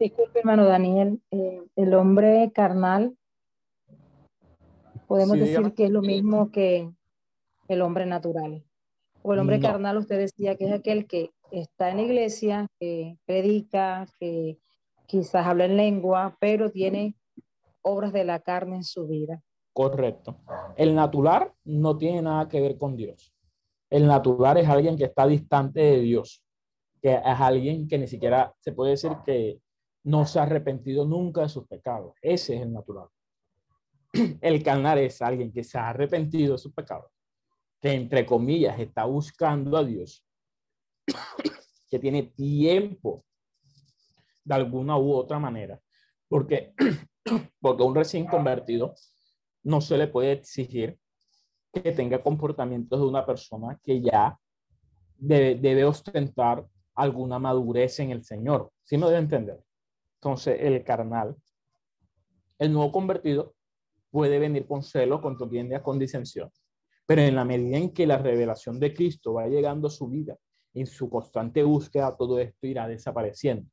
Disculpe, 0.00 0.38
hermano 0.38 0.64
Daniel, 0.64 1.20
eh, 1.30 1.62
el 1.76 1.92
hombre 1.92 2.50
carnal, 2.54 3.18
podemos 5.06 5.38
decir 5.38 5.74
que 5.74 5.84
es 5.84 5.90
lo 5.90 6.00
mismo 6.00 6.50
que 6.50 6.90
el 7.68 7.82
hombre 7.82 8.06
natural. 8.06 8.64
O 9.20 9.34
el 9.34 9.40
hombre 9.40 9.60
carnal, 9.60 9.98
usted 9.98 10.18
decía 10.18 10.56
que 10.56 10.64
es 10.64 10.72
aquel 10.72 11.06
que 11.06 11.32
está 11.50 11.90
en 11.90 11.98
la 11.98 12.02
iglesia, 12.04 12.66
que 12.78 13.18
predica, 13.26 14.06
que 14.18 14.56
quizás 15.04 15.46
habla 15.46 15.66
en 15.66 15.76
lengua, 15.76 16.34
pero 16.40 16.70
tiene 16.70 17.14
obras 17.82 18.14
de 18.14 18.24
la 18.24 18.40
carne 18.40 18.76
en 18.76 18.84
su 18.84 19.06
vida. 19.06 19.42
Correcto. 19.74 20.38
El 20.76 20.94
natural 20.94 21.52
no 21.64 21.98
tiene 21.98 22.22
nada 22.22 22.48
que 22.48 22.62
ver 22.62 22.78
con 22.78 22.96
Dios. 22.96 23.34
El 23.90 24.06
natural 24.06 24.56
es 24.56 24.66
alguien 24.66 24.96
que 24.96 25.04
está 25.04 25.26
distante 25.26 25.80
de 25.80 26.00
Dios, 26.00 26.42
que 27.02 27.12
es 27.16 27.20
alguien 27.22 27.86
que 27.86 27.98
ni 27.98 28.06
siquiera 28.06 28.54
se 28.60 28.72
puede 28.72 28.92
decir 28.92 29.12
que 29.26 29.60
no 30.04 30.26
se 30.26 30.38
ha 30.38 30.42
arrepentido 30.42 31.04
nunca 31.04 31.42
de 31.42 31.48
sus 31.48 31.66
pecados. 31.66 32.14
Ese 32.22 32.56
es 32.56 32.62
el 32.62 32.72
natural. 32.72 33.08
El 34.40 34.62
carnal 34.62 34.98
es 34.98 35.22
alguien 35.22 35.52
que 35.52 35.62
se 35.62 35.78
ha 35.78 35.90
arrepentido 35.90 36.52
de 36.52 36.58
sus 36.58 36.72
pecados, 36.72 37.10
que 37.80 37.92
entre 37.92 38.26
comillas 38.26 38.78
está 38.80 39.04
buscando 39.04 39.76
a 39.76 39.84
Dios, 39.84 40.26
que 41.90 41.98
tiene 41.98 42.24
tiempo 42.24 43.24
de 44.44 44.54
alguna 44.54 44.98
u 44.98 45.12
otra 45.12 45.38
manera, 45.38 45.80
porque, 46.28 46.74
porque 47.60 47.82
un 47.82 47.94
recién 47.94 48.26
convertido 48.26 48.94
no 49.62 49.80
se 49.80 49.96
le 49.96 50.08
puede 50.08 50.32
exigir 50.32 50.98
que 51.72 51.92
tenga 51.92 52.22
comportamientos 52.22 52.98
de 52.98 53.06
una 53.06 53.24
persona 53.24 53.78
que 53.82 54.00
ya 54.00 54.38
debe, 55.16 55.84
ostentar 55.84 56.66
alguna 56.94 57.38
madurez 57.38 58.00
en 58.00 58.10
el 58.10 58.24
Señor. 58.24 58.72
¿Sí 58.82 58.96
me 58.98 59.06
debe 59.06 59.18
entender? 59.18 59.62
Entonces, 60.22 60.58
el 60.60 60.84
carnal, 60.84 61.34
el 62.58 62.72
nuevo 62.72 62.92
convertido, 62.92 63.54
puede 64.10 64.38
venir 64.38 64.66
con 64.66 64.82
celo, 64.82 65.20
con 65.20 65.34
contienda, 65.34 65.82
con 65.82 65.98
disensión. 65.98 66.50
Pero 67.06 67.22
en 67.22 67.34
la 67.34 67.44
medida 67.44 67.78
en 67.78 67.94
que 67.94 68.06
la 68.06 68.18
revelación 68.18 68.78
de 68.78 68.92
Cristo 68.92 69.34
va 69.34 69.46
llegando 69.46 69.88
a 69.88 69.90
su 69.90 70.08
vida, 70.08 70.36
en 70.74 70.86
su 70.86 71.08
constante 71.08 71.62
búsqueda, 71.62 72.14
todo 72.16 72.38
esto 72.38 72.66
irá 72.66 72.86
desapareciendo. 72.86 73.66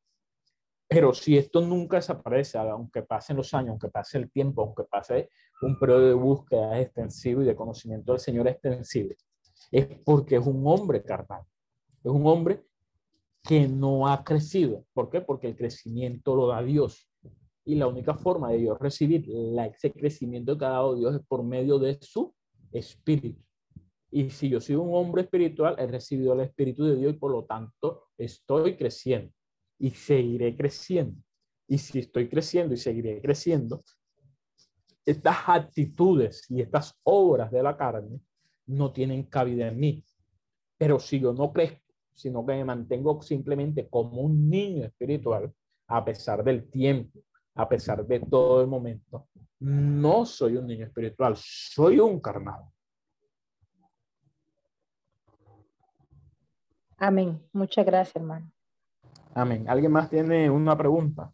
Pero 0.87 1.13
si 1.13 1.37
esto 1.37 1.59
nunca 1.59 1.97
desaparece, 1.97 2.57
aunque 2.57 3.01
pasen 3.01 3.35
los 3.35 3.53
años, 3.53 3.71
aunque 3.71 3.89
pase 3.89 4.17
el 4.17 4.31
tiempo, 4.31 4.61
aunque 4.61 4.85
pase 4.85 5.29
un 5.61 5.77
periodo 5.77 6.07
de 6.07 6.13
búsqueda 6.13 6.79
extensivo 6.79 7.41
y 7.41 7.45
de 7.45 7.57
conocimiento 7.57 8.13
del 8.13 8.21
Señor 8.21 8.47
extensivo, 8.47 9.13
es 9.69 9.85
porque 10.05 10.37
es 10.37 10.47
un 10.47 10.65
hombre 10.65 11.03
carnal. 11.03 11.41
Es 12.03 12.11
un 12.11 12.25
hombre 12.25 12.63
que 13.47 13.65
no 13.65 14.09
ha 14.09 14.25
crecido. 14.25 14.83
¿Por 14.93 15.09
qué? 15.09 15.21
Porque 15.21 15.47
el 15.47 15.55
crecimiento 15.55 16.35
lo 16.35 16.47
da 16.47 16.61
Dios. 16.61 17.09
Y 17.63 17.75
la 17.75 17.87
única 17.87 18.13
forma 18.13 18.51
de 18.51 18.57
Dios 18.57 18.77
recibir 18.77 19.25
ese 19.73 19.91
crecimiento 19.93 20.57
que 20.57 20.65
ha 20.65 20.69
dado 20.69 20.95
Dios 20.95 21.15
es 21.15 21.21
por 21.25 21.43
medio 21.43 21.79
de 21.79 21.97
su 22.01 22.33
espíritu. 22.73 23.41
Y 24.11 24.29
si 24.29 24.49
yo 24.49 24.59
soy 24.59 24.75
un 24.75 24.93
hombre 24.93 25.23
espiritual, 25.23 25.75
he 25.79 25.87
recibido 25.87 26.33
el 26.33 26.41
espíritu 26.41 26.85
de 26.85 26.97
Dios 26.97 27.13
y 27.13 27.17
por 27.17 27.31
lo 27.31 27.45
tanto 27.45 28.07
estoy 28.17 28.75
creciendo 28.75 29.33
y 29.79 29.91
seguiré 29.91 30.55
creciendo. 30.55 31.21
Y 31.69 31.77
si 31.77 31.99
estoy 31.99 32.27
creciendo 32.27 32.73
y 32.73 32.77
seguiré 32.77 33.21
creciendo, 33.21 33.81
estas 35.05 35.37
actitudes 35.47 36.45
y 36.49 36.61
estas 36.61 36.93
obras 37.03 37.49
de 37.51 37.63
la 37.63 37.77
carne 37.77 38.19
no 38.65 38.91
tienen 38.91 39.23
cabida 39.23 39.69
en 39.69 39.79
mí. 39.79 40.03
Pero 40.77 40.99
si 40.99 41.19
yo 41.21 41.31
no 41.33 41.53
crezco, 41.53 41.86
sino 42.17 42.43
que 42.45 42.53
me 42.53 42.65
mantengo 42.65 43.21
simplemente 43.21 43.87
como 43.87 44.21
un 44.21 44.49
niño 44.49 44.85
espiritual, 44.85 45.53
a 45.87 46.03
pesar 46.03 46.43
del 46.43 46.67
tiempo, 46.69 47.19
a 47.53 47.69
pesar 47.69 48.05
de 48.05 48.19
todo 48.21 48.61
el 48.61 48.67
momento, 48.67 49.27
no 49.59 50.25
soy 50.25 50.57
un 50.57 50.65
niño 50.65 50.85
espiritual, 50.85 51.35
soy 51.37 51.99
un 51.99 52.19
carnal. 52.19 52.65
Amén. 56.97 57.39
Muchas 57.53 57.85
gracias, 57.85 58.15
hermano. 58.15 58.51
Amén. 59.35 59.69
¿Alguien 59.69 59.91
más 59.91 60.09
tiene 60.09 60.49
una 60.49 60.75
pregunta? 60.75 61.31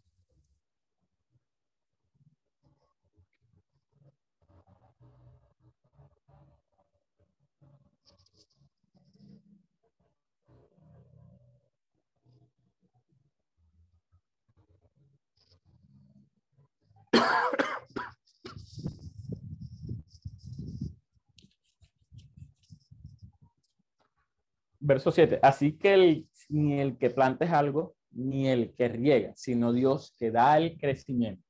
Verso 24.86 25.10
7. 25.10 25.38
Así 25.42 25.78
que 25.78 26.26
ni 26.50 26.78
el 26.78 26.98
que 26.98 27.08
plantes 27.08 27.50
algo, 27.50 27.96
ni 28.10 28.48
el 28.48 28.74
que 28.74 28.88
riega, 28.88 29.32
sino 29.34 29.72
Dios 29.72 30.14
que 30.18 30.30
da 30.30 30.58
el 30.58 30.76
crecimiento. 30.76 31.42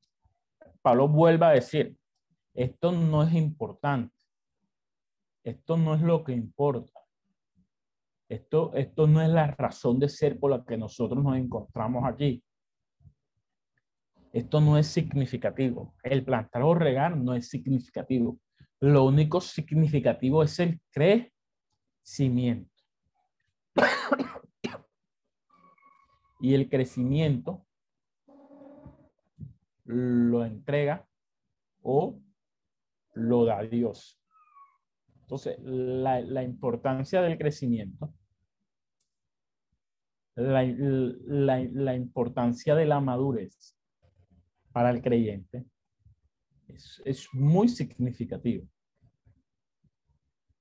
Pablo 0.81 1.09
vuelve 1.09 1.45
a 1.45 1.51
decir, 1.51 1.97
esto 2.55 2.93
no 2.93 3.25
es 3.25 3.35
importante. 3.35 4.15
Esto 5.43 5.77
no 5.77 5.97
es 5.97 6.03
lo 6.03 6.23
que 6.23 6.31
importa. 6.31 7.01
Esto, 8.29 8.73
esto 8.75 9.09
no 9.09 9.21
es 9.21 9.31
la 9.31 9.49
razón 9.49 9.99
de 9.99 10.09
ser 10.09 10.39
por 10.39 10.53
la 10.53 10.65
que 10.65 10.77
nosotros 10.77 11.23
nos 11.25 11.37
encontramos 11.37 12.05
aquí. 12.05 12.41
Esto 14.33 14.61
no 14.61 14.79
es 14.79 14.87
significativo. 14.87 15.93
El 16.05 16.25
plantar 16.25 16.63
o 16.63 16.73
regar 16.73 17.17
no 17.17 17.35
es 17.35 17.49
significativo. 17.49 18.39
Lo 18.79 19.07
único 19.07 19.41
significativo 19.41 20.45
es 20.45 20.61
el 20.61 20.81
crecimiento. 20.93 22.74
Y 26.41 26.55
el 26.55 26.69
crecimiento 26.69 27.67
lo 29.85 30.45
entrega 30.45 31.07
o 31.83 32.21
lo 33.15 33.45
da 33.45 33.63
Dios. 33.63 34.21
Entonces, 35.23 35.57
la, 35.61 36.43
importancia 36.43 37.23
del 37.23 37.39
crecimiento, 37.39 38.15
la, 40.35 40.63
la, 40.65 41.95
importancia 41.95 42.75
de 42.75 42.85
la 42.85 43.01
madurez 43.01 43.75
para 44.73 44.91
el 44.91 45.01
creyente 45.01 45.65
es, 46.69 47.01
es 47.07 47.29
muy 47.33 47.69
significativo 47.69 48.69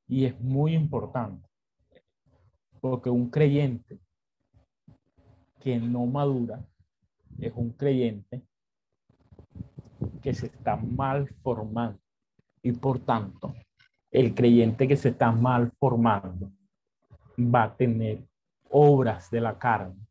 y 0.07 0.25
es 0.25 0.39
muy 0.39 0.75
importante, 0.75 1.49
porque 2.83 3.09
un 3.09 3.29
creyente 3.29 3.97
que 5.61 5.79
no 5.79 6.05
madura 6.05 6.61
es 7.39 7.53
un 7.55 7.69
creyente 7.71 8.45
que 10.21 10.33
se 10.33 10.47
está 10.47 10.75
mal 10.75 11.29
formando. 11.41 12.01
Y 12.61 12.73
por 12.73 12.99
tanto, 12.99 13.55
el 14.11 14.35
creyente 14.35 14.85
que 14.85 14.97
se 14.97 15.09
está 15.09 15.31
mal 15.31 15.71
formando 15.79 16.51
va 17.39 17.63
a 17.63 17.73
tener 17.73 18.27
obras 18.69 19.31
de 19.31 19.39
la 19.39 19.57
carne 19.57 20.05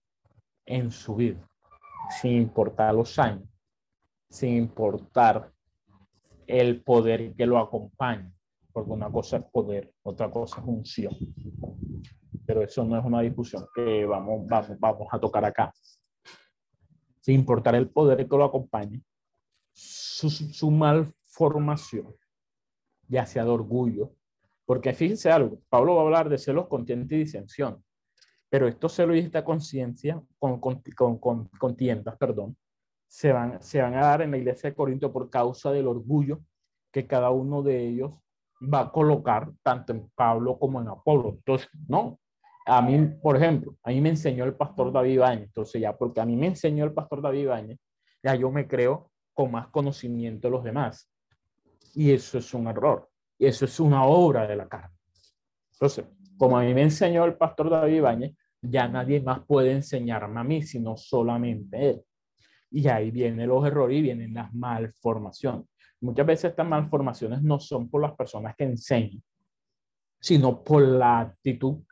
en 0.64 0.91
su 0.91 1.16
vida, 1.16 1.47
sin 2.23 2.41
importar 2.41 2.95
los 2.95 3.18
años, 3.18 3.51
sin 4.31 4.57
importar 4.57 5.53
el 6.47 6.83
poder 6.83 7.35
que 7.35 7.45
lo 7.45 7.59
acompaña, 7.59 8.33
porque 8.73 8.93
una 8.93 9.11
cosa 9.11 9.37
es 9.37 9.45
poder, 9.45 9.93
otra 10.03 10.31
cosa 10.31 10.59
es 10.62 10.66
unción 10.66 11.14
pero 12.47 12.62
eso 12.62 12.84
no 12.84 12.99
es 12.99 13.05
una 13.05 13.20
discusión 13.20 13.66
que 13.74 14.05
vamos, 14.05 14.47
vamos, 14.47 14.78
vamos 14.78 15.09
a 15.11 15.18
tocar 15.18 15.45
acá. 15.45 15.72
Sin 17.20 17.36
importar 17.36 17.74
el 17.74 17.88
poder 17.88 18.28
que 18.28 18.36
lo 18.36 18.45
acompañe, 18.45 19.03
su, 19.72 20.28
su 20.30 20.70
malformación, 20.70 22.14
ya 23.09 23.26
sea 23.26 23.45
de 23.45 23.51
orgullo, 23.51 24.12
porque 24.64 24.93
fíjense 24.93 25.30
algo, 25.30 25.61
Pablo 25.68 25.97
va 25.97 26.03
a 26.03 26.05
hablar 26.05 26.28
de 26.28 26.38
celos, 26.38 26.68
contienda 26.68 27.14
y 27.14 27.18
disensión, 27.18 27.84
pero 28.49 28.68
estos 28.68 28.93
celos 28.93 29.16
y 29.16 29.20
esta 29.20 29.45
conciencia, 29.45 30.22
con, 30.38 30.61
con, 30.61 30.82
con, 31.18 31.49
contiendas, 31.59 32.16
perdón, 32.16 32.57
se 33.07 33.32
van, 33.32 33.62
se 33.62 33.80
van 33.80 33.95
a 33.95 34.07
dar 34.07 34.22
en 34.22 34.30
la 34.30 34.38
iglesia 34.38 34.70
de 34.70 34.76
Corinto 34.76 35.12
por 35.12 35.30
causa 35.30 35.70
del 35.70 35.86
orgullo 35.86 36.40
que 36.90 37.07
cada 37.07 37.30
uno 37.30 37.62
de 37.62 37.86
ellos 37.86 38.12
va 38.62 38.80
a 38.80 38.93
colocar 38.93 39.51
tanto 39.62 39.93
en 39.93 40.11
Pablo 40.14 40.59
como 40.59 40.80
en 40.80 40.88
Apolo. 40.88 41.30
Entonces, 41.30 41.68
no, 41.88 42.20
a 42.65 42.81
mí, 42.83 42.99
por 43.21 43.37
ejemplo, 43.37 43.77
a 43.83 43.91
mí 43.91 44.01
me 44.01 44.11
enseñó 44.11 44.45
el 44.45 44.55
pastor 44.55 44.93
David 44.93 45.21
Bañez, 45.21 45.45
entonces 45.45 45.81
ya, 45.81 45.97
porque 45.97 46.21
a 46.21 46.27
mí 46.27 46.37
me 46.37 46.47
enseñó 46.47 46.85
el 46.85 46.93
pastor 46.93 47.21
David 47.21 47.49
Bañez, 47.49 47.79
ya 48.23 48.35
yo 48.35 48.51
me 48.51 48.69
creo 48.69 49.11
con 49.35 49.51
más 49.51 49.69
conocimiento 49.69 50.49
de 50.49 50.53
los 50.53 50.65
demás. 50.65 51.11
Y 51.95 52.13
eso 52.13 52.39
es 52.39 52.55
un 52.55 52.69
error. 52.69 53.09
Y 53.39 53.47
eso 53.47 53.65
es 53.65 53.81
una 53.81 54.05
obra 54.05 54.47
de 54.47 54.57
la 54.57 54.69
carne. 54.69 54.95
Entonces, 55.73 56.05
como 56.39 56.57
a 56.57 56.63
mí 56.63 56.73
me 56.73 56.83
enseñó 56.83 57.25
el 57.25 57.35
pastor 57.35 57.71
David 57.71 58.03
Bañez, 58.03 58.37
ya 58.61 58.87
nadie 58.87 59.21
más 59.21 59.41
puede 59.45 59.73
enseñarme 59.73 60.41
a 60.41 60.45
mí, 60.45 60.63
sino 60.63 60.97
solamente 60.97 61.91
él. 61.91 62.03
Y 62.71 62.87
ahí 62.89 63.11
vienen 63.11 63.49
los 63.49 63.67
errores 63.67 63.99
y 63.99 64.03
vienen 64.03 64.33
las 64.33 64.55
malformaciones. 64.55 65.67
Muchas 66.01 66.27
veces 66.27 66.51
estas 66.51 66.67
malformaciones 66.67 67.43
no 67.43 67.59
son 67.59 67.89
por 67.89 68.03
las 68.03 68.13
personas 68.13 68.55
que 68.57 68.65
enseñan, 68.65 69.23
sino 70.21 70.63
por 70.63 70.83
la 70.83 71.21
actitud 71.21 71.83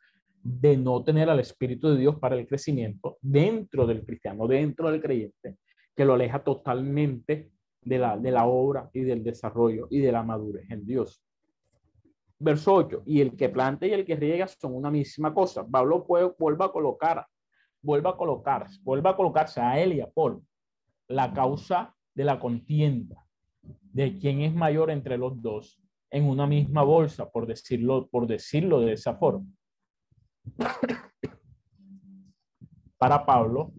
de 0.42 0.76
no 0.76 1.02
tener 1.04 1.28
al 1.28 1.40
Espíritu 1.40 1.90
de 1.90 1.98
Dios 1.98 2.18
para 2.18 2.36
el 2.36 2.46
crecimiento 2.46 3.18
dentro 3.20 3.86
del 3.86 4.04
cristiano, 4.04 4.46
dentro 4.46 4.90
del 4.90 5.00
creyente, 5.00 5.58
que 5.94 6.04
lo 6.04 6.14
aleja 6.14 6.42
totalmente 6.42 7.50
de 7.82 7.98
la, 7.98 8.16
de 8.16 8.30
la 8.30 8.46
obra 8.46 8.90
y 8.92 9.00
del 9.00 9.22
desarrollo 9.22 9.86
y 9.90 10.00
de 10.00 10.12
la 10.12 10.22
madurez 10.22 10.70
en 10.70 10.86
Dios. 10.86 11.22
Verso 12.38 12.74
8, 12.74 13.02
y 13.04 13.20
el 13.20 13.36
que 13.36 13.50
planta 13.50 13.86
y 13.86 13.92
el 13.92 14.06
que 14.06 14.16
riega 14.16 14.48
son 14.48 14.74
una 14.74 14.90
misma 14.90 15.34
cosa. 15.34 15.66
Pablo 15.66 16.06
puede, 16.06 16.24
a 16.24 16.72
colocar, 16.72 17.26
vuelva 17.82 18.10
a 18.10 18.16
colocarse, 18.16 18.80
vuelva 18.82 19.10
a 19.10 19.16
colocarse 19.16 19.60
a 19.60 19.78
él 19.78 19.92
y 19.92 20.00
a 20.00 20.08
Paul 20.10 20.42
la 21.08 21.34
causa 21.34 21.94
de 22.14 22.24
la 22.24 22.40
contienda, 22.40 23.26
de 23.62 24.18
quién 24.18 24.40
es 24.40 24.54
mayor 24.54 24.90
entre 24.90 25.18
los 25.18 25.42
dos, 25.42 25.82
en 26.10 26.24
una 26.24 26.46
misma 26.46 26.82
bolsa, 26.82 27.28
por 27.28 27.46
decirlo, 27.46 28.08
por 28.08 28.26
decirlo 28.26 28.80
de 28.80 28.94
esa 28.94 29.16
forma. 29.16 29.46
Para 32.98 33.24
Pablo, 33.24 33.72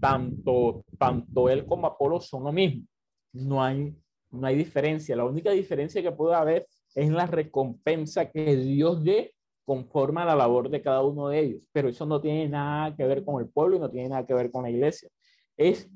tanto, 0.00 0.84
tanto 0.98 1.48
él 1.48 1.66
como 1.66 1.86
Apolo 1.86 2.20
son 2.20 2.44
lo 2.44 2.52
mismo. 2.52 2.86
No 3.32 3.62
hay, 3.62 3.94
no 4.30 4.46
hay 4.46 4.56
diferencia. 4.56 5.14
La 5.14 5.24
única 5.24 5.50
diferencia 5.50 6.02
que 6.02 6.12
puede 6.12 6.34
haber 6.34 6.66
es 6.94 7.10
la 7.10 7.26
recompensa 7.26 8.30
que 8.30 8.56
Dios 8.56 9.04
dé 9.04 9.34
conforme 9.64 10.22
a 10.22 10.24
la 10.24 10.34
labor 10.34 10.68
de 10.68 10.82
cada 10.82 11.02
uno 11.02 11.28
de 11.28 11.40
ellos. 11.40 11.62
Pero 11.72 11.88
eso 11.88 12.06
no 12.06 12.20
tiene 12.20 12.48
nada 12.48 12.96
que 12.96 13.04
ver 13.04 13.24
con 13.24 13.40
el 13.40 13.48
pueblo 13.48 13.76
y 13.76 13.80
no 13.80 13.90
tiene 13.90 14.08
nada 14.08 14.26
que 14.26 14.34
ver 14.34 14.50
con 14.50 14.62
la 14.64 14.70
iglesia. 14.70 15.08
Es, 15.56 15.88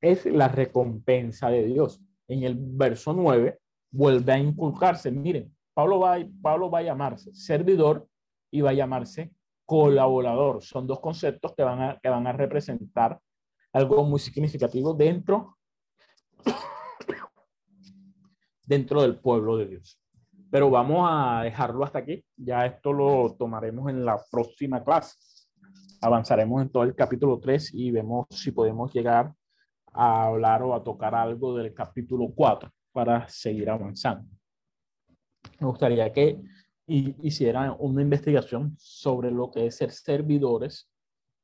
es 0.00 0.26
la 0.26 0.48
recompensa 0.48 1.50
de 1.50 1.64
Dios. 1.64 2.00
En 2.28 2.42
el 2.42 2.56
verso 2.56 3.12
9 3.12 3.58
vuelve 3.90 4.32
a 4.32 4.38
inculcarse. 4.38 5.10
Miren, 5.10 5.52
Pablo 5.74 6.00
va, 6.00 6.18
Pablo 6.42 6.70
va 6.70 6.80
a 6.80 6.82
llamarse 6.82 7.34
servidor 7.34 8.06
y 8.50 8.60
va 8.60 8.70
a 8.70 8.74
llamarse 8.74 9.32
colaborador. 9.64 10.62
Son 10.62 10.86
dos 10.86 11.00
conceptos 11.00 11.54
que 11.54 11.62
van 11.62 11.82
a, 11.82 11.98
que 12.00 12.08
van 12.08 12.26
a 12.26 12.32
representar 12.32 13.20
algo 13.72 14.04
muy 14.04 14.18
significativo 14.18 14.94
dentro, 14.94 15.58
dentro 18.64 19.02
del 19.02 19.18
pueblo 19.18 19.56
de 19.58 19.66
Dios. 19.66 20.00
Pero 20.50 20.70
vamos 20.70 21.06
a 21.10 21.42
dejarlo 21.42 21.84
hasta 21.84 21.98
aquí. 21.98 22.24
Ya 22.36 22.64
esto 22.64 22.92
lo 22.92 23.36
tomaremos 23.38 23.90
en 23.90 24.04
la 24.04 24.18
próxima 24.30 24.82
clase. 24.82 25.16
Avanzaremos 26.00 26.62
en 26.62 26.70
todo 26.70 26.84
el 26.84 26.94
capítulo 26.94 27.38
3 27.38 27.74
y 27.74 27.90
vemos 27.90 28.26
si 28.30 28.52
podemos 28.52 28.92
llegar 28.94 29.34
a 29.92 30.26
hablar 30.26 30.62
o 30.62 30.74
a 30.74 30.82
tocar 30.82 31.14
algo 31.14 31.56
del 31.56 31.74
capítulo 31.74 32.32
4 32.34 32.70
para 32.92 33.28
seguir 33.28 33.68
avanzando. 33.68 34.30
Me 35.60 35.66
gustaría 35.66 36.10
que 36.12 36.40
hicieran 36.88 37.76
una 37.78 38.02
investigación 38.02 38.74
sobre 38.78 39.30
lo 39.30 39.50
que 39.50 39.66
es 39.66 39.76
ser 39.76 39.92
servidores 39.92 40.90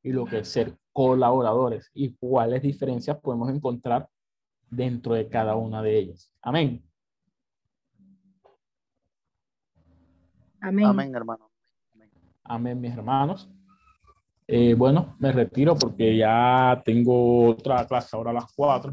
y 0.03 0.12
lo 0.12 0.24
que 0.24 0.38
es 0.38 0.49
ser 0.49 0.76
colaboradores 0.92 1.90
y 1.95 2.14
cuáles 2.14 2.62
diferencias 2.62 3.18
podemos 3.18 3.51
encontrar 3.51 4.09
dentro 4.70 5.14
de 5.14 5.28
cada 5.28 5.55
una 5.57 5.82
de 5.82 5.99
ellas. 5.99 6.32
Amén. 6.40 6.82
Amén. 10.61 10.86
Amén, 10.86 11.14
hermano. 11.14 11.51
Amén, 12.42 12.80
mis 12.80 12.92
hermanos. 12.92 13.51
Eh, 14.47 14.74
bueno, 14.74 15.16
me 15.18 15.32
retiro 15.32 15.74
porque 15.74 16.16
ya 16.16 16.82
tengo 16.84 17.49
otra 17.51 17.86
clase 17.86 18.16
ahora 18.16 18.30
a 18.30 18.34
las 18.34 18.53
cuatro. 18.55 18.92